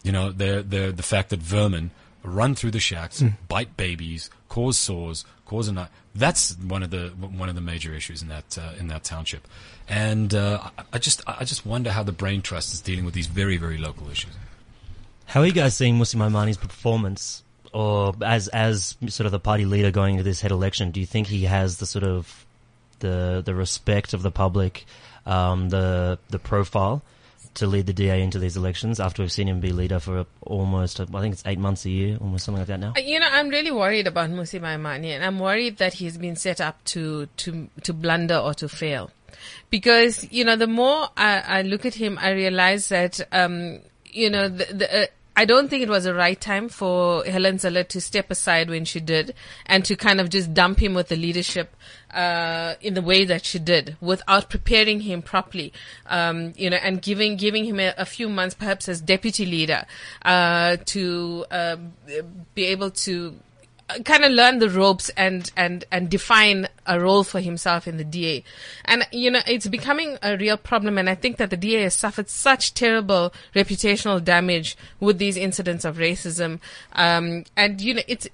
You 0.03 0.13
know, 0.13 0.31
they're, 0.31 0.63
they're 0.63 0.93
the 0.93 1.03
fact 1.03 1.31
that 1.31 1.41
vermin 1.41 1.91
run 2.23 2.55
through 2.55 2.73
the 2.73 2.81
shacks, 2.81 3.23
bite 3.49 3.77
babies, 3.77 4.31
cause 4.49 4.79
sores, 4.79 5.25
cause 5.45 5.69
a 5.69 5.73
nut. 5.73 5.91
That's 6.15 6.57
one 6.57 6.83
of 6.83 6.91
the 6.91 7.09
one 7.09 7.49
of 7.49 7.55
the 7.55 7.61
major 7.61 7.95
issues 7.95 8.23
in 8.23 8.29
that 8.29 8.59
uh, 8.59 8.73
in 8.79 8.89
that 8.89 9.05
township. 9.05 9.47
And 9.89 10.35
uh, 10.35 10.61
I, 10.79 10.83
I 10.95 10.99
just 10.99 11.23
I 11.27 11.45
just 11.45 11.65
wonder 11.65 11.91
how 11.93 12.03
the 12.03 12.13
Brain 12.13 12.43
Trust 12.43 12.73
is 12.75 12.81
dealing 12.81 13.05
with 13.05 13.15
these 13.15 13.27
very 13.29 13.57
very 13.57 13.79
local 13.79 14.11
issues. 14.11 14.33
How 15.27 15.41
are 15.41 15.47
you 15.47 15.53
guys 15.53 15.77
seeing 15.77 15.99
Mmusi 15.99 16.17
Maimane's 16.17 16.57
performance, 16.57 17.43
or 17.73 18.15
as 18.25 18.49
as 18.49 18.97
sort 19.09 19.27
of 19.27 19.33
the 19.33 19.41
party 19.41 19.65
leader 19.65 19.91
going 19.91 20.15
into 20.15 20.25
this 20.25 20.41
head 20.41 20.51
election? 20.51 20.91
Do 20.91 21.01
you 21.01 21.07
think 21.07 21.27
he 21.29 21.45
has 21.45 21.79
the 21.79 21.87
sort 21.87 22.05
of 22.05 22.45
the 23.01 23.43
the 23.45 23.55
respect 23.55 24.13
of 24.15 24.23
the 24.23 24.31
public, 24.31 24.87
um, 25.25 25.69
the 25.69 26.19
the 26.31 26.39
profile 26.39 27.03
to 27.55 27.67
lead 27.67 27.87
the 27.87 27.93
DA 27.93 28.23
into 28.23 28.39
these 28.39 28.57
elections? 28.57 28.99
After 29.01 29.23
we've 29.23 29.33
seen 29.33 29.49
him 29.49 29.61
be 29.61 29.71
leader 29.73 29.99
for 29.99 30.27
almost, 30.43 31.01
I 31.01 31.05
think 31.07 31.33
it's 31.33 31.43
eight 31.47 31.59
months 31.59 31.85
a 31.85 31.91
year, 31.91 32.19
almost 32.21 32.45
something 32.45 32.61
like 32.61 32.69
that 32.69 32.81
now. 32.81 32.93
Uh, 32.97 33.01
You 33.01 33.21
know, 33.21 33.29
I'm 33.31 33.49
really 33.49 33.71
worried 33.71 34.07
about 34.07 34.31
Musi 34.31 34.61
Maimani, 34.61 35.11
and 35.15 35.25
I'm 35.25 35.39
worried 35.39 35.79
that 35.79 35.95
he's 35.95 36.19
been 36.19 36.37
set 36.37 36.61
up 36.61 36.83
to 36.87 37.27
to 37.39 37.69
to 37.83 37.93
blunder 37.93 38.37
or 38.37 38.55
to 38.55 38.69
fail, 38.69 39.11
because 39.71 40.31
you 40.33 40.45
know, 40.45 40.57
the 40.57 40.67
more 40.67 41.09
I, 41.17 41.43
I 41.47 41.63
look 41.63 41.85
at 41.87 41.95
him, 41.95 42.19
I 42.21 42.31
realize 42.31 42.89
that 42.89 43.21
um, 43.33 43.81
you 44.05 44.31
know, 44.31 44.49
the, 44.49 44.65
the 44.73 45.03
uh, 45.03 45.07
I 45.39 45.45
don't 45.45 45.69
think 45.69 45.83
it 45.83 45.91
was 45.91 46.05
the 46.05 46.15
right 46.15 46.41
time 46.41 46.71
for 46.71 47.23
Helen 47.25 47.59
Zille 47.59 47.87
to 47.89 48.01
step 48.01 48.31
aside 48.31 48.71
when 48.71 48.87
she 48.87 49.01
did, 49.01 49.35
and 49.67 49.85
to 49.85 49.95
kind 49.95 50.19
of 50.19 50.31
just 50.31 50.55
dump 50.55 50.83
him 50.83 50.95
with 50.95 51.09
the 51.09 51.17
leadership 51.17 51.77
uh, 52.15 52.75
in 52.81 52.95
the 52.95 53.03
way 53.03 53.27
that 53.27 53.45
she 53.45 53.59
did, 53.59 53.99
without 54.01 54.49
preparing 54.49 55.01
him 55.01 55.21
properly, 55.21 55.75
um, 56.07 56.55
you 56.57 56.71
know, 56.71 56.79
and 56.79 57.03
giving 57.03 57.37
giving 57.37 57.67
him 57.67 57.79
a, 57.79 57.93
a 57.99 58.07
few 58.07 58.31
months, 58.31 58.55
perhaps 58.55 58.89
as 58.89 59.03
deputy 59.03 59.45
leader, 59.45 59.85
uh, 60.23 60.79
to 60.87 61.45
uh, 61.51 61.77
be 62.55 62.65
able 62.65 62.91
to 62.91 63.37
kind 64.05 64.25
of 64.25 64.33
learn 64.33 64.59
the 64.59 64.69
ropes 64.69 65.11
and 65.11 65.51
and 65.57 65.85
and 65.93 66.11
define 66.11 66.69
a 66.87 67.01
role 67.01 67.25
for 67.25 67.41
himself 67.41 67.87
in 67.87 67.97
the 67.97 68.05
DA. 68.05 68.43
And 68.85 69.07
you 69.13 69.31
know, 69.31 69.41
it's 69.47 69.67
becoming 69.67 70.19
a 70.23 70.37
real 70.37 70.57
problem 70.57 70.99
and 70.99 71.09
I 71.09 71.15
think 71.15 71.37
that 71.37 71.51
the 71.51 71.57
DA 71.57 71.83
has 71.83 71.95
suffered 71.95 72.29
such 72.29 72.75
terrible 72.75 73.33
reputational 73.55 74.23
damage 74.23 74.77
with 75.01 75.19
these 75.19 75.37
incidents 75.37 75.85
of 75.85 75.99
racism. 75.99 76.61
Um 76.95 77.45
and 77.57 77.81
you 77.81 77.95
know, 77.95 78.03
it's 78.09 78.29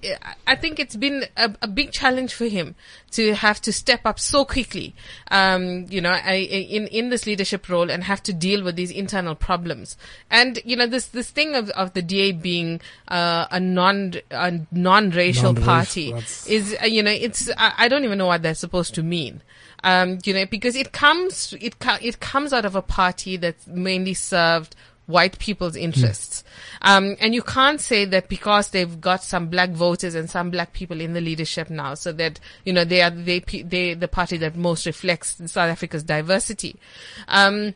I 0.46 0.56
think 0.56 0.78
it's 0.78 0.96
been 0.96 1.24
a, 1.36 1.54
a 1.62 1.68
big 1.68 1.92
challenge 1.92 2.32
for 2.32 2.46
him 2.46 2.74
to 3.12 3.34
have 3.34 3.60
to 3.62 3.72
step 3.72 4.06
up 4.06 4.18
so 4.18 4.44
quickly. 4.44 4.94
Um 5.30 5.86
you 5.90 6.00
know, 6.00 6.10
I, 6.10 6.34
in 6.34 6.86
in 6.86 7.10
this 7.10 7.26
leadership 7.26 7.68
role 7.68 7.90
and 7.90 8.04
have 8.04 8.22
to 8.24 8.32
deal 8.32 8.64
with 8.64 8.76
these 8.76 8.90
internal 8.90 9.34
problems. 9.34 9.96
And 10.30 10.60
you 10.64 10.76
know, 10.76 10.86
this 10.86 11.06
this 11.06 11.30
thing 11.30 11.54
of 11.54 11.68
of 11.70 11.92
the 11.92 12.02
DA 12.02 12.32
being 12.32 12.80
uh, 13.08 13.46
a 13.50 13.60
non 13.60 14.14
a 14.30 14.60
non-racial 14.70 15.41
Non-racial, 15.42 15.64
party 15.66 16.12
that's- 16.12 16.46
is 16.46 16.76
uh, 16.82 16.86
you 16.86 17.02
know 17.02 17.10
it's 17.10 17.50
I, 17.56 17.72
I 17.78 17.88
don't 17.88 18.04
even 18.04 18.18
know 18.18 18.26
what 18.26 18.42
that's 18.42 18.60
supposed 18.60 18.94
to 18.94 19.02
mean. 19.02 19.42
Um 19.84 20.18
you 20.24 20.32
know 20.34 20.46
because 20.46 20.76
it 20.76 20.92
comes 20.92 21.54
it 21.60 21.74
it 22.00 22.20
comes 22.20 22.52
out 22.52 22.64
of 22.64 22.76
a 22.76 22.82
party 22.82 23.36
that's 23.36 23.66
mainly 23.66 24.14
served 24.14 24.76
white 25.06 25.36
people's 25.40 25.74
interests. 25.74 26.44
Um 26.80 27.16
and 27.20 27.34
you 27.34 27.42
can't 27.42 27.80
say 27.80 28.04
that 28.04 28.28
because 28.28 28.70
they've 28.70 29.00
got 29.00 29.22
some 29.22 29.48
black 29.48 29.70
voters 29.70 30.14
and 30.14 30.30
some 30.30 30.50
black 30.50 30.72
people 30.72 31.00
in 31.00 31.12
the 31.12 31.20
leadership 31.20 31.68
now 31.70 31.94
so 31.94 32.12
that 32.12 32.38
you 32.64 32.72
know 32.72 32.84
they 32.84 33.02
are 33.02 33.10
they 33.10 33.40
they 33.40 33.94
the 33.94 34.08
party 34.08 34.36
that 34.36 34.54
most 34.56 34.86
reflects 34.86 35.36
South 35.50 35.68
Africa's 35.70 36.04
diversity. 36.04 36.76
Um 37.28 37.74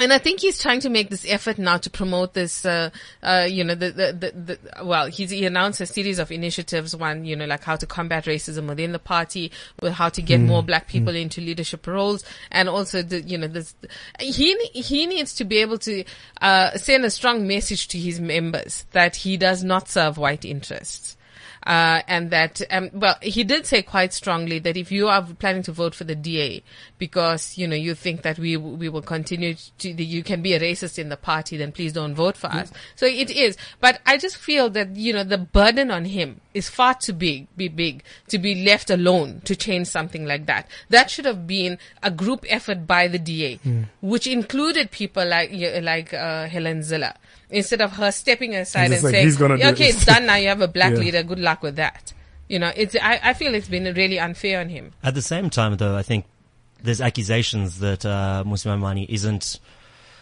and 0.00 0.12
I 0.12 0.18
think 0.18 0.40
he's 0.40 0.60
trying 0.60 0.80
to 0.80 0.88
make 0.88 1.10
this 1.10 1.26
effort 1.28 1.58
now 1.58 1.76
to 1.78 1.90
promote 1.90 2.34
this, 2.34 2.64
uh, 2.64 2.90
uh, 3.22 3.46
you 3.48 3.62
know, 3.62 3.74
the, 3.74 3.90
the, 3.90 4.12
the, 4.12 4.32
the, 4.32 4.84
well, 4.84 5.06
he's, 5.06 5.30
he 5.30 5.44
announced 5.44 5.80
a 5.80 5.86
series 5.86 6.18
of 6.18 6.32
initiatives. 6.32 6.96
One, 6.96 7.24
you 7.24 7.36
know, 7.36 7.46
like 7.46 7.62
how 7.62 7.76
to 7.76 7.86
combat 7.86 8.24
racism 8.24 8.68
within 8.68 8.92
the 8.92 8.98
party, 8.98 9.52
with 9.80 9.92
how 9.92 10.08
to 10.08 10.22
get 10.22 10.40
more 10.40 10.62
black 10.62 10.88
people 10.88 11.14
into 11.14 11.40
leadership 11.40 11.86
roles, 11.86 12.24
and 12.50 12.68
also 12.68 13.02
the, 13.02 13.20
you 13.20 13.38
know, 13.38 13.46
this, 13.46 13.74
he, 14.18 14.56
he 14.72 15.06
needs 15.06 15.34
to 15.34 15.44
be 15.44 15.58
able 15.58 15.78
to, 15.78 16.04
uh, 16.40 16.76
send 16.76 17.04
a 17.04 17.10
strong 17.10 17.46
message 17.46 17.88
to 17.88 17.98
his 17.98 18.20
members 18.20 18.86
that 18.92 19.16
he 19.16 19.36
does 19.36 19.62
not 19.62 19.88
serve 19.88 20.18
white 20.18 20.44
interests. 20.44 21.16
Uh, 21.66 22.00
and 22.08 22.30
that, 22.30 22.62
um, 22.70 22.88
well, 22.94 23.16
he 23.20 23.44
did 23.44 23.66
say 23.66 23.82
quite 23.82 24.14
strongly 24.14 24.58
that 24.60 24.78
if 24.78 24.90
you 24.90 25.08
are 25.08 25.22
planning 25.38 25.62
to 25.62 25.72
vote 25.72 25.94
for 25.94 26.04
the 26.04 26.14
DA 26.14 26.62
because, 26.98 27.58
you 27.58 27.68
know, 27.68 27.76
you 27.76 27.94
think 27.94 28.22
that 28.22 28.38
we, 28.38 28.56
we 28.56 28.88
will 28.88 29.02
continue 29.02 29.54
to, 29.78 29.90
you 29.90 30.22
can 30.22 30.40
be 30.40 30.54
a 30.54 30.60
racist 30.60 30.98
in 30.98 31.10
the 31.10 31.18
party, 31.18 31.58
then 31.58 31.70
please 31.70 31.92
don't 31.92 32.14
vote 32.14 32.36
for 32.36 32.46
us. 32.46 32.72
So 32.96 33.04
it 33.04 33.30
is. 33.30 33.58
But 33.78 34.00
I 34.06 34.16
just 34.16 34.38
feel 34.38 34.70
that, 34.70 34.96
you 34.96 35.12
know, 35.12 35.22
the 35.22 35.36
burden 35.36 35.90
on 35.90 36.06
him 36.06 36.40
is 36.54 36.70
far 36.70 36.94
too 36.94 37.12
big, 37.12 37.46
be 37.56 37.68
big 37.68 38.04
to 38.28 38.38
be 38.38 38.64
left 38.64 38.88
alone 38.88 39.42
to 39.44 39.54
change 39.54 39.86
something 39.86 40.24
like 40.24 40.46
that. 40.46 40.66
That 40.88 41.10
should 41.10 41.26
have 41.26 41.46
been 41.46 41.78
a 42.02 42.10
group 42.10 42.46
effort 42.48 42.86
by 42.86 43.06
the 43.06 43.18
DA, 43.18 43.60
which 44.00 44.26
included 44.26 44.90
people 44.90 45.26
like, 45.26 45.50
like, 45.82 46.14
uh, 46.14 46.46
Helen 46.46 46.80
Zille. 46.80 47.14
Instead 47.50 47.80
of 47.80 47.92
her 47.92 48.12
stepping 48.12 48.54
aside 48.54 48.92
and 48.92 49.02
like, 49.02 49.14
"He's 49.16 49.36
gonna 49.36 49.58
saying, 49.58 49.74
do 49.74 49.74
okay, 49.74 49.88
it." 49.90 49.94
it's 49.96 50.04
done 50.04 50.26
now, 50.26 50.36
you 50.36 50.48
have 50.48 50.60
a 50.60 50.68
black 50.68 50.92
Yeah. 50.92 50.98
leader, 50.98 51.22
good 51.22 51.40
luck 51.40 51.62
with 51.62 51.76
that. 51.76 52.12
You 52.48 52.58
know, 52.58 52.72
it's, 52.74 52.96
I, 53.00 53.20
I 53.22 53.34
feel 53.34 53.54
it's 53.54 53.68
been 53.68 53.84
really 53.94 54.18
unfair 54.18 54.60
on 54.60 54.68
him. 54.68 54.92
At 55.02 55.14
the 55.14 55.22
same 55.22 55.50
time, 55.50 55.76
though, 55.76 55.96
I 55.96 56.02
think 56.02 56.24
there's 56.82 57.00
accusations 57.00 57.78
that 57.80 58.04
uh, 58.06 58.44
Mmusi 58.46 58.66
Maimane 58.66 59.08
isn't. 59.08 59.60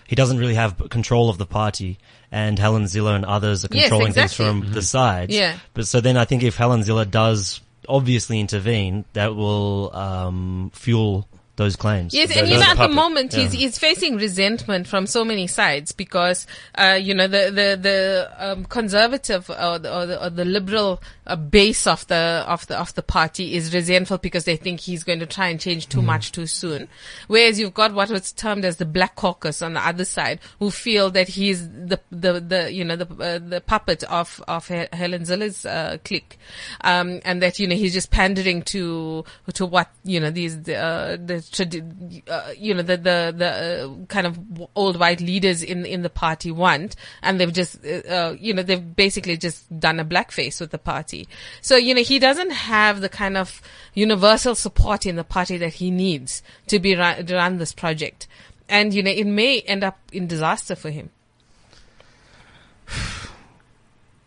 He 0.06 0.16
doesn't 0.16 0.38
really 0.38 0.54
have 0.54 0.88
control 0.90 1.28
of 1.30 1.36
the 1.38 1.46
party, 1.46 1.98
and 2.32 2.58
Helen 2.58 2.84
Zille 2.84 3.14
and 3.14 3.24
others 3.24 3.64
are 3.64 3.68
Yes, 3.70 3.84
controlling 3.84 4.08
exactly. 4.08 4.44
things 4.46 4.64
from 4.64 4.72
the 4.72 4.82
side. 4.82 5.30
Yeah. 5.30 5.58
But 5.74 5.86
so 5.86 6.00
then 6.00 6.16
I 6.16 6.24
think 6.24 6.42
if 6.42 6.56
Helen 6.56 6.80
Zille 6.82 7.10
does 7.10 7.60
obviously 7.88 8.40
intervene, 8.40 9.04
that 9.14 9.34
will 9.34 9.94
um, 9.94 10.70
fuel 10.74 11.26
those 11.58 11.76
claims. 11.76 12.14
Yes, 12.14 12.34
and 12.34 12.48
you 12.48 12.54
know, 12.54 12.62
at 12.62 12.78
the 12.78 12.88
moment, 12.88 13.34
he's 13.34 13.52
he's 13.52 13.78
facing 13.78 14.16
resentment 14.16 14.86
from 14.86 15.06
so 15.06 15.24
many 15.24 15.46
sides 15.46 15.92
because, 15.92 16.46
uh, 16.76 16.98
you 16.98 17.12
know, 17.12 17.26
the 17.26 17.50
the 17.50 17.78
the 17.80 18.32
um, 18.38 18.64
conservative 18.64 19.50
or 19.50 19.78
the, 19.78 19.94
or 19.94 20.06
the, 20.06 20.24
or 20.24 20.30
the 20.30 20.46
liberal 20.46 21.02
uh, 21.28 21.36
base 21.36 21.86
of 21.86 22.06
the 22.08 22.44
of 22.46 22.66
the 22.66 22.78
of 22.78 22.94
the 22.94 23.02
party 23.02 23.54
is 23.54 23.74
resentful 23.74 24.18
because 24.18 24.44
they 24.44 24.56
think 24.56 24.80
he's 24.80 25.04
going 25.04 25.20
to 25.20 25.26
try 25.26 25.48
and 25.48 25.60
change 25.60 25.88
too 25.88 26.02
much 26.02 26.32
too 26.32 26.46
soon. 26.46 26.88
Whereas 27.26 27.60
you've 27.60 27.74
got 27.74 27.94
what 27.94 28.10
was 28.10 28.32
termed 28.32 28.64
as 28.64 28.76
the 28.76 28.84
Black 28.84 29.16
Caucus 29.16 29.62
on 29.62 29.74
the 29.74 29.86
other 29.86 30.04
side, 30.04 30.40
who 30.58 30.70
feel 30.70 31.10
that 31.10 31.28
he's 31.28 31.68
the 31.68 32.00
the 32.10 32.40
the 32.40 32.72
you 32.72 32.84
know 32.84 32.96
the 32.96 33.06
uh, 33.14 33.38
the 33.38 33.60
puppet 33.60 34.02
of 34.04 34.42
of 34.48 34.68
Helen 34.68 35.24
Zille's 35.24 35.64
uh, 35.64 35.98
clique, 36.04 36.38
um, 36.82 37.20
and 37.24 37.42
that 37.42 37.58
you 37.58 37.66
know 37.66 37.76
he's 37.76 37.92
just 37.92 38.10
pandering 38.10 38.62
to 38.62 39.24
to 39.54 39.66
what 39.66 39.90
you 40.04 40.20
know 40.20 40.30
these 40.30 40.56
uh, 40.68 41.16
the 41.24 41.34
tradi- 41.34 42.22
uh, 42.28 42.52
you 42.56 42.74
know, 42.74 42.82
the 42.82 42.96
the 42.96 43.34
the 43.36 43.48
uh, 43.48 44.06
kind 44.06 44.26
of 44.26 44.38
old 44.74 44.98
white 44.98 45.20
leaders 45.20 45.62
in 45.62 45.84
in 45.84 46.02
the 46.02 46.10
party 46.10 46.50
want, 46.50 46.96
and 47.22 47.40
they've 47.40 47.52
just, 47.52 47.84
uh, 47.84 48.34
you 48.38 48.54
know, 48.54 48.62
they've 48.62 48.94
basically 48.96 49.36
just 49.36 49.66
done 49.78 50.00
a 50.00 50.04
blackface 50.04 50.60
with 50.60 50.70
the 50.70 50.78
party. 50.78 51.17
So 51.60 51.76
you 51.76 51.94
know, 51.94 52.02
he 52.02 52.18
doesn't 52.18 52.50
have 52.50 53.00
the 53.00 53.08
kind 53.08 53.36
of 53.36 53.62
universal 53.94 54.54
support 54.54 55.06
in 55.06 55.16
the 55.16 55.24
party 55.24 55.56
that 55.56 55.74
he 55.74 55.90
needs 55.90 56.42
to 56.66 56.78
be 56.78 56.94
run, 56.94 57.24
run 57.26 57.56
this 57.56 57.72
project, 57.72 58.28
and 58.68 58.92
you 58.92 59.02
know, 59.02 59.10
it 59.10 59.26
may 59.26 59.60
end 59.62 59.82
up 59.82 59.98
in 60.12 60.26
disaster 60.26 60.76
for 60.76 60.90
him. 60.90 61.10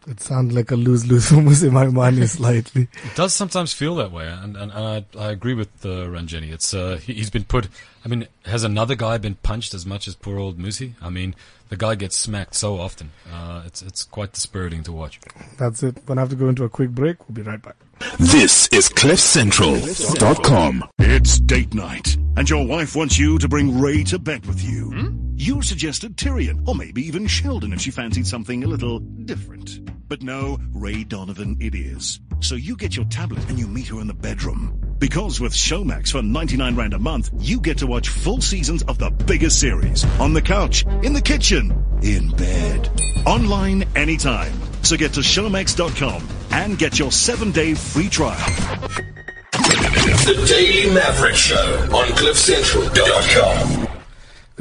It 0.07 0.19
sounds 0.19 0.53
like 0.53 0.71
a 0.71 0.75
lose-lose 0.75 1.27
for 1.29 1.35
Mmusi 1.35 1.69
Maimane 1.69 2.27
slightly. 2.37 2.87
It 3.03 3.15
does 3.15 3.33
sometimes 3.35 3.71
feel 3.73 3.95
that 3.95 4.11
way, 4.11 4.27
and, 4.27 4.57
and, 4.57 4.71
and 4.71 4.73
I, 4.73 5.05
I 5.19 5.29
agree 5.31 5.53
with 5.53 5.69
uh, 5.85 6.07
Ranjeni. 6.07 6.51
It's 6.51 6.73
uh, 6.73 6.97
he, 7.01 7.13
he's 7.13 7.29
been 7.29 7.43
put. 7.43 7.67
I 8.03 8.07
mean, 8.07 8.27
has 8.45 8.63
another 8.63 8.95
guy 8.95 9.17
been 9.19 9.35
punched 9.35 9.73
as 9.75 9.85
much 9.85 10.07
as 10.07 10.15
poor 10.15 10.39
old 10.39 10.57
Mmusi? 10.57 10.93
I 11.01 11.09
mean, 11.09 11.35
the 11.69 11.77
guy 11.77 11.93
gets 11.95 12.17
smacked 12.17 12.55
so 12.55 12.79
often. 12.79 13.11
Uh, 13.31 13.61
it's 13.65 13.81
it's 13.83 14.03
quite 14.03 14.33
dispiriting 14.33 14.81
to 14.83 14.91
watch. 14.91 15.19
That's 15.57 15.83
it. 15.83 15.95
We're 15.97 16.01
Gonna 16.07 16.21
have 16.21 16.29
to 16.31 16.35
go 16.35 16.49
into 16.49 16.63
a 16.63 16.69
quick 16.69 16.89
break. 16.89 17.17
We'll 17.29 17.35
be 17.35 17.43
right 17.43 17.61
back. 17.61 17.75
This 18.19 18.67
is 18.69 18.89
CliffCentral.com. 18.89 20.83
It's 20.97 21.39
date 21.39 21.73
night, 21.75 22.17
and 22.35 22.49
your 22.49 22.65
wife 22.65 22.95
wants 22.95 23.19
you 23.19 23.37
to 23.37 23.47
bring 23.47 23.79
Ray 23.79 24.03
to 24.05 24.17
bed 24.17 24.47
with 24.47 24.63
you. 24.63 25.30
You 25.41 25.63
suggested 25.63 26.17
Tyrion, 26.17 26.67
or 26.67 26.75
maybe 26.75 27.01
even 27.07 27.25
Sheldon 27.25 27.73
if 27.73 27.81
she 27.81 27.89
fancied 27.89 28.27
something 28.27 28.63
a 28.63 28.67
little 28.67 28.99
different. 28.99 30.07
But 30.07 30.21
no, 30.21 30.59
Ray 30.71 31.03
Donovan 31.03 31.57
it 31.59 31.73
is. 31.73 32.19
So 32.41 32.53
you 32.53 32.77
get 32.77 32.95
your 32.95 33.05
tablet 33.05 33.49
and 33.49 33.57
you 33.57 33.67
meet 33.67 33.87
her 33.87 33.99
in 33.99 34.05
the 34.05 34.13
bedroom. 34.13 34.95
Because 34.99 35.39
with 35.41 35.53
Showmax 35.53 36.11
for 36.11 36.21
99 36.21 36.75
Rand 36.75 36.93
a 36.93 36.99
month, 36.99 37.31
you 37.39 37.59
get 37.59 37.79
to 37.79 37.87
watch 37.87 38.09
full 38.09 38.39
seasons 38.39 38.83
of 38.83 38.99
the 38.99 39.09
biggest 39.09 39.59
series 39.59 40.05
on 40.19 40.33
the 40.33 40.43
couch, 40.43 40.85
in 41.01 41.13
the 41.13 41.21
kitchen, 41.23 41.71
in 42.03 42.29
bed, 42.29 42.91
online 43.25 43.85
anytime. 43.95 44.53
So 44.83 44.95
get 44.95 45.13
to 45.13 45.21
Showmax.com 45.21 46.21
and 46.51 46.77
get 46.77 46.99
your 46.99 47.11
seven 47.11 47.49
day 47.49 47.73
free 47.73 48.09
trial. 48.09 48.37
The 49.51 50.45
Daily 50.47 50.93
Maverick 50.93 51.33
Show 51.33 51.89
on 51.91 52.09
CliffCentral.com. 52.09 53.90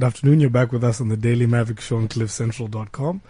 Good 0.01 0.07
afternoon. 0.07 0.41
You're 0.41 0.49
back 0.49 0.73
with 0.73 0.83
us 0.83 1.03
on 1.03 1.09
the 1.11 1.17
Daily 1.19 1.45
Maverick 1.45 1.79
Show 1.79 1.99
on 1.99 2.09
CliffCentral.com. 2.09 3.21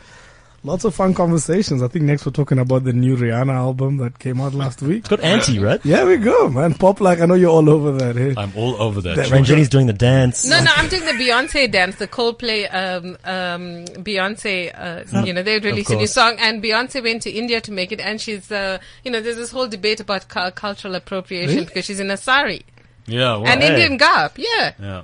Lots 0.63 0.85
of 0.85 0.95
fun 0.95 1.15
conversations. 1.15 1.83
I 1.83 1.89
think 1.89 2.05
next 2.05 2.25
we're 2.25 2.31
talking 2.31 2.61
about 2.61 2.85
the 2.85 2.93
new 2.93 3.17
Rihanna 3.17 3.53
album 3.53 3.97
that 3.97 4.21
came 4.21 4.41
out 4.41 4.55
last 4.55 4.81
week. 4.81 5.01
It's 5.01 5.09
got 5.09 5.19
anti, 5.19 5.59
right? 5.59 5.85
Yeah, 5.85 6.05
we 6.05 6.17
go, 6.19 6.49
man. 6.49 6.75
Poplak 6.75 7.21
I 7.21 7.27
know 7.27 7.35
you're 7.35 7.51
all 7.51 7.69
over 7.69 7.91
that. 7.91 8.15
Hey, 8.15 8.35
I'm 8.37 8.53
all 8.55 8.81
over 8.81 9.01
that. 9.01 9.17
That 9.17 9.27
George. 9.27 9.49
Ranjeni's 9.49 9.69
doing 9.69 9.89
the 9.89 9.93
dance. 9.93 10.47
No, 10.49 10.63
no, 10.63 10.71
I'm 10.77 10.89
doing 10.89 11.05
the 11.07 11.11
Beyonce 11.25 11.69
dance, 11.69 11.97
the 11.97 12.07
Coldplay, 12.07 12.73
um, 12.73 13.19
um, 13.25 13.85
Beyonce, 14.05 14.71
uh, 14.73 15.25
you 15.25 15.33
know, 15.33 15.43
they 15.43 15.59
released 15.59 15.91
a 15.91 15.97
new 15.97 16.07
song 16.07 16.37
and 16.39 16.63
Beyonce 16.63 17.03
went 17.03 17.23
to 17.23 17.33
India 17.33 17.61
to 17.63 17.73
make 17.73 17.91
it 17.91 17.99
and 17.99 18.21
she's, 18.21 18.53
uh, 18.53 18.79
you 19.03 19.11
know, 19.11 19.21
there's 19.21 19.35
this 19.35 19.51
whole 19.51 19.67
debate 19.67 19.99
about 19.99 20.29
cu- 20.29 20.53
cultural 20.53 20.95
appropriation 20.95 21.49
Really? 21.49 21.67
because 21.67 21.85
she's 21.85 21.99
in 21.99 22.13
a 22.13 22.17
sari. 22.17 22.65
Yeah, 23.07 23.39
well, 23.39 23.49
An 23.49 23.61
hey. 23.61 23.71
Indian 23.71 23.97
garb, 23.97 24.33
yeah. 24.37 24.75
yeah. 24.79 25.03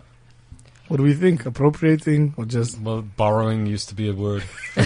What 0.88 0.98
do 0.98 1.02
we 1.02 1.14
think? 1.14 1.46
Appropriating 1.46 2.34
or 2.36 2.44
just 2.44 2.80
Well, 2.80 3.02
borrowing 3.02 3.66
used 3.66 3.88
to 3.88 3.94
be 3.94 4.08
a 4.08 4.12
word. 4.14 4.44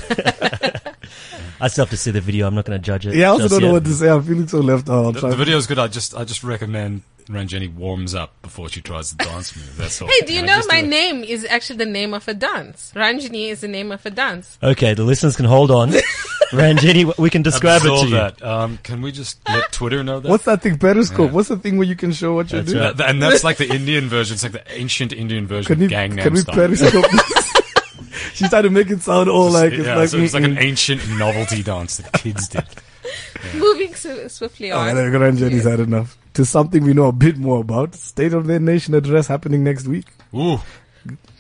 I 1.63 1.69
still 1.69 1.85
have 1.85 1.91
to 1.91 1.97
see 1.97 2.11
the 2.11 2.21
video. 2.23 2.47
I'm 2.47 2.55
not 2.55 2.65
going 2.65 2.81
to 2.81 2.85
judge 2.85 3.07
it. 3.07 3.15
Yeah, 3.15 3.27
I 3.27 3.31
also 3.33 3.49
don't 3.49 3.61
know 3.61 3.67
yet. 3.69 3.73
what 3.75 3.85
to 3.85 3.93
say. 3.93 4.09
I'm 4.09 4.23
feeling 4.23 4.49
so 4.49 4.61
left 4.61 4.89
out. 4.89 5.13
The, 5.15 5.29
the 5.29 5.37
video 5.37 5.59
is 5.59 5.67
good. 5.67 5.79
I 5.79 5.89
just 5.89 6.15
I 6.15 6.25
just 6.25 6.43
recommend 6.43 7.03
Ranjeni 7.29 7.73
warms 7.75 8.15
up 8.15 8.41
before 8.41 8.69
she 8.71 8.81
tries 8.81 9.11
the 9.15 9.25
dance 9.25 9.55
move. 9.55 9.77
That's 9.77 10.01
all. 10.01 10.09
Hey, 10.09 10.21
do 10.27 10.33
you 10.33 10.41
Yeah, 10.41 10.47
know 10.47 10.57
just 10.57 10.69
my 10.69 10.81
do 10.81 10.87
name 10.89 11.23
is 11.23 11.45
actually 11.45 11.77
the 11.77 11.87
name 11.87 12.15
of 12.15 12.27
a 12.29 12.35
dance? 12.35 12.93
Ranjeni 12.97 13.49
is 13.51 13.61
the 13.61 13.69
name 13.69 13.93
of 13.93 14.05
a 14.07 14.11
dance. 14.11 14.59
Okay, 14.63 14.95
the 14.95 15.05
listeners 15.05 15.37
can 15.37 15.45
hold 15.45 15.71
on. 15.71 15.91
Ranjeni, 16.51 17.17
we 17.19 17.31
can 17.31 17.43
describe 17.43 17.83
it 17.83 17.85
to 17.85 17.93
Absorb 17.93 18.09
you. 18.11 18.15
that. 18.17 18.43
Um, 18.43 18.79
can 18.83 19.03
we 19.03 19.13
just 19.13 19.39
let 19.49 19.71
Twitter 19.73 20.03
know 20.03 20.21
that? 20.21 20.29
What's 20.29 20.45
that 20.45 20.63
thing? 20.63 20.79
Periscope. 20.79 21.29
Yeah. 21.31 21.35
What's 21.35 21.49
the 21.49 21.57
thing 21.57 21.77
where 21.79 21.87
you 21.87 21.97
can 21.97 22.13
show 22.13 22.35
what 22.35 22.51
you're 22.51 22.61
That's 22.63 22.73
doing? 22.73 22.85
right. 22.85 22.97
That- 22.97 23.11
and 23.11 23.23
that's 23.23 23.45
like 23.45 23.57
the 23.59 23.73
Indian 23.73 24.09
version. 24.09 24.35
It's 24.35 24.43
like 24.43 24.53
the 24.53 24.65
ancient 24.73 25.13
Indian 25.13 25.47
version 25.47 25.67
Can 25.75 25.79
we 25.79 25.85
of 25.87 25.91
Gangnam 25.93 26.23
can 26.23 26.33
we 26.33 26.41
Style. 26.41 26.55
periscope? 26.55 27.05
She's 28.35 28.49
trying 28.49 28.63
to 28.65 28.71
make 28.71 28.91
it 28.91 29.03
sound 29.03 29.29
all 29.29 29.51
like 29.51 29.73
it's 29.73 29.87
yeah, 29.87 29.97
like, 29.97 30.09
so 30.09 30.19
it's 30.19 30.35
like 30.35 30.45
an 30.45 30.57
mm-mm. 30.57 30.63
ancient 30.63 31.07
novelty 31.19 31.63
dance 31.63 31.99
that 31.99 32.13
kids 32.15 32.49
did. 32.49 32.65
Moving 33.55 33.95
so 33.95 34.29
swiftly 34.29 34.73
Oh, 34.73 34.79
on. 34.79 34.95
there 34.95 35.07
we 35.07 35.11
go. 35.13 35.19
Ranjeni's 35.21 35.65
had 35.65 35.81
enough. 35.81 36.17
To 36.35 36.45
something 36.45 36.85
we 36.85 36.93
know 36.95 37.07
a 37.07 37.13
bit 37.13 37.37
more 37.39 37.61
about. 37.61 37.95
State 37.95 38.33
of 38.33 38.47
the 38.47 38.59
Nation 38.61 38.95
address 38.95 39.27
happening 39.27 39.65
next 39.65 39.87
week. 39.87 40.07
Ooh, 40.35 40.61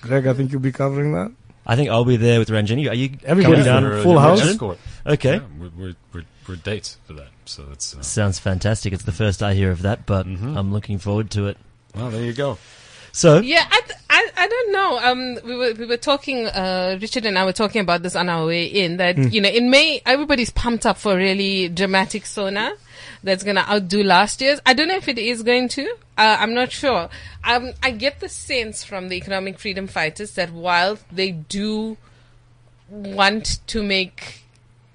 Greg, 0.01 0.27
I 0.27 0.33
think 0.35 0.53
you'll 0.53 0.61
be 0.61 0.73
covering 0.73 1.13
that. 1.13 1.33
I 1.71 1.77
think 1.77 1.89
I'll 1.89 2.05
be 2.05 2.17
there 2.17 2.39
with 2.41 2.49
Ranjeni. 2.49 2.91
Are 2.91 2.95
you 2.95 3.17
Everybody 3.25 3.63
down? 3.63 3.85
we're, 3.85 4.03
full 4.03 4.19
house? 4.19 4.43
escort. 4.43 4.79
Okay. 5.07 5.35
Yeah, 5.37 5.43
we're, 5.59 5.71
we're, 5.79 5.95
we're, 6.13 6.25
we're 6.49 6.57
dates 6.57 6.99
for 7.07 7.13
that. 7.15 7.29
So 7.45 7.63
that's 7.63 7.95
uh, 7.97 8.03
Sounds 8.03 8.39
fantastic. 8.41 8.93
It's 8.93 9.05
the 9.05 9.13
first 9.13 9.43
I 9.43 9.55
hear 9.55 9.71
of 9.71 9.83
that, 9.83 10.05
but 10.05 10.27
Mm-hmm. 10.27 10.57
I'm 10.57 10.73
looking 10.73 10.99
forward 10.99 11.31
to 11.33 11.47
it. 11.47 11.57
well. 11.95 12.11
There 12.11 12.23
you 12.25 12.33
go. 12.33 12.59
So, 13.13 13.41
Yeah, 13.41 13.67
I, 13.71 13.81
th- 13.81 13.99
I, 14.09 14.29
I 14.37 14.47
don't 14.49 14.73
know. 14.73 14.99
Um, 14.99 15.39
we 15.45 15.57
were 15.57 15.73
we 15.75 15.87
were 15.87 15.97
talking. 15.97 16.47
Uh, 16.47 16.99
Richard 17.01 17.27
and 17.27 17.39
I 17.39 17.45
were 17.45 17.53
talking 17.53 17.81
about 17.81 18.03
this 18.03 18.15
on 18.17 18.29
our 18.29 18.47
way 18.47 18.65
in. 18.67 18.97
That 18.99 19.17
Hmm. 19.17 19.29
you 19.29 19.41
know, 19.41 19.49
in 19.49 19.71
May, 19.71 20.01
everybody's 20.07 20.51
pumped 20.51 20.87
up 20.87 20.97
for 20.97 21.13
a 21.15 21.17
really 21.17 21.69
dramatic 21.69 22.25
Sona 22.27 22.73
that's 23.23 23.43
going 23.43 23.57
to 23.57 23.69
outdo 23.71 24.03
last 24.03 24.41
year's. 24.41 24.61
I 24.65 24.73
don't 24.75 24.89
know 24.89 24.97
if 24.97 25.09
it 25.09 25.19
is 25.19 25.43
going 25.43 25.69
to. 25.71 25.83
Uh, 26.17 26.37
I'm 26.41 26.55
not 26.55 26.71
sure. 26.73 27.09
Um, 27.45 27.73
I 27.83 27.91
get 27.91 28.21
the 28.21 28.29
sense 28.29 28.85
from 28.85 29.09
the 29.09 29.17
economic 29.17 29.59
freedom 29.59 29.87
fighters 29.89 30.33
that 30.37 30.53
while 30.53 30.99
they 31.11 31.31
do 31.33 31.97
want 32.89 33.61
to 33.69 33.83
make 33.83 34.43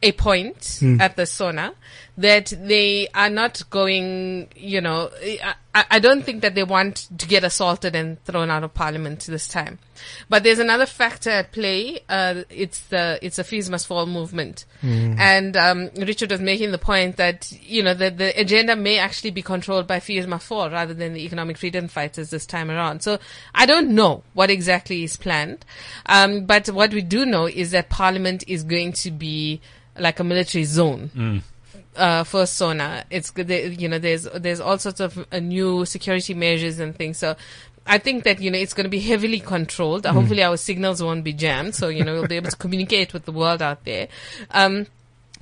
a 0.03 0.11
point 0.11 0.79
at 0.99 1.15
the 1.15 1.25
Sona 1.25 1.73
that 2.17 2.53
they 2.57 3.07
are 3.13 3.29
not 3.29 3.69
going, 3.69 4.47
you 4.55 4.79
know, 4.81 5.09
I, 5.21 5.55
I 5.73 5.85
I 5.91 5.99
don't 5.99 6.23
think 6.23 6.41
that 6.41 6.55
they 6.55 6.63
want 6.63 7.09
to 7.17 7.27
get 7.27 7.43
assaulted 7.43 7.95
and 7.95 8.23
thrown 8.23 8.49
out 8.49 8.63
of 8.63 8.73
parliament 8.73 9.19
this 9.25 9.49
time. 9.49 9.79
But 10.29 10.43
there's 10.43 10.59
another 10.59 10.85
factor 10.85 11.29
at 11.29 11.51
play. 11.51 11.99
Uh, 12.07 12.43
it's 12.49 12.79
the, 12.87 13.19
it's 13.21 13.39
a 13.39 13.43
fees 13.43 13.69
must 13.69 13.87
fall 13.87 14.05
movement. 14.05 14.65
And, 15.19 15.57
um, 15.57 15.89
Richard 15.97 16.31
was 16.31 16.39
making 16.39 16.71
the 16.71 16.77
point 16.77 17.17
that, 17.17 17.51
you 17.61 17.83
know, 17.83 17.93
that 17.93 18.17
the 18.17 18.39
agenda 18.39 18.75
may 18.77 18.97
actually 18.99 19.31
be 19.31 19.41
controlled 19.41 19.85
by 19.87 19.99
fees 19.99 20.27
must 20.27 20.47
fall 20.47 20.69
rather 20.69 20.93
than 20.93 21.13
the 21.13 21.25
economic 21.25 21.57
freedom 21.57 21.89
fighters 21.89 22.29
this 22.29 22.45
time 22.45 22.71
around. 22.71 23.01
So 23.01 23.19
I 23.53 23.65
don't 23.65 23.89
know 23.89 24.23
what 24.33 24.49
exactly 24.49 25.03
is 25.03 25.17
planned. 25.17 25.65
Um, 26.05 26.45
but 26.45 26.67
what 26.67 26.93
we 26.93 27.01
do 27.01 27.25
know 27.25 27.47
is 27.47 27.71
that 27.71 27.89
parliament 27.89 28.45
is 28.47 28.63
going 28.63 28.93
to 28.93 29.11
be 29.11 29.59
like 29.97 30.19
a 30.19 30.23
military 30.23 30.63
zone 30.65 31.43
uh, 31.95 32.23
for 32.23 32.45
Sona. 32.45 33.05
It's 33.09 33.29
good. 33.29 33.49
You 33.49 33.87
know, 33.89 33.99
there's 33.99 34.23
there's 34.23 34.59
all 34.59 34.77
sorts 34.77 34.99
of 34.99 35.25
uh, 35.31 35.39
new 35.39 35.85
security 35.85 36.33
measures 36.33 36.79
and 36.79 36.95
things. 36.95 37.17
So. 37.17 37.35
I 37.87 37.99
think 37.99 38.23
that 38.23 38.41
you 38.41 38.49
know 38.49 38.57
it's 38.57 38.73
going 38.73 38.85
to 38.85 38.89
be 38.89 38.99
heavily 38.99 39.39
controlled. 39.39 40.07
Uh, 40.07 40.13
Hopefully, 40.13 40.41
our 40.41 40.57
signals 40.57 41.03
won't 41.03 41.23
be 41.23 41.33
jammed, 41.33 41.75
so 41.75 41.87
you 41.89 42.03
know 42.03 42.13
we'll 42.13 42.27
be 42.27 42.35
able 42.35 42.49
to 42.49 42.57
communicate 42.65 43.13
with 43.13 43.25
the 43.25 43.31
world 43.31 43.61
out 43.61 43.85
there. 43.85 44.07
Um, 44.49 44.87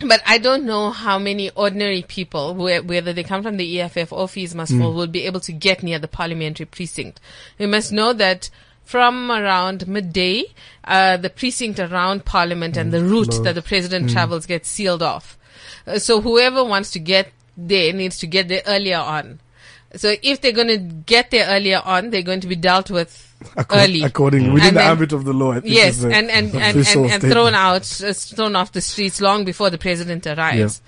but 0.06 0.22
I 0.26 0.40
don't 0.40 0.66
know 0.66 0.90
how 0.90 1.18
many 1.18 1.52
ordinary 1.52 2.02
people, 2.02 2.54
whe- 2.54 2.84
whether 2.86 3.14
they 3.14 3.24
come 3.24 3.44
from 3.44 3.56
the 3.56 3.80
EFF 3.80 4.12
or 4.12 4.28
Fees 4.28 4.54
Must 4.54 4.74
Fall, 4.78 4.94
will 4.94 5.08
be 5.08 5.24
able 5.26 5.40
to 5.40 5.54
get 5.54 5.84
near 5.84 6.00
the 6.00 6.08
parliamentary 6.10 6.66
precinct. 6.66 7.22
We 7.60 7.66
must 7.66 7.94
know 7.94 8.12
that 8.12 8.50
from 8.84 9.32
around 9.32 9.88
midday, 9.88 10.44
uh, 10.84 11.16
the 11.16 11.30
precinct 11.30 11.80
around 11.80 12.26
Parliament 12.26 12.76
and 12.76 12.92
the 12.92 13.02
route 13.02 13.30
closed. 13.30 13.44
that 13.46 13.56
the 13.56 13.62
president 13.62 14.10
travels 14.12 14.46
gets 14.46 14.68
sealed 14.68 15.02
off. 15.02 15.38
Uh, 15.86 16.00
so 16.00 16.22
whoever 16.22 16.64
wants 16.64 16.92
to 16.92 17.00
get 17.00 17.32
there 17.58 17.94
needs 17.94 18.18
to 18.20 18.28
get 18.28 18.48
there 18.48 18.62
earlier 18.66 18.98
on. 18.98 19.40
So 19.96 20.16
if 20.24 20.42
they're 20.42 20.52
going 20.54 20.70
to 20.70 20.78
get 20.78 21.30
there 21.30 21.46
earlier 21.48 21.82
on, 21.84 22.10
they're 22.10 22.24
going 22.24 22.40
to 22.42 22.48
be 22.48 22.56
dealt 22.56 22.90
with 22.90 23.32
early. 23.70 24.02
According 24.02 24.52
within 24.54 24.70
And 24.70 24.78
the 24.78 24.80
then- 24.80 24.92
ambit 24.92 25.14
of 25.14 25.24
the 25.24 25.34
law. 25.34 25.60
Yes, 25.64 25.98
the 25.98 26.08
and 26.08 26.32
and, 26.32 26.54
and, 26.56 26.78
and, 26.88 27.12
and 27.12 27.22
thrown 27.22 27.54
out, 27.54 27.82
uh, 28.02 28.14
thrown 28.14 28.56
off 28.56 28.72
the 28.72 28.82
streets 28.82 29.22
long 29.22 29.46
before 29.46 29.70
the 29.70 29.78
president 29.78 30.26
arrives. 30.26 30.82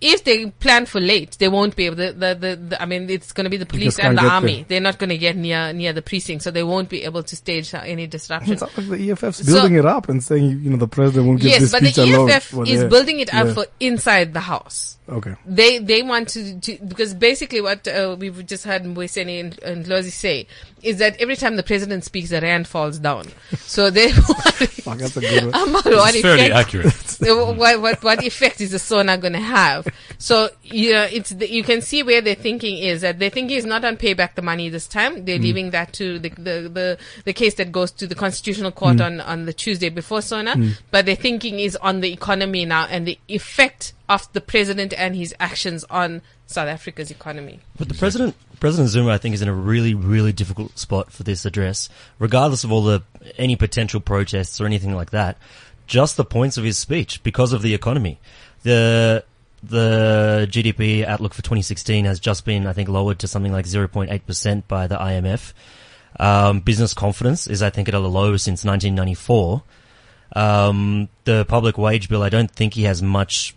If 0.00 0.24
they 0.24 0.46
plan 0.50 0.86
for 0.86 1.00
late, 1.00 1.36
they 1.38 1.48
won't 1.48 1.76
be 1.76 1.86
able. 1.86 1.96
The, 1.96 2.12
the, 2.12 2.34
the, 2.34 2.56
the 2.56 2.82
I 2.82 2.86
mean, 2.86 3.08
it's 3.10 3.32
going 3.32 3.44
to 3.44 3.50
be 3.50 3.56
the 3.56 3.66
police 3.66 3.98
and 3.98 4.16
the 4.18 4.22
army. 4.24 4.56
there. 4.56 4.64
They're 4.68 4.80
not 4.80 4.98
going 4.98 5.10
to 5.10 5.18
get 5.18 5.36
near 5.36 5.72
near 5.72 5.92
the 5.92 6.02
precinct, 6.02 6.42
so 6.44 6.50
they 6.50 6.62
won't 6.62 6.88
be 6.88 7.04
able 7.04 7.22
to 7.22 7.36
stage 7.36 7.72
any 7.74 8.06
disruption. 8.06 8.52
It's 8.54 8.62
not 8.62 8.76
like 8.76 8.88
the 8.88 9.10
EFF's 9.10 9.46
So- 9.46 9.52
building 9.52 9.76
it 9.76 9.86
up 9.86 10.08
and 10.08 10.22
saying, 10.22 10.60
you 10.62 10.70
know, 10.70 10.76
the 10.76 10.88
president 10.88 11.26
won't 11.28 11.40
give 11.40 11.50
Yes, 11.50 11.60
this 11.62 11.72
but 11.72 11.82
the 11.82 11.92
speech 11.92 12.08
alone. 12.14 12.30
EFF 12.30 12.52
is 12.68 12.82
yeah. 12.82 12.86
building 12.88 13.20
it 13.20 13.32
up 13.34 13.46
Yeah. 13.48 13.54
for 13.54 13.66
inside 13.80 14.32
the 14.34 14.40
house. 14.40 14.96
Okay. 15.06 15.34
They 15.44 15.78
they 15.80 16.02
want 16.02 16.28
to, 16.30 16.58
to 16.60 16.78
because 16.88 17.12
basically 17.12 17.60
what 17.60 17.86
uh, 17.86 18.16
we've 18.18 18.46
just 18.46 18.64
heard 18.64 18.84
Mwiseni 18.84 19.38
and, 19.38 19.58
and 19.62 19.84
Lozi 19.84 20.10
say 20.10 20.46
is 20.82 20.96
that 20.98 21.20
every 21.20 21.36
time 21.36 21.56
the 21.56 21.62
president 21.62 22.04
speaks, 22.04 22.30
the 22.30 22.40
rand 22.40 22.66
falls 22.66 22.98
down. 22.98 23.26
So 23.66 23.90
they 23.90 24.10
Fuck, 24.12 24.98
that's 24.98 25.16
a 25.16 25.20
good 25.20 25.44
one. 25.52 25.68
about 25.70 25.84
what 25.84 26.14
It's 26.14 26.22
fairly 26.22 26.46
effect 26.46 26.54
accurate. 26.54 27.18
What, 27.56 27.80
what, 27.80 28.02
what 28.02 28.24
effect 28.24 28.60
is 28.60 28.70
the 28.72 28.78
Sona 28.78 29.18
going 29.18 29.32
to 29.34 29.40
have? 29.40 29.83
So 30.18 30.50
yeah, 30.62 31.04
it's 31.10 31.30
the, 31.30 31.50
you 31.50 31.62
can 31.62 31.82
see 31.82 32.02
where 32.02 32.20
their 32.20 32.34
thinking 32.34 32.78
is. 32.78 33.02
That 33.02 33.18
their 33.18 33.30
thinking 33.30 33.56
is 33.56 33.64
not 33.64 33.84
on 33.84 33.96
pay 33.96 34.14
back 34.14 34.34
the 34.34 34.42
money 34.42 34.68
this 34.68 34.86
time. 34.86 35.24
They're 35.24 35.38
mm. 35.38 35.42
leaving 35.42 35.70
that 35.70 35.92
to 35.94 36.18
the, 36.18 36.28
the 36.30 36.70
the 36.72 36.98
the 37.24 37.32
case 37.32 37.54
that 37.54 37.72
goes 37.72 37.90
to 37.92 38.06
the 38.06 38.14
constitutional 38.14 38.72
court 38.72 38.96
mm. 38.96 39.06
on 39.06 39.20
on 39.20 39.44
the 39.46 39.52
Tuesday 39.52 39.88
before 39.88 40.22
Sona. 40.22 40.54
Mm. 40.54 40.78
But 40.90 41.06
their 41.06 41.16
thinking 41.16 41.60
is 41.60 41.76
on 41.76 42.00
the 42.00 42.12
economy 42.12 42.64
now 42.64 42.86
and 42.86 43.06
the 43.06 43.18
effect 43.28 43.92
of 44.08 44.30
the 44.32 44.40
president 44.40 44.92
and 44.96 45.16
his 45.16 45.34
actions 45.40 45.84
on 45.90 46.22
South 46.46 46.68
Africa's 46.68 47.10
economy. 47.10 47.60
But 47.78 47.88
the 47.88 47.94
president, 47.94 48.36
President 48.60 48.90
Zuma, 48.90 49.10
I 49.10 49.18
think, 49.18 49.34
is 49.34 49.42
in 49.42 49.48
a 49.48 49.54
really, 49.54 49.94
really 49.94 50.32
difficult 50.32 50.78
spot 50.78 51.10
for 51.10 51.22
this 51.22 51.44
address, 51.44 51.88
regardless 52.18 52.64
of 52.64 52.72
all 52.72 52.82
the 52.82 53.02
any 53.38 53.56
potential 53.56 54.00
protests 54.00 54.60
or 54.60 54.66
anything 54.66 54.94
like 54.94 55.10
that. 55.10 55.38
Just 55.86 56.16
the 56.16 56.24
points 56.24 56.56
of 56.56 56.64
his 56.64 56.78
speech 56.78 57.22
because 57.22 57.52
of 57.52 57.60
the 57.60 57.74
economy. 57.74 58.18
The 58.62 59.24
the 59.68 60.46
GDP 60.50 61.04
outlook 61.04 61.34
for 61.34 61.42
2016 61.42 62.04
has 62.04 62.20
just 62.20 62.44
been, 62.44 62.66
I 62.66 62.72
think, 62.72 62.88
lowered 62.88 63.18
to 63.20 63.28
something 63.28 63.52
like 63.52 63.66
0.8 63.66 64.26
percent 64.26 64.68
by 64.68 64.86
the 64.86 64.96
IMF. 64.96 65.52
Um, 66.18 66.60
business 66.60 66.94
confidence 66.94 67.46
is, 67.46 67.62
I 67.62 67.70
think, 67.70 67.88
at 67.88 67.94
a 67.94 67.98
low 67.98 68.36
since 68.36 68.64
1994. 68.64 69.62
Um, 70.36 71.08
the 71.24 71.44
public 71.44 71.78
wage 71.78 72.08
bill, 72.08 72.22
I 72.22 72.28
don't 72.28 72.50
think 72.50 72.74
he 72.74 72.84
has 72.84 73.02
much 73.02 73.54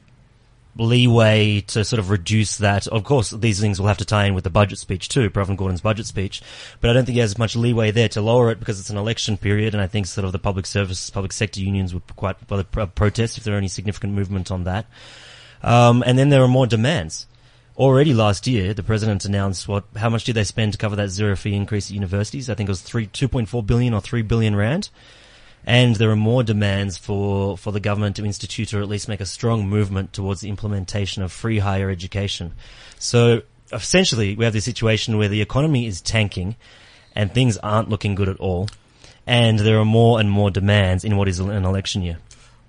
leeway 0.80 1.62
to 1.62 1.84
sort 1.84 2.00
of 2.00 2.10
reduce 2.10 2.58
that. 2.58 2.88
Of 2.88 3.04
course, 3.04 3.32
these 3.32 3.60
things 3.60 3.80
will 3.80 3.88
have 3.88 3.98
to 3.98 4.06
tie 4.06 4.26
in 4.26 4.34
with 4.34 4.44
the 4.44 4.50
budget 4.50 4.78
speech 4.78 5.10
too, 5.10 5.30
Pravin 5.30 5.58
Gordhan's 5.58 5.82
budget 5.82 6.06
speech, 6.06 6.42
but 6.82 6.90
I 6.90 6.94
don't 6.94 7.06
think 7.06 7.16
he 7.16 7.22
has 7.22 7.38
much 7.38 7.56
leeway 7.56 7.92
there 7.92 8.10
to 8.10 8.22
lower 8.22 8.52
it 8.52 8.60
because 8.60 8.80
it's 8.80 8.90
an 8.90 8.98
election 8.98 9.38
period, 9.38 9.74
and 9.74 9.82
I 9.82 9.88
think 9.88 10.06
sort 10.06 10.26
of 10.26 10.32
the 10.32 10.40
public 10.40 10.66
service, 10.66 11.10
public 11.10 11.34
sector 11.34 11.62
unions 11.62 11.94
would 11.94 12.04
quite 12.16 12.38
well 12.50 12.64
protest 12.64 13.38
if 13.38 13.44
there 13.44 13.56
are 13.56 13.58
any 13.58 13.68
significant 13.68 14.14
movement 14.14 14.52
on 14.52 14.64
that. 14.66 14.86
Um, 15.64 16.04
and 16.06 16.18
then 16.18 16.30
there 16.30 16.44
are 16.44 16.48
more 16.48 16.68
demands. 16.68 17.28
Already 17.78 18.14
last 18.14 18.48
year, 18.48 18.74
the 18.74 18.84
president 18.84 19.26
announced 19.26 19.68
what, 19.68 19.84
how 19.96 20.10
much 20.10 20.24
did 20.24 20.36
they 20.36 20.44
spend 20.44 20.74
to 20.74 20.78
cover 20.78 20.96
that 20.96 21.10
zero 21.10 21.36
fee 21.36 21.54
increase 21.54 21.90
at 21.90 21.94
universities? 21.94 22.50
I 22.50 22.56
think 22.56 22.70
it 22.70 22.72
was 22.72 22.82
three, 22.82 23.08
2.4 23.08 23.66
billion 23.66 23.94
or 23.94 24.02
3 24.02 24.24
billion 24.24 24.56
rand. 24.56 24.90
And 25.64 25.96
there 25.98 26.10
are 26.10 26.16
more 26.16 26.44
demands 26.44 26.98
for, 26.98 27.58
for 27.58 27.72
the 27.72 27.80
government 27.80 28.16
to 28.16 28.26
institute 28.26 28.74
or 28.74 28.82
at 28.82 28.88
least 28.88 29.10
make 29.10 29.20
a 29.20 29.26
strong 29.26 29.68
movement 29.68 30.14
towards 30.14 30.42
the 30.42 30.50
implementation 30.50 31.22
of 31.22 31.32
free 31.32 31.60
higher 31.60 31.90
education. 31.90 32.54
So 32.98 33.42
essentially, 33.72 34.36
we 34.36 34.46
have 34.46 34.54
this 34.54 34.66
situation 34.66 35.18
where 35.18 35.28
the 35.28 35.42
economy 35.42 35.86
is 35.86 36.02
tanking 36.02 36.56
and 37.16 37.34
things 37.34 37.58
aren't 37.58 37.90
looking 37.90 38.16
good 38.16 38.30
at 38.30 38.40
all. 38.40 38.70
And 39.26 39.60
there 39.60 39.78
are 39.80 39.86
more 39.86 40.20
and 40.20 40.32
more 40.32 40.50
demands 40.50 41.04
in 41.04 41.18
what 41.18 41.28
is 41.28 41.40
an 41.40 41.66
election 41.66 42.02
year. 42.02 42.18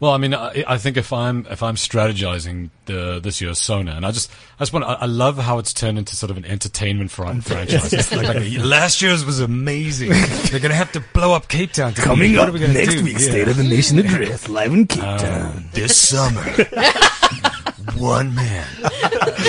Well, 0.01 0.13
I 0.13 0.19
mean, 0.19 0.33
I, 0.33 0.63
I 0.67 0.79
think 0.79 0.97
if 0.97 1.13
I'm 1.13 1.45
if 1.51 1.61
I'm 1.61 1.75
strategizing 1.75 2.71
the 2.87 3.19
this 3.21 3.41
year's 3.41 3.59
Sona, 3.59 3.93
and 3.97 4.07
I 4.07 4.13
just 4.13 4.31
I 4.59 4.63
just 4.63 4.73
want 4.73 4.85
I, 4.85 4.93
I 4.95 5.07
love 5.07 5.39
how 5.39 5.59
it's 5.59 5.75
turned 5.75 5.99
into 5.99 6.15
sort 6.15 6.31
of 6.31 6.37
an 6.37 6.45
entertainment 6.45 7.11
fran- 7.11 7.41
franchise. 7.41 7.93
It's 7.99 8.15
like, 8.15 8.29
like, 8.29 8.59
last 8.59 9.03
year's 9.03 9.25
was 9.25 9.41
amazing. 9.41 10.11
They're 10.51 10.61
gonna 10.61 10.75
have 10.75 10.93
to 10.93 11.01
blow 11.13 11.33
up 11.33 11.49
Cape 11.49 11.73
Town. 11.73 11.95
To 11.95 12.01
Coming 12.03 12.35
what 12.35 12.43
up 12.43 12.49
are 12.51 12.53
we 12.53 12.61
next 12.61 12.95
do? 12.95 13.03
week's 13.05 13.25
Yeah. 13.25 13.31
State 13.33 13.49
of 13.49 13.57
the 13.57 13.65
Nation 13.65 13.99
address, 13.99 14.49
live 14.49 14.73
in 14.73 14.87
Cape 14.87 15.03
Um, 15.03 15.19
Town. 15.19 15.65
this 15.73 15.97
summer, 15.97 16.43
one 17.97 18.35
man. 18.35 18.67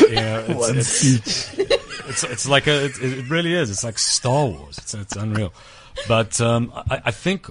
Yeah, 0.10 0.40
it's, 0.48 0.54
One 0.60 0.78
it's, 0.78 0.88
speech. 0.88 1.68
it's 2.10 2.24
it's 2.24 2.48
like 2.50 2.68
a 2.68 2.86
it, 2.86 3.00
it 3.02 3.30
really 3.30 3.54
is. 3.54 3.70
It's 3.70 3.84
like 3.84 4.00
Star 4.00 4.48
Wars. 4.48 4.78
It's 4.80 4.94
it's 4.94 5.16
unreal. 5.16 5.54
But 6.08 6.40
um, 6.42 6.72
I, 6.90 7.02
I 7.06 7.12
think 7.12 7.48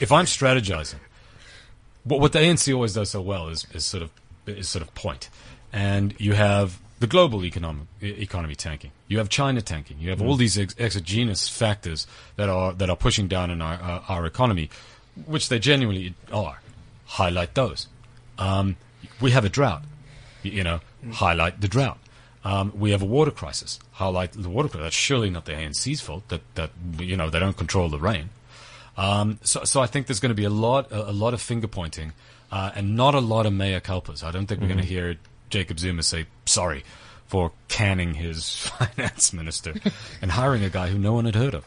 if 0.00 0.12
I'm 0.12 0.24
strategizing, 0.26 0.96
what 2.04 2.20
what 2.20 2.32
the 2.32 2.38
ANC 2.38 2.72
always 2.74 2.94
does 2.94 3.10
so 3.10 3.20
well 3.20 3.48
is 3.48 3.66
is 3.72 3.84
sort 3.84 4.02
of 4.02 4.10
is 4.46 4.68
sort 4.68 4.82
of 4.82 4.94
point, 4.94 5.30
and 5.72 6.14
you 6.18 6.34
have 6.34 6.78
the 7.00 7.06
global 7.06 7.44
economic 7.44 7.86
economy 8.00 8.54
tanking. 8.54 8.90
You 9.08 9.18
have 9.18 9.28
China 9.28 9.60
tanking. 9.60 9.98
You 9.98 10.10
have 10.10 10.22
all 10.22 10.36
these 10.36 10.58
ex- 10.58 10.74
exogenous 10.78 11.48
factors 11.48 12.06
that 12.36 12.48
are 12.48 12.72
that 12.74 12.88
are 12.88 12.96
pushing 12.96 13.28
down 13.28 13.50
in 13.50 13.60
our 13.60 13.74
uh, 13.74 14.02
our 14.08 14.26
economy, 14.26 14.70
which 15.26 15.48
they 15.48 15.58
genuinely 15.58 16.14
are. 16.32 16.60
Highlight 17.06 17.54
those. 17.54 17.88
Um, 18.38 18.76
we 19.20 19.32
have 19.32 19.44
a 19.44 19.48
drought. 19.48 19.82
You 20.42 20.64
know, 20.64 20.80
highlight 21.12 21.60
the 21.60 21.68
drought. 21.68 21.98
Um, 22.44 22.72
we 22.78 22.90
have 22.90 23.00
a 23.00 23.06
water 23.06 23.30
crisis. 23.30 23.78
Highlight 23.92 24.32
the 24.32 24.50
water 24.50 24.68
crisis. 24.68 24.84
That's 24.84 24.96
surely 24.96 25.30
not 25.30 25.46
the 25.46 25.52
ANC's 25.52 26.00
fault. 26.00 26.28
That 26.28 26.42
that 26.54 26.70
you 26.98 27.16
know 27.16 27.30
they 27.30 27.38
don't 27.38 27.56
control 27.56 27.88
the 27.88 27.98
rain. 27.98 28.30
Um, 28.96 29.38
so, 29.42 29.64
so 29.64 29.80
I 29.80 29.86
think 29.86 30.06
there's 30.06 30.20
going 30.20 30.30
to 30.30 30.36
be 30.36 30.44
a 30.44 30.50
lot, 30.50 30.90
a, 30.92 31.10
a 31.10 31.12
lot 31.12 31.34
of 31.34 31.42
finger 31.42 31.66
pointing, 31.66 32.12
uh, 32.52 32.70
and 32.74 32.96
not 32.96 33.14
a 33.14 33.20
lot 33.20 33.46
of 33.46 33.52
mea 33.52 33.80
culpas. 33.80 34.22
I 34.22 34.30
don't 34.30 34.46
think 34.46 34.60
we're 34.60 34.68
going 34.68 34.80
to 34.80 34.86
hear 34.86 35.16
Jacob 35.50 35.78
Zuma 35.78 36.02
say 36.02 36.26
sorry 36.46 36.84
for 37.26 37.52
canning 37.68 38.14
his 38.14 38.56
finance 38.78 39.32
minister 39.32 39.74
and 40.22 40.30
hiring 40.30 40.62
a 40.62 40.70
guy 40.70 40.88
who 40.88 40.98
no 40.98 41.12
one 41.14 41.24
had 41.24 41.34
heard 41.34 41.54
of. 41.54 41.64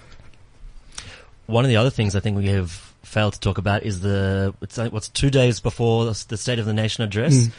One 1.46 1.64
of 1.66 1.70
the 1.70 1.78
other 1.78 1.90
things 1.90 2.16
I 2.16 2.20
think 2.20 2.38
we 2.38 2.48
have 2.48 2.72
failed 3.04 3.34
to 3.34 3.40
talk 3.40 3.58
about 3.58 3.84
is 3.84 4.02
the 4.02 4.54
it's 4.62 4.78
like, 4.78 4.92
what's 4.92 5.08
two 5.08 5.30
days 5.30 5.60
before 5.60 6.06
the 6.06 6.26
the 6.28 6.38
State 6.38 6.60
of 6.60 6.66
the 6.66 6.74
Nation 6.74 7.04
address. 7.04 7.50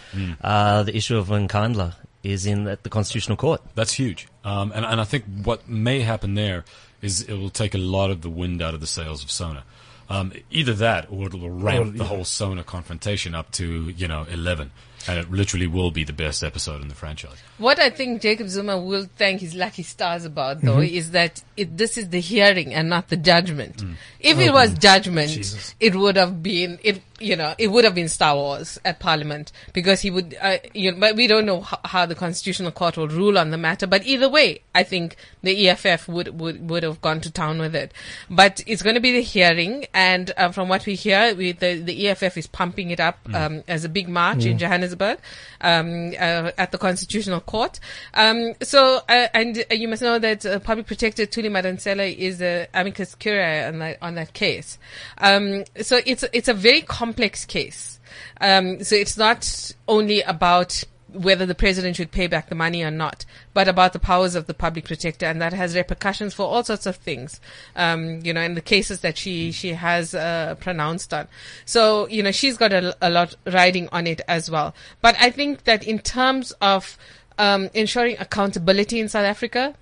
Uh, 0.41 0.83
the 0.83 0.97
issue 0.97 1.17
of 1.17 1.29
Nkandla 1.29 1.95
is 2.23 2.47
in 2.47 2.67
at 2.69 2.83
the 2.83 2.91
Constitutional 2.91 3.37
Court. 3.37 3.63
That's 3.75 3.93
huge. 3.93 4.29
Um, 4.45 4.73
and, 4.75 4.85
and 4.85 5.01
I 5.01 5.05
think 5.05 5.25
what 5.45 5.69
may 5.69 6.01
happen 6.01 6.35
there 6.35 6.65
is 7.03 7.23
it 7.23 7.35
will 7.35 7.51
take 7.51 7.75
a 7.75 7.79
lot 7.79 8.11
of 8.11 8.23
the 8.23 8.31
wind 8.31 8.63
out 8.63 8.75
of 8.75 8.81
the 8.81 8.87
sails 8.87 9.23
of 9.23 9.31
Sona. 9.31 9.65
Um, 10.11 10.33
either 10.51 10.73
that 10.75 11.07
or 11.11 11.27
it 11.27 11.35
will 11.35 11.51
ramp 11.51 11.97
the 11.97 12.05
whole 12.05 12.25
Sona 12.25 12.65
confrontation 12.65 13.35
up 13.35 13.51
to, 13.53 13.91
you 13.91 14.09
know, 14.09 14.27
11. 14.31 14.71
And 15.07 15.19
it 15.19 15.31
literally 15.31 15.67
will 15.67 15.91
be 15.91 16.03
the 16.03 16.13
best 16.13 16.43
episode 16.43 16.83
in 16.83 16.89
the 16.89 16.95
franchise. 16.95 17.37
What 17.59 17.79
I 17.79 17.91
think 17.91 18.21
Jacob 18.21 18.49
Zuma 18.49 18.79
will 18.79 19.07
thank 19.17 19.41
his 19.41 19.55
lucky 19.55 19.83
stars 19.83 20.25
about, 20.25 20.61
though, 20.61 20.77
mm-hmm. 20.77 20.95
is 20.95 21.13
that 21.13 21.43
it, 21.57 21.77
this 21.77 21.97
is 21.97 22.09
the 22.09 22.21
hearing 22.21 22.75
and 22.75 22.89
not 22.89 23.09
the 23.09 23.17
judgment. 23.17 23.77
Mm. 23.77 23.95
If 24.19 24.39
it 24.39 24.49
oh, 24.49 24.55
was 24.55 24.71
mm. 24.71 24.81
judgment, 24.81 25.75
it 25.79 25.95
would 25.95 26.17
have 26.17 26.43
been 26.43 26.79
it. 26.83 27.01
You 27.21 27.37
know, 27.37 27.55
it 27.59 27.69
would 27.69 27.85
have 27.85 27.95
been 27.95 28.09
Star 28.09 28.35
Wars 28.35 28.79
at 28.85 29.01
Parliament 29.01 29.53
because 29.73 30.01
he 30.01 30.11
would. 30.11 30.37
Uh, 30.41 30.59
you 30.75 30.93
know, 30.93 30.99
but 31.01 31.17
we 31.17 31.27
don't 31.27 31.47
know 31.47 31.61
how, 31.61 31.81
how 31.85 32.07
the 32.07 32.15
Constitutional 32.15 32.71
Court 32.71 32.97
will 32.97 33.09
rule 33.09 33.39
on 33.39 33.51
the 33.51 33.59
matter. 33.59 33.87
But 33.87 34.07
either 34.07 34.29
way, 34.29 34.63
I 34.75 34.83
think 34.83 35.17
the 35.43 35.69
EFF 35.69 36.09
would 36.09 36.41
would 36.41 36.69
would 36.69 36.83
have 36.83 37.01
gone 37.01 37.21
to 37.21 37.31
town 37.31 37.59
with 37.59 37.75
it. 37.75 37.93
But 38.31 38.63
it's 38.67 38.83
going 38.83 38.95
to 38.95 39.01
be 39.01 39.13
the 39.13 39.23
hearing, 39.23 39.87
and 39.95 40.33
uh, 40.37 40.51
from 40.51 40.69
what 40.69 40.87
we 40.87 40.95
hear, 40.95 41.35
we, 41.35 41.53
the 41.53 41.81
the 41.81 42.09
EFF 42.09 42.37
is 42.37 42.47
pumping 42.47 42.91
it 42.91 43.01
up 43.01 43.19
um, 43.33 43.63
as 43.69 43.85
a 43.85 43.89
big 43.89 44.09
march 44.09 44.45
in 44.45 44.59
Johannesburg 44.59 45.19
um, 45.61 46.13
uh, 46.19 46.51
at 46.59 46.73
the 46.73 46.79
Constitutional 46.79 47.41
Court. 47.41 47.81
Um, 48.15 48.55
so, 48.63 49.01
uh, 49.09 49.29
and 49.35 49.65
uh, 49.71 49.75
you 49.75 49.89
must 49.89 50.03
know 50.03 50.19
that 50.19 50.45
uh, 50.47 50.59
Public 50.61 50.87
Protector 50.87 51.27
Thuli 51.27 51.51
Madonsela 51.51 52.15
is 52.15 52.41
a 52.43 52.69
amicus 52.75 53.15
curiae 53.15 53.67
on 53.67 53.79
that 53.79 53.99
on 54.03 54.15
that 54.15 54.33
case. 54.33 54.79
Um, 55.19 55.65
so 55.81 56.01
it's 56.05 56.25
it's 56.33 56.49
a 56.49 56.55
very 56.55 56.83
complex 57.09 57.47
case. 57.47 58.01
Um, 58.41 58.85
so 58.85 58.95
it's 58.95 59.17
not 59.17 59.73
only 59.87 60.21
about 60.23 60.85
whether 61.11 61.47
the 61.47 61.55
president 61.55 61.97
should 61.97 62.11
pay 62.11 62.27
back 62.27 62.51
the 62.51 62.55
money 62.55 62.83
or 62.83 62.91
not, 62.91 63.25
but 63.55 63.67
about 63.67 63.95
the 63.95 63.99
powers 63.99 64.35
of 64.35 64.47
the 64.47 64.53
public 64.53 64.85
protector, 64.85 65.25
and 65.25 65.41
that 65.41 65.55
has 65.55 65.75
repercussions 65.75 66.35
for 66.35 66.43
all 66.47 66.63
sorts 66.63 66.85
of 66.85 66.97
things. 66.97 67.41
Um, 67.75 68.21
you 68.23 68.35
know, 68.35 68.43
in 68.43 68.55
the 68.55 68.61
cases 68.61 69.01
that 69.01 69.17
she 69.17 69.51
she 69.53 69.73
has 69.73 70.15
uh, 70.15 70.55
pronounced 70.61 71.15
on. 71.15 71.29
So 71.65 72.07
you 72.09 72.23
know, 72.23 72.31
she's 72.33 72.59
got 72.59 72.73
a, 72.75 72.95
a 73.01 73.09
lot 73.09 73.35
riding 73.47 73.89
on 73.91 74.07
it 74.07 74.21
as 74.29 74.51
well. 74.51 74.75
But 75.01 75.17
I 75.19 75.31
think 75.31 75.65
that 75.65 75.83
in 75.87 75.99
terms 76.01 76.53
of 76.61 76.99
um, 77.39 77.71
ensuring 77.73 78.17
accountability 78.21 79.01
in 79.01 79.09
South 79.09 79.25
Africa, 79.25 79.75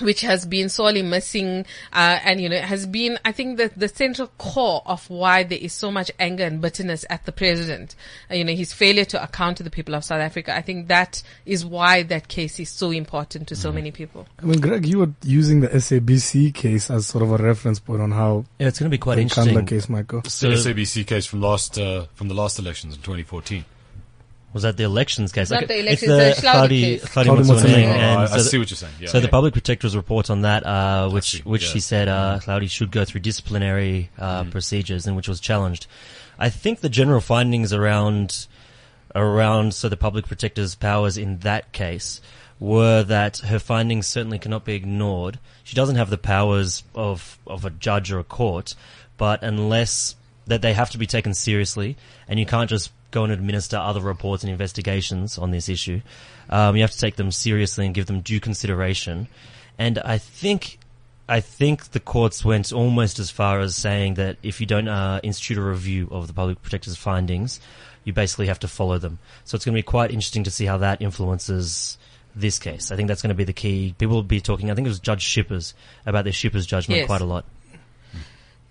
which 0.00 0.20
has 0.22 0.46
been 0.46 0.68
sorely 0.68 1.02
missing, 1.02 1.66
uh, 1.92 2.18
and 2.24 2.40
you 2.40 2.48
know, 2.48 2.58
has 2.60 2.86
been, 2.86 3.18
I 3.24 3.32
think, 3.32 3.58
the, 3.58 3.70
the 3.76 3.88
central 3.88 4.28
core 4.38 4.82
of 4.86 5.08
why 5.10 5.42
there 5.42 5.58
is 5.58 5.72
so 5.72 5.90
much 5.90 6.10
anger 6.18 6.44
and 6.44 6.60
bitterness 6.60 7.04
at 7.10 7.24
the 7.26 7.32
president. 7.32 7.94
Uh, 8.30 8.34
you 8.34 8.44
know, 8.44 8.54
his 8.54 8.72
failure 8.72 9.04
to 9.06 9.22
account 9.22 9.56
to 9.58 9.62
the 9.62 9.70
people 9.70 9.94
of 9.94 10.04
South 10.04 10.20
Africa. 10.20 10.54
I 10.56 10.62
think 10.62 10.88
that 10.88 11.22
is 11.46 11.64
why 11.64 12.02
that 12.04 12.28
case 12.28 12.58
is 12.60 12.70
so 12.70 12.90
important 12.90 13.48
to 13.48 13.56
so 13.56 13.72
many 13.72 13.90
people. 13.90 14.26
I 14.40 14.46
mean, 14.46 14.60
Greg, 14.60 14.86
you 14.86 14.98
were 14.98 15.12
using 15.22 15.60
the 15.60 15.68
SABC 15.68 16.54
case 16.54 16.90
as 16.90 17.06
sort 17.06 17.22
of 17.22 17.32
a 17.32 17.36
reference 17.42 17.78
point 17.80 18.00
on 18.02 18.12
how 18.12 18.44
Yeah, 18.58 18.68
it's 18.68 18.78
going 18.78 18.90
to 18.90 18.94
be 18.94 18.98
quite 18.98 19.16
the 19.16 19.22
interesting. 19.22 19.54
Nkandla 19.54 19.68
case 19.68 19.88
might 19.88 20.06
go. 20.06 20.22
So- 20.26 20.50
the 20.50 20.56
SABC 20.56 21.06
case 21.06 21.26
from 21.26 21.40
last 21.40 21.78
uh, 21.78 22.06
from 22.14 22.28
the 22.28 22.34
last 22.34 22.58
elections 22.58 22.94
in 22.94 23.00
2014. 23.02 23.64
Was 24.54 24.62
that 24.62 24.76
the 24.78 24.84
elections 24.84 25.32
case? 25.32 25.50
Not 25.50 25.64
Okay, 25.64 25.82
the 25.82 25.90
it's 25.92 26.02
elections, 26.02 26.40
the 26.40 26.46
Schlaude 26.48 26.68
Hlaudi- 26.68 26.80
case. 26.80 27.04
Hlaudi 27.04 27.24
Hlaudi 27.24 27.36
Motsoeneng, 27.44 27.60
Motsoeneng. 27.60 27.84
and 27.84 28.18
Oh, 28.18 28.22
I, 28.22 28.26
so 28.26 28.34
I 28.34 28.36
the- 28.38 28.44
see 28.44 28.58
what 28.58 28.70
you're 28.70 28.76
saying. 28.76 28.92
Yeah. 29.00 29.08
So 29.08 29.20
the 29.20 29.28
public 29.28 29.52
protector's 29.52 29.94
report 29.96 30.30
on 30.30 30.40
that, 30.42 30.64
uh, 30.64 31.10
which 31.10 31.30
see, 31.32 31.40
which 31.42 31.64
yeah. 31.66 31.72
he 31.72 31.80
said 31.80 32.08
uh, 32.08 32.38
Hlaudi 32.40 32.70
should 32.70 32.90
go 32.92 33.04
through 33.04 33.20
disciplinary 33.22 34.10
uh, 34.18 34.44
procedures, 34.44 35.06
and 35.06 35.16
which 35.16 35.28
was 35.28 35.40
challenged. 35.40 35.86
I 36.38 36.48
think 36.50 36.80
the 36.80 36.88
general 36.88 37.20
findings 37.20 37.72
around 37.72 38.46
around 39.14 39.74
so 39.74 39.88
the 39.88 39.96
public 39.96 40.26
protector's 40.26 40.74
powers 40.74 41.16
in 41.16 41.38
that 41.40 41.72
case 41.72 42.20
were 42.58 43.02
that 43.04 43.38
her 43.38 43.58
findings 43.58 44.06
certainly 44.06 44.38
cannot 44.38 44.64
be 44.64 44.74
ignored. 44.74 45.38
She 45.64 45.74
doesn't 45.76 45.96
have 45.96 46.10
the 46.10 46.18
powers 46.18 46.82
of 46.94 47.38
of 47.46 47.64
a 47.64 47.70
judge 47.70 48.10
or 48.12 48.18
a 48.18 48.24
court, 48.24 48.74
but 49.16 49.42
unless 49.42 50.16
that 50.46 50.62
they 50.62 50.74
have 50.74 50.90
to 50.90 50.98
be 50.98 51.06
taken 51.06 51.32
seriously, 51.34 51.96
and 52.28 52.38
you 52.38 52.46
can't 52.46 52.68
just 52.70 52.90
go 53.14 53.24
and 53.24 53.32
administer 53.32 53.76
other 53.76 54.00
reports 54.00 54.42
and 54.42 54.50
investigations 54.50 55.38
on 55.38 55.52
this 55.52 55.68
issue. 55.68 56.00
Um, 56.50 56.74
you 56.76 56.82
have 56.82 56.90
to 56.90 56.98
take 56.98 57.16
them 57.16 57.30
seriously 57.30 57.86
and 57.86 57.94
give 57.94 58.06
them 58.06 58.20
due 58.20 58.40
consideration. 58.40 59.28
And 59.78 59.98
I 60.00 60.18
think, 60.18 60.78
I 61.28 61.40
think 61.40 61.92
the 61.92 62.00
courts 62.00 62.44
went 62.44 62.72
almost 62.72 63.18
as 63.18 63.30
far 63.30 63.60
as 63.60 63.76
saying 63.76 64.14
that 64.14 64.36
if 64.42 64.60
you 64.60 64.66
don't 64.66 64.88
uh, 64.88 65.20
institute 65.22 65.58
a 65.58 65.62
review 65.62 66.08
of 66.10 66.26
the 66.26 66.32
public 66.34 66.60
protector's 66.60 66.96
findings, 66.96 67.60
you 68.04 68.12
basically 68.12 68.48
have 68.48 68.58
to 68.60 68.68
follow 68.68 68.98
them. 68.98 69.18
So 69.44 69.56
it's 69.56 69.64
going 69.64 69.74
to 69.74 69.78
be 69.78 69.82
quite 69.82 70.10
interesting 70.10 70.44
to 70.44 70.50
see 70.50 70.66
how 70.66 70.78
that 70.78 71.00
influences 71.00 71.96
this 72.36 72.58
case. 72.58 72.90
I 72.90 72.96
think 72.96 73.08
that's 73.08 73.22
going 73.22 73.30
to 73.30 73.34
be 73.34 73.44
the 73.44 73.52
key. 73.52 73.94
People 73.96 74.16
will 74.16 74.22
be 74.24 74.40
talking. 74.40 74.70
I 74.70 74.74
think 74.74 74.86
it 74.86 74.90
was 74.90 74.98
Judge 75.00 75.24
Schippers 75.24 75.72
about 76.04 76.24
their 76.24 76.32
Schippers 76.32 76.66
judgment 76.66 76.98
Yes. 76.98 77.06
quite 77.06 77.20
a 77.22 77.24
lot. 77.24 77.44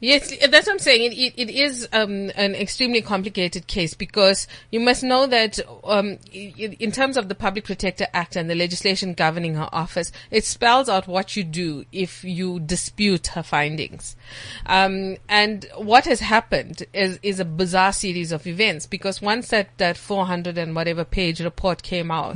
Yes, 0.03 0.33
that's 0.49 0.67
what 0.67 0.73
I'm 0.73 0.79
saying. 0.79 1.13
It, 1.13 1.17
it, 1.17 1.33
it 1.37 1.49
is 1.49 1.87
um, 1.93 2.29
an 2.35 2.55
extremely 2.55 3.01
complicated 3.01 3.67
case 3.67 3.93
because 3.93 4.49
you 4.69 4.81
must 4.81 5.01
know 5.01 5.27
that 5.27 5.61
um, 5.85 6.17
in 6.33 6.91
terms 6.91 7.15
of 7.15 7.29
the 7.29 7.35
Public 7.35 7.63
Protector 7.63 8.07
Act 8.13 8.35
and 8.35 8.49
the 8.49 8.53
legislation 8.55 9.13
governing 9.13 9.55
her 9.55 9.69
office, 9.71 10.11
it 10.29 10.43
spells 10.43 10.89
out 10.89 11.07
what 11.07 11.37
you 11.37 11.45
do 11.45 11.85
if 11.93 12.21
you 12.25 12.59
dispute 12.59 13.27
her 13.27 13.43
findings. 13.43 14.17
Um, 14.65 15.15
and 15.29 15.65
what 15.77 16.03
has 16.03 16.19
happened 16.19 16.83
is, 16.93 17.17
is 17.23 17.39
a 17.39 17.45
bizarre 17.45 17.93
series 17.93 18.33
of 18.33 18.45
events 18.45 18.85
because 18.85 19.21
once 19.21 19.47
that, 19.47 19.69
that 19.77 19.95
400 19.95 20.57
and 20.57 20.75
whatever 20.75 21.05
page 21.05 21.39
report 21.39 21.81
came 21.81 22.11
out, 22.11 22.35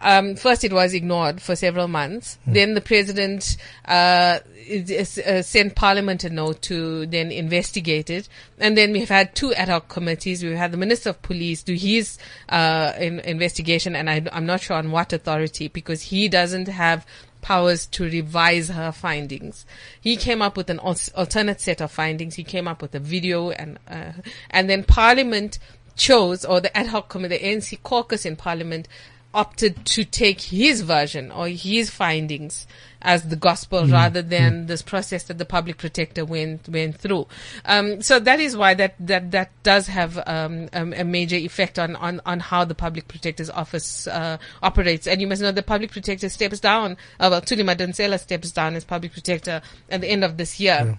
um, 0.00 0.34
first 0.34 0.64
it 0.64 0.72
was 0.72 0.94
ignored 0.94 1.42
for 1.42 1.54
several 1.54 1.88
months. 1.88 2.38
Then 2.46 2.74
the 2.74 2.80
president 2.80 3.56
uh, 3.84 4.38
uh, 4.40 5.42
sent 5.42 5.74
Parliament 5.74 6.24
a 6.24 6.30
note 6.30 6.62
to 6.62 7.06
then 7.06 7.30
investigate 7.30 8.08
it, 8.08 8.28
and 8.58 8.76
then 8.76 8.92
we've 8.92 9.08
had 9.08 9.34
two 9.34 9.52
ad 9.54 9.68
hoc 9.68 9.88
committees. 9.88 10.42
We've 10.42 10.56
had 10.56 10.72
the 10.72 10.78
Minister 10.78 11.10
of 11.10 11.20
Police 11.22 11.62
do 11.62 11.74
his 11.74 12.18
uh, 12.48 12.92
in, 12.98 13.20
investigation, 13.20 13.94
and 13.94 14.08
I, 14.08 14.22
I'm 14.32 14.46
not 14.46 14.60
sure 14.60 14.76
on 14.76 14.90
what 14.90 15.12
authority 15.12 15.68
because 15.68 16.02
he 16.02 16.28
doesn't 16.28 16.68
have 16.68 17.06
powers 17.42 17.86
to 17.86 18.04
revise 18.04 18.68
her 18.68 18.92
findings. 18.92 19.66
He 20.00 20.16
came 20.16 20.42
up 20.42 20.56
with 20.56 20.70
an 20.70 20.80
al- 20.80 20.96
alternate 21.14 21.60
set 21.60 21.80
of 21.80 21.90
findings. 21.90 22.34
He 22.34 22.44
came 22.44 22.68
up 22.68 22.80
with 22.80 22.94
a 22.94 23.00
video, 23.00 23.50
and 23.50 23.78
uh, 23.88 24.12
and 24.50 24.70
then 24.70 24.84
Parliament 24.84 25.58
chose, 25.96 26.44
or 26.44 26.60
the 26.60 26.74
ad 26.76 26.86
hoc 26.86 27.10
committee, 27.10 27.36
the 27.36 27.44
ANC 27.44 27.82
caucus 27.82 28.24
in 28.24 28.36
Parliament 28.36 28.88
opted 29.32 29.84
to 29.86 30.04
take 30.04 30.40
his 30.40 30.80
version 30.80 31.30
or 31.30 31.48
his 31.48 31.88
findings 31.88 32.66
as 33.02 33.28
the 33.28 33.36
gospel 33.36 33.86
rather 33.86 34.20
than 34.20 34.66
this 34.66 34.82
process 34.82 35.24
that 35.24 35.38
the 35.38 35.44
public 35.44 35.78
protector 35.78 36.24
went 36.24 36.68
went 36.68 36.96
through. 36.96 37.26
Um, 37.64 38.02
so 38.02 38.18
that 38.18 38.40
is 38.40 38.56
why 38.56 38.74
that 38.74 38.94
that 39.00 39.30
that 39.30 39.50
does 39.62 39.86
have 39.86 40.20
um, 40.26 40.68
um, 40.72 40.92
a 40.92 41.04
major 41.04 41.36
effect 41.36 41.78
on, 41.78 41.96
on 41.96 42.20
on 42.26 42.40
how 42.40 42.64
the 42.64 42.74
public 42.74 43.08
protector's 43.08 43.50
office 43.50 44.06
uh, 44.06 44.38
operates. 44.62 45.06
And 45.06 45.20
you 45.20 45.26
must 45.26 45.40
know 45.40 45.52
the 45.52 45.62
public 45.62 45.92
protector 45.92 46.28
steps 46.28 46.60
down. 46.60 46.96
Uh, 47.18 47.28
well, 47.30 47.40
Thuli 47.40 47.64
Madonsela 47.64 48.18
steps 48.18 48.50
down 48.50 48.74
as 48.74 48.84
public 48.84 49.12
protector 49.12 49.62
at 49.88 50.00
the 50.00 50.08
end 50.08 50.24
of 50.24 50.36
this 50.36 50.60
year. 50.60 50.98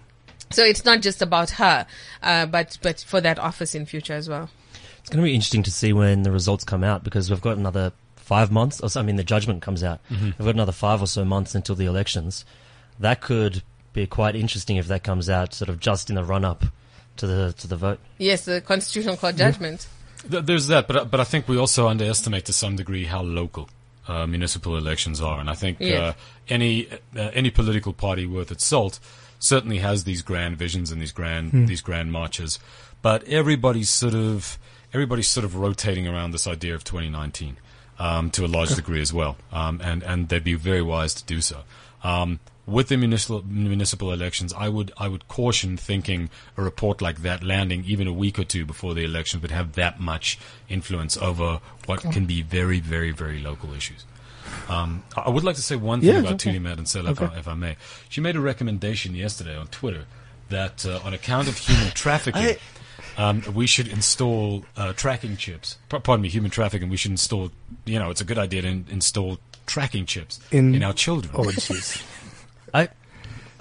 So 0.49 0.63
it's 0.63 0.83
not 0.83 1.01
just 1.01 1.21
about 1.21 1.51
her, 1.51 1.85
uh, 2.23 2.45
but 2.45 2.77
but 2.81 2.99
for 2.99 3.21
that 3.21 3.39
office 3.39 3.75
in 3.75 3.85
future 3.85 4.13
as 4.13 4.27
well. 4.27 4.49
It's 4.99 5.09
going 5.09 5.23
to 5.23 5.25
be 5.25 5.33
interesting 5.33 5.63
to 5.63 5.71
see 5.71 5.93
when 5.93 6.23
the 6.23 6.31
results 6.31 6.63
come 6.63 6.83
out 6.83 7.03
because 7.03 7.29
we've 7.29 7.41
got 7.41 7.57
another 7.57 7.91
five 8.33 8.49
months. 8.51 8.79
Or 8.81 8.89
so, 8.89 8.99
I 9.01 9.03
mean, 9.03 9.17
the 9.17 9.23
judgment 9.35 9.61
comes 9.61 9.83
out. 9.83 9.99
We've 10.09 10.37
got 10.49 10.55
another 10.61 10.71
five 10.87 10.99
or 11.01 11.07
so 11.07 11.25
months 11.25 11.53
until 11.55 11.75
the 11.75 11.85
elections. 11.93 12.45
That 12.99 13.19
could 13.19 13.61
be 13.93 14.07
quite 14.07 14.35
interesting 14.43 14.77
if 14.77 14.87
that 14.87 15.03
comes 15.03 15.29
out 15.29 15.53
sort 15.53 15.69
of 15.69 15.79
just 15.79 16.09
in 16.09 16.15
the 16.15 16.23
run 16.23 16.45
up 16.45 16.61
to 17.17 17.27
the 17.27 17.53
to 17.61 17.67
the 17.67 17.75
vote. 17.75 17.99
Yes, 18.17 18.45
the 18.45 18.61
Constitutional 18.61 19.17
Court 19.17 19.35
judgment. 19.35 19.87
Th- 20.31 20.43
There's 20.45 20.67
that, 20.67 20.87
but 20.87 21.11
but 21.11 21.19
I 21.19 21.25
think 21.31 21.47
we 21.47 21.57
also 21.57 21.87
underestimate 21.89 22.45
to 22.45 22.53
some 22.53 22.75
degree 22.77 23.05
how 23.05 23.21
local 23.21 23.67
uh, 24.07 24.25
municipal 24.27 24.77
elections 24.77 25.19
are, 25.21 25.39
and 25.41 25.49
I 25.49 25.55
think 25.55 25.77
Yes. 25.79 25.99
uh, 25.99 26.13
any 26.47 26.87
uh, 27.15 27.31
any 27.39 27.49
political 27.51 27.91
party 27.93 28.25
worth 28.25 28.51
its 28.51 28.65
salt 28.65 28.99
certainly 29.39 29.79
has 29.79 30.03
these 30.03 30.21
grand 30.21 30.57
visions 30.57 30.91
and 30.91 31.01
these 31.01 31.11
grand 31.19 31.67
these 31.67 31.81
grand 31.81 32.11
marches, 32.11 32.59
but 33.01 33.19
everybody's 33.27 33.89
sort 33.89 34.13
of 34.15 34.57
everybody's 34.93 35.27
sort 35.27 35.43
of 35.45 35.55
rotating 35.55 36.07
around 36.07 36.31
this 36.31 36.47
idea 36.47 36.73
of 36.75 36.83
2019 36.83 37.57
um, 38.01 38.31
to 38.31 38.43
a 38.43 38.47
large 38.47 38.73
degree 38.75 39.01
as 39.01 39.13
well, 39.13 39.37
um, 39.51 39.79
and 39.83 40.03
and 40.03 40.27
they'd 40.29 40.43
be 40.43 40.55
very 40.55 40.81
wise 40.81 41.13
to 41.13 41.23
do 41.23 41.39
so. 41.39 41.57
Um, 42.03 42.39
with 42.65 42.87
the 42.87 42.97
municipal 42.97 43.43
municipal 43.45 44.11
elections, 44.11 44.53
I 44.53 44.69
would 44.69 44.91
I 44.97 45.07
would 45.07 45.27
caution 45.27 45.77
thinking 45.77 46.29
a 46.57 46.63
report 46.63 47.01
like 47.01 47.21
that 47.21 47.43
landing 47.43 47.83
even 47.85 48.07
a 48.07 48.13
week 48.13 48.39
or 48.39 48.43
two 48.43 48.65
before 48.65 48.93
the 48.95 49.03
election 49.03 49.41
would 49.41 49.51
have 49.51 49.73
that 49.73 49.99
much 49.99 50.39
influence 50.67 51.15
over 51.17 51.59
what 51.85 52.01
can 52.01 52.25
be 52.25 52.41
very 52.41 52.79
very 52.79 53.11
very 53.11 53.39
local 53.39 53.73
issues. 53.73 54.05
Um, 54.67 55.03
I 55.15 55.21
I 55.21 55.29
would 55.29 55.43
like 55.43 55.55
to 55.57 55.61
say 55.61 55.75
one 55.75 55.99
thing 56.01 56.09
Yeah, 56.09 56.19
about 56.19 56.33
okay. 56.33 56.57
Thuli 56.57 56.61
Madonsela, 56.61 57.11
if, 57.11 57.21
I, 57.21 57.37
if 57.37 57.47
I 57.47 57.53
may. 57.53 57.75
She 58.09 58.21
made 58.21 58.35
a 58.35 58.41
recommendation 58.41 59.15
yesterday 59.15 59.55
on 59.55 59.67
Twitter 59.67 60.05
that 60.49 60.85
uh, 60.85 60.99
on 61.05 61.13
account 61.13 61.47
of 61.47 61.57
human 61.57 61.91
trafficking, 61.93 62.55
um, 63.21 63.43
we 63.53 63.67
should 63.67 63.87
install 63.87 64.65
uh, 64.75 64.93
tracking 64.93 65.37
chips. 65.37 65.77
P- 65.89 65.99
pardon 65.99 66.23
me, 66.23 66.29
human 66.29 66.49
trafficking. 66.49 66.89
We 66.89 66.97
should 66.97 67.11
install. 67.11 67.51
You 67.85 67.99
know, 67.99 68.09
it's 68.09 68.21
a 68.21 68.25
good 68.25 68.39
idea 68.39 68.63
to 68.63 68.67
in- 68.67 68.85
install 68.89 69.37
tracking 69.67 70.05
chips 70.05 70.39
In- 70.51 70.73
in, 70.73 70.83
our 70.83 70.93
children. 70.93 71.31
Oh, 71.37 71.43
jeez. 71.43 72.03
I, 72.73 72.89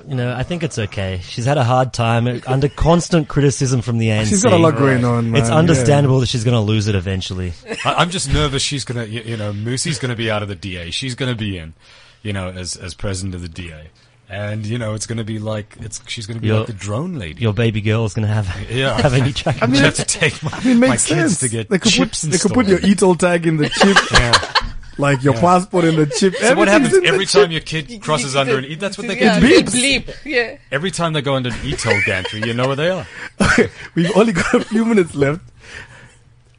you 0.09 0.15
know, 0.15 0.33
I 0.35 0.45
think 0.45 0.63
it's 0.63 0.79
okay. 0.79 1.21
She's 1.23 1.45
had 1.45 1.59
a 1.59 1.65
hard 1.65 1.93
time 1.93 2.27
uh, 2.27 2.39
under 2.47 2.69
constant 2.69 3.29
criticism 3.29 3.83
from 3.83 3.99
the 3.99 4.09
ANC. 4.09 4.29
She's 4.29 4.43
got 4.43 4.55
a 4.55 4.57
lot 4.57 4.77
going 4.77 5.05
on, 5.05 5.31
man. 5.31 5.43
It's 5.43 5.51
understandable 5.51 6.21
that 6.21 6.29
she's 6.29 6.45
going 6.45 6.55
to 6.55 6.61
lose 6.61 6.89
it 6.89 6.95
eventually. 6.95 7.53
I, 7.85 7.95
I'm 7.95 8.11
just 8.11 8.33
nervous. 8.33 8.63
She's 8.63 8.85
gonna, 8.85 9.05
you, 9.05 9.21
you 9.21 9.37
know, 9.37 9.53
Moosie's 9.53 9.99
gonna 9.99 10.17
be 10.17 10.31
out 10.31 10.43
of 10.43 10.49
the 10.49 10.55
DA. 10.55 10.91
She's 10.91 11.15
gonna 11.15 11.35
be 11.35 11.59
in, 11.59 11.75
you 12.23 12.33
know, 12.33 12.49
as 12.49 12.77
as 12.77 12.95
president 12.95 13.35
of 13.35 13.43
the 13.43 13.49
DA, 13.49 13.91
and 14.31 14.65
you 14.65 14.79
know, 14.79 14.95
it's 14.95 15.07
gonna 15.07 15.25
be 15.25 15.39
like 15.39 15.77
it's. 15.81 16.01
She's 16.09 16.27
gonna 16.27 16.41
be 16.41 16.47
Your- 16.47 16.59
like 16.59 16.69
the 16.69 16.73
drone 16.73 17.15
lady. 17.17 17.43
Your 17.43 17.53
baby 17.53 17.81
girl 17.81 18.05
is 18.05 18.15
going 18.15 18.27
to 18.29 18.33
have 18.33 18.47
Yeah. 18.71 19.01
have 19.03 19.13
any 19.15 19.33
track. 19.33 19.63
I 19.63 19.67
mean, 19.67 19.77
You 19.77 19.83
have 19.87 19.95
to 19.97 20.05
take 20.05 20.43
my, 20.43 20.51
I 20.53 20.65
mean, 20.65 20.79
my 20.81 20.89
makes 20.91 21.07
kids 21.07 21.39
sense. 21.39 21.41
to 21.41 21.49
get 21.49 21.69
they 21.69 21.79
could 21.79 21.91
chips 21.93 22.23
put 22.25 22.31
they 22.31 22.39
could 22.39 22.53
put 22.53 22.67
your 22.69 22.79
installed. 22.79 22.93
e-toll 22.93 23.15
tag 23.17 23.47
in 23.47 23.57
the 23.59 23.69
chip, 23.69 23.97
Yeah. 24.13 24.65
like 24.99 25.23
your 25.25 25.35
passport 25.35 25.85
in 25.85 25.97
the 25.97 26.07
chip. 26.07 26.35
So 26.37 26.55
what 26.55 26.69
happens 26.69 26.95
every 26.95 27.11
the 27.25 27.27
chip. 27.27 27.43
time 27.43 27.51
your 27.51 27.61
kid 27.61 28.01
crosses 28.03 28.37
under 28.37 28.59
an 28.59 28.65
E? 28.67 28.75
That's 28.77 28.97
what 28.99 29.09
they 29.09 29.19
yeah, 29.19 29.41
get. 29.41 29.51
It 29.51 29.67
beeps. 29.67 29.75
bleep. 30.07 30.17
Yeah. 30.25 30.59
Every 30.71 30.91
time 30.91 31.13
they 31.13 31.23
go 31.23 31.35
under 31.35 31.49
an 31.51 31.57
e-toll 31.65 31.99
gantry, 32.07 32.43
you 32.47 32.55
know 32.55 32.67
where 32.69 32.77
they 32.77 32.91
are. 32.91 33.07
Okay, 33.41 33.69
we've 33.95 34.15
only 34.17 34.33
got 34.33 34.55
a 34.55 34.61
few 34.65 34.85
minutes 34.85 35.15
left. 35.15 35.41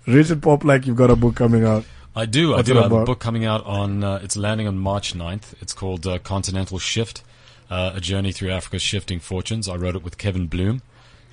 Richard 0.08 0.42
Poplak 0.42 0.86
you've 0.86 0.96
got 0.98 1.12
a 1.12 1.16
book 1.16 1.36
coming 1.36 1.64
out. 1.64 1.86
I 2.16 2.26
do. 2.26 2.50
What's 2.50 2.70
I 2.70 2.74
do 2.74 2.80
it 2.80 2.82
have 2.82 2.92
a 2.92 3.06
book 3.06 3.20
coming 3.20 3.46
out 3.46 3.66
on. 3.66 4.04
Uh, 4.04 4.20
it's 4.24 4.36
landing 4.36 4.68
on 4.68 4.78
March 4.78 5.14
9th. 5.14 5.54
It's 5.62 5.74
called 5.74 6.06
uh, 6.08 6.18
Continental 6.20 6.80
Shift: 6.80 7.22
uh, 7.72 7.94
A 7.96 8.02
Journey 8.02 8.32
Through 8.32 8.52
Africa's 8.52 8.82
Shifting 8.84 9.20
Fortunes. 9.20 9.68
I 9.68 9.76
wrote 9.76 9.96
it 9.96 10.04
with 10.04 10.18
Kevin 10.18 10.48
Bloom, 10.48 10.82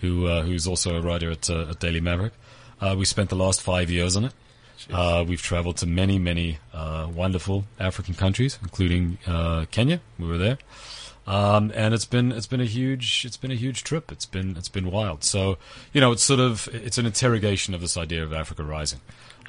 who 0.01 0.26
uh, 0.26 0.43
who's 0.43 0.66
also 0.66 0.97
a 0.97 1.03
writer 1.03 1.30
at, 1.30 1.51
uh, 1.51 1.66
at 1.70 1.80
Daily 1.80 2.01
Maverick. 2.01 2.32
Uh, 2.80 2.95
we 2.97 3.05
spent 3.05 3.28
the 3.28 3.36
last 3.36 3.61
five 3.61 3.91
years 3.91 4.16
on 4.16 4.26
it. 4.26 4.32
Uh, 4.93 5.24
we've 5.26 5.43
traveled 5.43 5.76
to 5.78 5.86
many, 5.86 6.20
many 6.20 6.59
uh, 6.72 7.09
wonderful 7.12 7.64
African 7.80 8.14
countries, 8.14 8.59
including 8.62 9.18
uh, 9.26 9.66
Kenya. 9.72 10.01
We 10.20 10.28
were 10.28 10.39
there, 10.39 10.59
um, 11.26 11.72
and 11.74 11.93
it's 11.93 12.05
been 12.05 12.30
it's 12.30 12.47
been 12.47 12.61
a 12.61 12.64
huge 12.64 13.24
it's 13.26 13.36
been 13.36 13.51
a 13.51 13.57
huge 13.57 13.82
trip. 13.82 14.12
It's 14.12 14.26
been 14.26 14.57
it's 14.57 14.68
been 14.68 14.89
wild. 14.93 15.24
So 15.24 15.59
you 15.93 16.01
know, 16.01 16.12
it's 16.12 16.22
sort 16.22 16.39
of 16.39 16.68
it's 16.72 16.97
an 16.97 17.07
interrogation 17.07 17.74
of 17.74 17.80
this 17.80 17.97
idea 17.97 18.22
of 18.22 18.32
Africa 18.32 18.62
rising. 18.62 19.01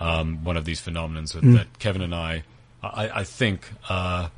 Um, 0.02 0.44
one 0.44 0.58
of 0.58 0.66
these 0.66 0.82
phenomenons 0.82 1.34
that, 1.34 1.44
that 1.58 1.78
Kevin 1.78 2.02
and 2.02 2.16
I, 2.16 2.44
I, 2.82 3.10
I 3.10 3.24
think, 3.26 3.70
uh, 3.90 4.30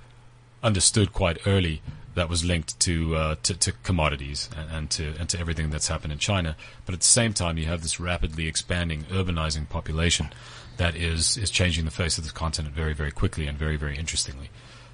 understood 0.63 1.13
quite 1.13 1.37
early 1.45 1.83
that 2.15 2.29
was 2.29 2.43
linked 2.43 2.79
to, 2.81 3.15
uh, 3.15 3.35
to 3.43 3.53
to 3.55 3.71
commodities 3.83 4.49
and, 4.57 4.71
and 4.71 4.89
to 4.91 5.13
and 5.19 5.29
to 5.29 5.39
everything 5.39 5.69
that's 5.69 5.87
happened 5.87 6.13
in 6.13 6.19
China. 6.19 6.55
But 6.85 6.93
at 6.93 7.01
the 7.01 7.07
same 7.07 7.33
time, 7.33 7.57
you 7.57 7.65
have 7.65 7.81
this 7.81 7.99
rapidly 7.99 8.47
expanding, 8.47 9.03
urbanizing 9.03 9.69
population 9.69 10.31
that 10.77 10.95
is 10.95 11.37
is 11.37 11.49
changing 11.49 11.85
the 11.85 11.91
face 11.91 12.17
of 12.17 12.25
the 12.25 12.31
continent 12.31 12.75
very 12.75 12.93
very 12.93 13.11
quickly 13.11 13.47
and 13.47 13.57
very 13.57 13.77
very 13.77 13.97
interestingly. 13.97 14.49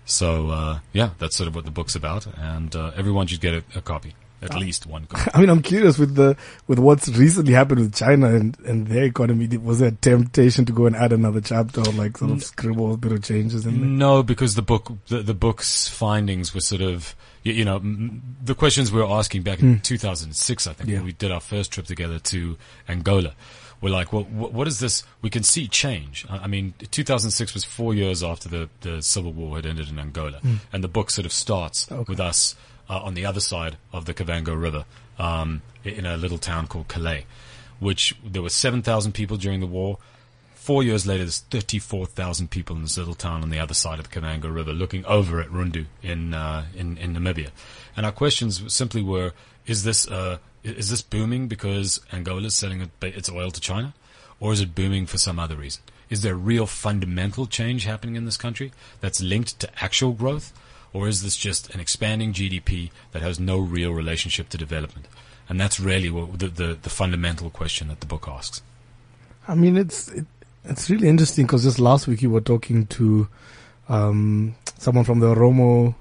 So 0.05 0.49
uh, 0.49 0.80
yeah, 0.93 1.11
that's 1.20 1.36
sort 1.36 1.47
of 1.47 1.55
what 1.55 1.65
the 1.65 1.72
book's 1.72 1.95
about, 1.95 2.28
and 2.38 2.76
uh, 2.76 2.91
everyone 2.95 3.28
should 3.28 3.41
get 3.41 3.53
a, 3.53 3.63
a 3.76 3.82
copy, 3.82 4.15
at 4.41 4.53
ah. 4.53 4.57
least 4.57 4.85
one 4.85 5.05
copy. 5.09 5.31
I 5.33 5.39
mean, 5.39 5.49
I'm 5.49 5.61
curious 5.61 5.97
with 5.97 6.15
the 6.15 6.38
with 6.67 6.79
what's 6.79 7.09
recently 7.09 7.53
happened 7.53 7.79
with 7.81 7.95
China 7.95 8.27
and, 8.27 8.57
and 8.61 8.88
their 8.88 9.03
economy. 9.03 9.47
Was 9.57 9.79
there 9.79 9.89
a 9.89 9.91
temptation 9.91 10.65
to 10.65 10.73
go 10.73 10.85
and 10.85 10.95
add 10.95 11.13
another 11.13 11.41
chapter 11.41 11.81
or 11.81 11.91
like 11.93 12.17
sort 12.17 12.31
of 12.31 12.43
scribble 12.43 12.93
a 12.93 12.97
bit 12.97 13.11
of 13.11 13.23
changes 13.23 13.65
in 13.65 13.79
there? 13.79 13.89
No, 13.89 14.23
because 14.23 14.55
the 14.55 14.61
book, 14.61 14.91
the, 15.07 15.21
the 15.21 15.33
book's 15.33 15.88
findings 15.88 16.53
were 16.53 16.61
sort 16.61 16.81
of, 16.81 17.15
you, 17.43 17.53
you 17.53 17.65
know, 17.65 17.77
m- 17.77 18.21
the 18.43 18.55
questions 18.55 18.91
we 18.91 19.01
were 19.01 19.07
asking 19.07 19.43
back 19.43 19.59
in 19.59 19.75
hmm. 19.75 19.81
2006, 19.81 20.67
I 20.67 20.73
think, 20.73 20.89
Yeah. 20.89 20.97
when 20.97 21.05
we 21.05 21.13
did 21.13 21.31
our 21.31 21.41
first 21.41 21.71
trip 21.71 21.85
together 21.85 22.19
to 22.19 22.57
Angola. 22.88 23.33
We're 23.79 23.91
like, 23.91 24.11
well, 24.11 24.23
wh- 24.23 24.53
what 24.53 24.67
is 24.67 24.79
this? 24.79 25.03
We 25.21 25.29
can 25.29 25.43
see 25.43 25.67
change. 25.67 26.25
I 26.29 26.38
I 26.39 26.47
mean, 26.47 26.73
2006 26.91 27.53
was 27.53 27.63
four 27.63 27.93
years 27.93 28.23
after 28.23 28.49
the, 28.49 28.69
the 28.81 29.01
civil 29.03 29.33
war 29.33 29.57
had 29.57 29.65
ended 29.65 29.89
in 29.89 29.99
Angola, 29.99 30.39
hmm. 30.39 30.55
and 30.73 30.83
the 30.83 30.88
book 30.88 31.11
sort 31.11 31.25
of 31.25 31.31
starts 31.31 31.91
Okay. 31.91 32.05
with 32.07 32.19
us 32.19 32.55
uh, 32.89 32.99
on 32.99 33.13
the 33.13 33.25
other 33.25 33.39
side 33.39 33.77
of 33.91 34.05
the 34.05 34.13
Kavango 34.13 34.55
River, 34.55 34.85
um, 35.17 35.61
in 35.83 36.05
a 36.05 36.17
little 36.17 36.38
town 36.38 36.67
called 36.67 36.88
Calai 36.88 37.23
which 37.79 38.15
there 38.23 38.41
were 38.41 38.49
7,000 38.49 39.13
people 39.13 39.38
during 39.38 39.59
the 39.59 39.67
war. 39.67 39.97
Four 40.55 40.83
years 40.83 41.07
later, 41.07 41.23
there's 41.23 41.39
34,000 41.39 42.49
people 42.49 42.75
in 42.75 42.81
this 42.81 42.97
little 42.97 43.13
town 43.13 43.41
on 43.41 43.49
the 43.49 43.59
other 43.59 43.73
side 43.73 43.99
of 43.99 44.09
the 44.09 44.19
Kavango 44.19 44.49
River 44.49 44.73
looking 44.73 45.05
over 45.05 45.39
at 45.39 45.49
Rundu 45.49 45.85
in, 46.01 46.33
uh, 46.33 46.65
in, 46.75 46.97
in 46.97 47.13
Namibia. 47.13 47.49
And 47.95 48.05
our 48.05 48.11
questions 48.11 48.73
simply 48.73 49.01
were, 49.01 49.33
is 49.65 49.83
this, 49.83 50.07
uh, 50.07 50.39
is 50.63 50.89
this 50.89 51.01
booming 51.01 51.47
because 51.47 52.01
Angola 52.11 52.47
is 52.47 52.55
selling 52.55 52.89
its 53.01 53.29
oil 53.29 53.51
to 53.51 53.61
China? 53.61 53.93
Or 54.39 54.51
is 54.51 54.61
it 54.61 54.75
booming 54.75 55.05
for 55.05 55.17
some 55.17 55.39
other 55.39 55.55
reason? 55.55 55.83
Is 56.09 56.21
there 56.21 56.35
real 56.35 56.67
fundamental 56.67 57.47
change 57.47 57.85
happening 57.85 58.15
in 58.15 58.25
this 58.25 58.38
country 58.38 58.71
that's 59.01 59.21
linked 59.21 59.59
to 59.59 59.69
actual 59.83 60.11
growth? 60.11 60.53
Or 60.93 61.07
is 61.07 61.21
this 61.23 61.35
just 61.35 61.73
an 61.73 61.79
expanding 61.79 62.33
GDP 62.33 62.91
that 63.11 63.21
has 63.21 63.39
no 63.39 63.57
real 63.57 63.91
relationship 63.91 64.49
to 64.49 64.57
development? 64.57 65.07
And 65.49 65.59
that's 65.59 65.79
really 65.79 66.09
what 66.09 66.39
the, 66.39 66.47
the, 66.47 66.77
the 66.81 66.89
fundamental 66.89 67.49
question 67.49 67.88
that 67.88 67.99
the 67.99 68.05
book 68.05 68.27
asks. 68.27 68.61
I 69.47 69.55
mean, 69.55 69.77
it's 69.77 70.09
it, 70.09 70.25
it's 70.65 70.89
really 70.89 71.07
interesting 71.07 71.45
because 71.45 71.63
just 71.63 71.79
last 71.79 72.07
week 72.07 72.21
you 72.21 72.29
were 72.29 72.41
talking 72.41 72.85
to 72.88 73.27
um, 73.88 74.55
someone 74.77 75.05
from 75.05 75.19
the 75.19 75.27
Oromo 75.27 75.95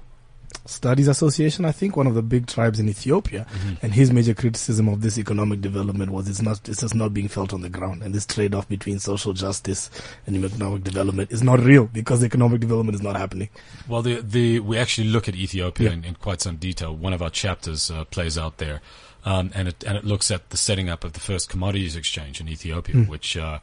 Studies 0.65 1.07
Association, 1.07 1.63
I 1.63 1.71
think, 1.71 1.95
one 1.95 2.07
of 2.07 2.13
the 2.15 2.21
big 2.21 2.45
tribes 2.45 2.77
in 2.77 2.89
Ethiopia, 2.89 3.45
and 3.81 3.93
his 3.93 4.11
major 4.11 4.33
criticism 4.33 4.89
of 4.89 4.99
this 5.01 5.17
economic 5.17 5.61
development 5.61 6.11
was 6.11 6.27
it's 6.27 6.41
not 6.41 6.67
it's 6.67 6.81
just 6.81 6.93
not 6.93 7.13
being 7.13 7.29
felt 7.29 7.53
on 7.53 7.61
the 7.61 7.69
ground, 7.69 8.03
and 8.03 8.13
this 8.13 8.25
trade-off 8.25 8.67
between 8.67 8.99
social 8.99 9.31
justice 9.31 9.89
and 10.25 10.35
economic 10.43 10.83
development 10.83 11.31
is 11.31 11.41
not 11.41 11.59
real 11.61 11.85
because 11.85 12.21
economic 12.21 12.59
development 12.59 12.95
is 12.95 13.01
not 13.01 13.15
happening. 13.15 13.47
Well, 13.87 14.01
the, 14.01 14.21
the, 14.21 14.59
we 14.59 14.77
actually 14.77 15.07
look 15.07 15.29
at 15.29 15.35
Ethiopia 15.35 15.87
Yeah. 15.89 15.93
in, 15.95 16.03
in 16.03 16.15
quite 16.15 16.41
some 16.41 16.57
detail. 16.57 16.93
One 16.93 17.13
of 17.13 17.21
our 17.21 17.29
chapters 17.29 17.89
uh, 17.89 18.03
plays 18.05 18.37
out 18.37 18.57
there, 18.57 18.81
um, 19.23 19.51
and 19.55 19.69
it 19.69 19.83
and 19.85 19.95
it 19.97 20.03
looks 20.03 20.29
at 20.31 20.49
the 20.49 20.57
setting 20.57 20.89
up 20.89 21.05
of 21.05 21.13
the 21.13 21.21
first 21.21 21.49
commodities 21.49 21.95
exchange 21.95 22.41
in 22.41 22.49
Ethiopia, 22.49 22.95
which 23.03 23.37
uh, 23.37 23.59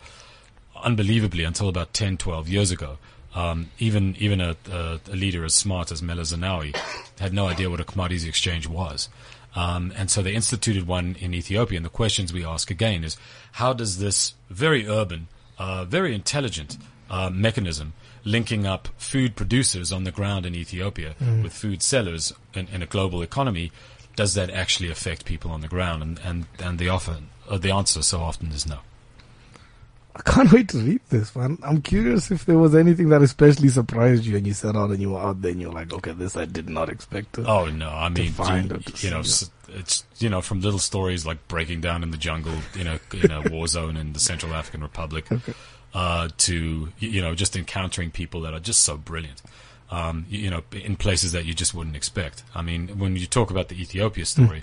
unbelievably 0.82 1.44
until 1.44 1.68
about 1.68 1.92
10, 1.92 2.16
12 2.16 2.48
years 2.48 2.70
ago, 2.70 2.98
um, 3.34 3.70
even 3.78 4.14
even 4.18 4.40
a, 4.40 4.56
a, 4.70 5.00
a 5.10 5.16
leader 5.16 5.44
as 5.44 5.54
smart 5.54 5.90
as 5.90 6.02
Meles 6.02 6.32
Zenawi 6.32 6.76
had 7.18 7.32
no 7.32 7.48
idea 7.48 7.70
what 7.70 7.80
a 7.80 7.84
commodities 7.84 8.24
exchange 8.24 8.68
was. 8.68 9.08
Um, 9.56 9.92
and 9.96 10.10
so 10.10 10.22
they 10.22 10.34
instituted 10.34 10.86
one 10.86 11.16
in 11.20 11.32
Ethiopia. 11.32 11.76
And 11.76 11.86
the 11.86 11.90
questions 11.90 12.32
we 12.32 12.44
ask 12.44 12.70
again 12.70 13.04
is, 13.04 13.16
how 13.52 13.72
does 13.72 13.98
this 13.98 14.34
very 14.50 14.88
urban, 14.88 15.28
uh, 15.58 15.84
very 15.84 16.14
intelligent 16.14 16.76
uh, 17.08 17.30
mechanism 17.30 17.92
linking 18.24 18.66
up 18.66 18.88
food 18.96 19.36
producers 19.36 19.92
on 19.92 20.04
the 20.04 20.10
ground 20.10 20.46
in 20.46 20.54
Ethiopia 20.54 21.14
with 21.42 21.52
food 21.52 21.82
sellers 21.82 22.32
in, 22.54 22.66
in 22.68 22.82
a 22.82 22.86
global 22.86 23.22
economy, 23.22 23.70
does 24.16 24.34
that 24.34 24.50
actually 24.50 24.90
affect 24.90 25.24
people 25.24 25.50
on 25.50 25.60
the 25.60 25.68
ground? 25.68 26.02
And 26.02 26.20
and, 26.24 26.46
and 26.58 26.78
the 26.78 26.88
offer, 26.88 27.18
uh, 27.48 27.58
the 27.58 27.70
answer 27.70 28.02
so 28.02 28.20
often 28.20 28.50
is 28.50 28.66
no. 28.66 28.78
I 30.16 30.22
can't 30.22 30.52
wait 30.52 30.68
to 30.68 30.78
read 30.78 31.00
this, 31.08 31.34
man. 31.34 31.58
I'm 31.64 31.82
curious 31.82 32.30
if 32.30 32.46
there 32.46 32.58
was 32.58 32.74
anything 32.74 33.08
that 33.08 33.22
especially 33.22 33.68
surprised 33.68 34.24
you 34.24 34.36
and 34.36 34.46
you 34.46 34.52
set 34.54 34.76
out 34.76 34.90
and 34.90 35.00
you 35.00 35.10
were 35.10 35.18
out 35.20 35.42
there 35.42 35.50
and 35.50 35.60
you're 35.60 35.72
like, 35.72 35.92
okay, 35.92 36.12
this 36.12 36.36
I 36.36 36.44
did 36.44 36.68
not 36.68 36.88
expect 36.88 37.32
to. 37.34 37.44
Oh 37.46 37.66
no! 37.66 37.88
I 37.88 38.08
mean, 38.08 38.30
find 38.30 38.70
you, 38.70 38.80
you 38.98 39.10
know, 39.10 39.20
s- 39.20 39.50
it's 39.68 40.04
you 40.18 40.28
know 40.28 40.40
from 40.40 40.60
little 40.60 40.78
stories 40.78 41.26
like 41.26 41.48
breaking 41.48 41.80
down 41.80 42.02
in 42.04 42.12
the 42.12 42.16
jungle, 42.16 42.54
in 42.78 42.86
a 42.86 43.00
in 43.12 43.32
a 43.32 43.40
war 43.50 43.66
zone 43.66 43.96
in 43.96 44.12
the 44.12 44.20
Central 44.20 44.54
African 44.54 44.82
Republic, 44.82 45.26
uh, 45.94 46.28
to 46.38 46.92
you 47.00 47.20
know 47.20 47.34
just 47.34 47.56
encountering 47.56 48.12
people 48.12 48.40
that 48.42 48.54
are 48.54 48.60
just 48.60 48.82
so 48.82 48.96
brilliant. 48.96 49.42
Um, 49.90 50.26
you, 50.28 50.38
you 50.42 50.50
know, 50.50 50.62
in 50.72 50.94
places 50.96 51.32
that 51.32 51.44
you 51.44 51.54
just 51.54 51.74
wouldn't 51.74 51.96
expect. 51.96 52.44
I 52.54 52.62
mean, 52.62 52.98
when 52.98 53.16
you 53.16 53.26
talk 53.26 53.50
about 53.50 53.68
the 53.68 53.80
Ethiopia 53.80 54.24
story, 54.24 54.62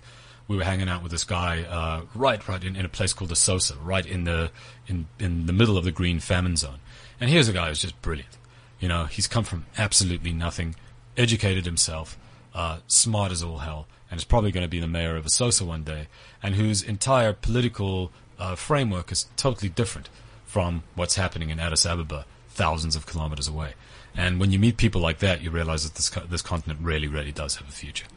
we 0.52 0.58
were 0.58 0.66
hanging 0.66 0.89
out 0.89 1.02
with 1.02 1.14
this 1.14 1.24
guy 1.24 1.64
uh, 1.64 2.02
right, 2.14 2.45
right 2.45 2.62
in, 2.62 2.76
in 2.76 2.84
a 2.84 2.89
place 2.89 3.14
called 3.14 3.32
Asosa, 3.32 3.78
right 3.82 4.06
in 4.06 4.26
the 4.26 4.52
in 4.86 5.08
in 5.18 5.45
the 5.45 5.54
middle 5.54 5.78
of 5.78 5.86
the 5.86 5.91
green 5.91 6.20
famine 6.20 6.58
zone. 6.58 6.80
And 7.22 7.30
here's 7.30 7.47
a 7.47 7.54
guy 7.54 7.70
who's 7.70 7.80
just 7.80 7.99
brilliant. 8.02 8.38
You 8.82 8.89
know, 8.89 9.06
he's 9.06 9.28
come 9.28 9.45
from 9.45 9.66
absolutely 9.78 10.34
nothing, 10.34 10.76
educated 11.16 11.66
himself, 11.66 12.18
uh, 12.54 12.80
smart 12.88 13.32
as 13.32 13.41
all 13.41 13.60
hell, 13.60 13.88
and 14.10 14.18
is 14.18 14.26
probably 14.26 14.52
going 14.52 14.66
to 14.66 14.70
be 14.70 14.82
the 14.82 14.88
mayor 14.88 15.16
of 15.16 15.26
Asosa 15.26 15.66
one 15.66 15.84
day, 15.84 16.08
and 16.43 16.56
whose 16.56 16.84
entire 16.84 17.32
political 17.32 18.12
uh, 18.38 18.56
framework 18.56 19.10
is 19.10 19.28
totally 19.38 19.70
different 19.70 20.10
from 20.45 20.84
what's 20.95 21.16
happening 21.16 21.49
in 21.49 21.62
Addis 21.62 21.86
Ababa, 21.86 22.26
thousands 22.49 22.97
of 22.97 23.06
kilometers 23.06 23.47
away. 23.47 23.76
And 24.14 24.38
when 24.38 24.52
you 24.52 24.60
meet 24.60 24.76
people 24.76 24.99
like 24.99 25.20
that, 25.20 25.41
you 25.41 25.49
realize 25.49 25.84
that 25.84 25.95
this 25.95 26.10
this 26.30 26.41
continent 26.41 26.82
really, 26.84 27.08
really 27.08 27.32
does 27.32 27.56
have 27.56 27.70
a 27.70 27.72
future. 27.72 28.08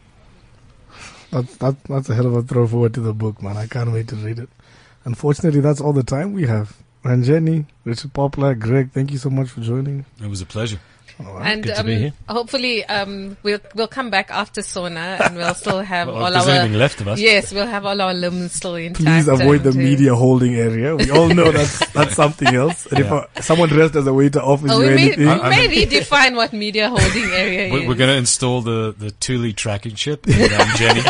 That, 1.34 1.48
that, 1.58 1.82
that's 1.88 2.08
a 2.08 2.14
hell 2.14 2.26
of 2.26 2.36
a 2.36 2.42
throw 2.44 2.64
forward 2.64 2.94
to 2.94 3.00
the 3.00 3.12
book, 3.12 3.42
man. 3.42 3.56
I 3.56 3.66
can't 3.66 3.90
wait 3.90 4.06
to 4.08 4.14
read 4.14 4.38
it. 4.38 4.48
Unfortunately, 5.04 5.60
that's 5.60 5.80
all 5.80 5.92
the 5.92 6.04
time 6.04 6.32
we 6.32 6.46
have. 6.46 6.76
And 7.02 7.24
Ranjeni, 7.24 7.66
Richard 7.84 8.14
Poplak, 8.14 8.60
Greg, 8.60 8.92
thank 8.92 9.10
you 9.10 9.18
so 9.18 9.30
much 9.30 9.48
for 9.48 9.60
joining. 9.60 10.06
It 10.22 10.28
was 10.28 10.40
a 10.40 10.46
pleasure. 10.46 10.78
All 11.24 11.34
right. 11.34 11.52
And 11.52 11.62
Good 11.62 11.74
to 11.74 11.80
um, 11.80 11.86
be 11.86 11.94
here. 11.96 12.12
hopefully, 12.28 12.84
um, 12.86 13.36
we'll 13.44 13.60
we'll 13.76 13.86
come 13.86 14.10
back 14.10 14.30
after 14.32 14.62
Sona, 14.62 15.18
and 15.22 15.36
we'll 15.36 15.54
still 15.54 15.80
have 15.80 16.08
Well, 16.08 16.16
all 16.24 16.34
our 16.36 16.48
anything 16.50 16.76
left 16.78 17.00
of 17.00 17.06
us. 17.08 17.20
yes, 17.20 17.52
we'll 17.52 17.68
have 17.68 17.86
all 17.86 18.00
our 18.00 18.12
limbs 18.12 18.52
still 18.52 18.74
intact. 18.74 19.04
Please 19.04 19.28
avoid 19.28 19.62
the 19.62 19.68
and, 19.70 19.78
media 19.78 20.14
holding 20.14 20.56
area. 20.56 20.96
We 20.96 21.10
all 21.12 21.28
know 21.28 21.52
that's 21.52 21.78
that's 21.92 22.14
something 22.16 22.52
else. 22.54 22.86
And 22.86 22.98
if 22.98 23.06
Yeah. 23.06 23.14
uh, 23.36 23.40
someone 23.40 23.68
dressed 23.68 23.94
as 23.94 24.06
a 24.08 24.12
waiter 24.12 24.40
offers 24.40 24.72
Oh, 24.72 24.80
you 24.80 24.88
we 24.88 24.94
may, 24.96 25.02
anything, 25.12 25.28
we 25.28 25.48
may 25.50 25.68
redefine 25.86 26.34
what 26.34 26.52
media 26.52 26.88
holding 26.88 27.30
area 27.30 27.70
We're, 27.72 27.82
is. 27.82 27.88
we're 27.88 27.94
going 27.94 28.10
to 28.10 28.16
install 28.16 28.62
the 28.62 28.94
the 28.98 29.10
Thuli 29.12 29.54
tracking 29.54 29.94
chip 29.94 30.26
in 30.26 30.52
um, 30.52 30.68
Jenny 30.76 31.02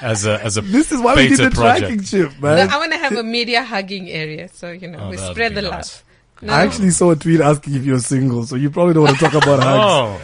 as 0.00 0.24
a 0.26 0.42
as 0.42 0.56
a 0.56 0.62
this 0.62 0.90
is 0.90 1.00
why 1.00 1.14
we 1.16 1.28
did 1.28 1.38
the 1.38 1.50
project. 1.50 1.80
tracking 1.80 2.02
chip, 2.02 2.32
No, 2.40 2.48
man. 2.54 2.70
I 2.70 2.78
want 2.78 2.92
to 2.92 2.98
have 2.98 3.12
a 3.12 3.22
media 3.22 3.62
hugging 3.62 4.08
area, 4.10 4.48
so 4.48 4.70
you 4.70 4.88
know 4.88 5.00
Oh, 5.00 5.10
we 5.10 5.18
spread 5.18 5.54
the 5.54 5.62
nice. 5.62 5.70
love. 5.70 6.04
No, 6.42 6.52
I 6.52 6.62
actually 6.62 6.90
saw 6.90 7.12
a 7.12 7.16
tweet 7.16 7.40
asking 7.40 7.74
if 7.74 7.84
you're 7.84 8.00
single, 8.00 8.44
so 8.44 8.56
you 8.56 8.70
probably 8.70 8.94
don't 8.94 9.04
want 9.04 9.18
to 9.18 9.24
talk 9.24 9.34
about 9.34 9.62
hugs. 9.62 9.84
Oh, 9.84 10.18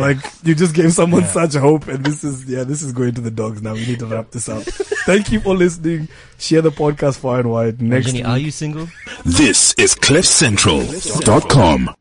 Like 0.00 0.18
you 0.42 0.54
just 0.54 0.74
gave 0.74 0.92
someone 0.92 1.24
such 1.24 1.54
hope, 1.54 1.86
and 1.88 2.04
this 2.04 2.22
is 2.24 2.44
yeah, 2.46 2.64
this 2.64 2.82
is 2.82 2.92
going 2.92 3.14
to 3.14 3.20
the 3.20 3.30
dogs 3.30 3.60
now. 3.62 3.74
We 3.74 3.86
need 3.86 3.98
to 4.00 4.06
wrap 4.06 4.30
this 4.30 4.48
up. 4.48 4.62
Thank 4.62 5.30
you 5.32 5.40
for 5.40 5.54
listening. 5.54 6.08
Share 6.38 6.62
the 6.62 6.70
podcast 6.70 7.18
far 7.18 7.40
and 7.40 7.50
wide. 7.50 7.80
Next 7.82 8.06
Jenny, 8.06 8.20
week, 8.20 8.28
are 8.28 8.38
you 8.38 8.50
single? 8.50 8.88
This 9.24 9.74
is 9.74 9.94
CliffCentral.com. 9.94 11.94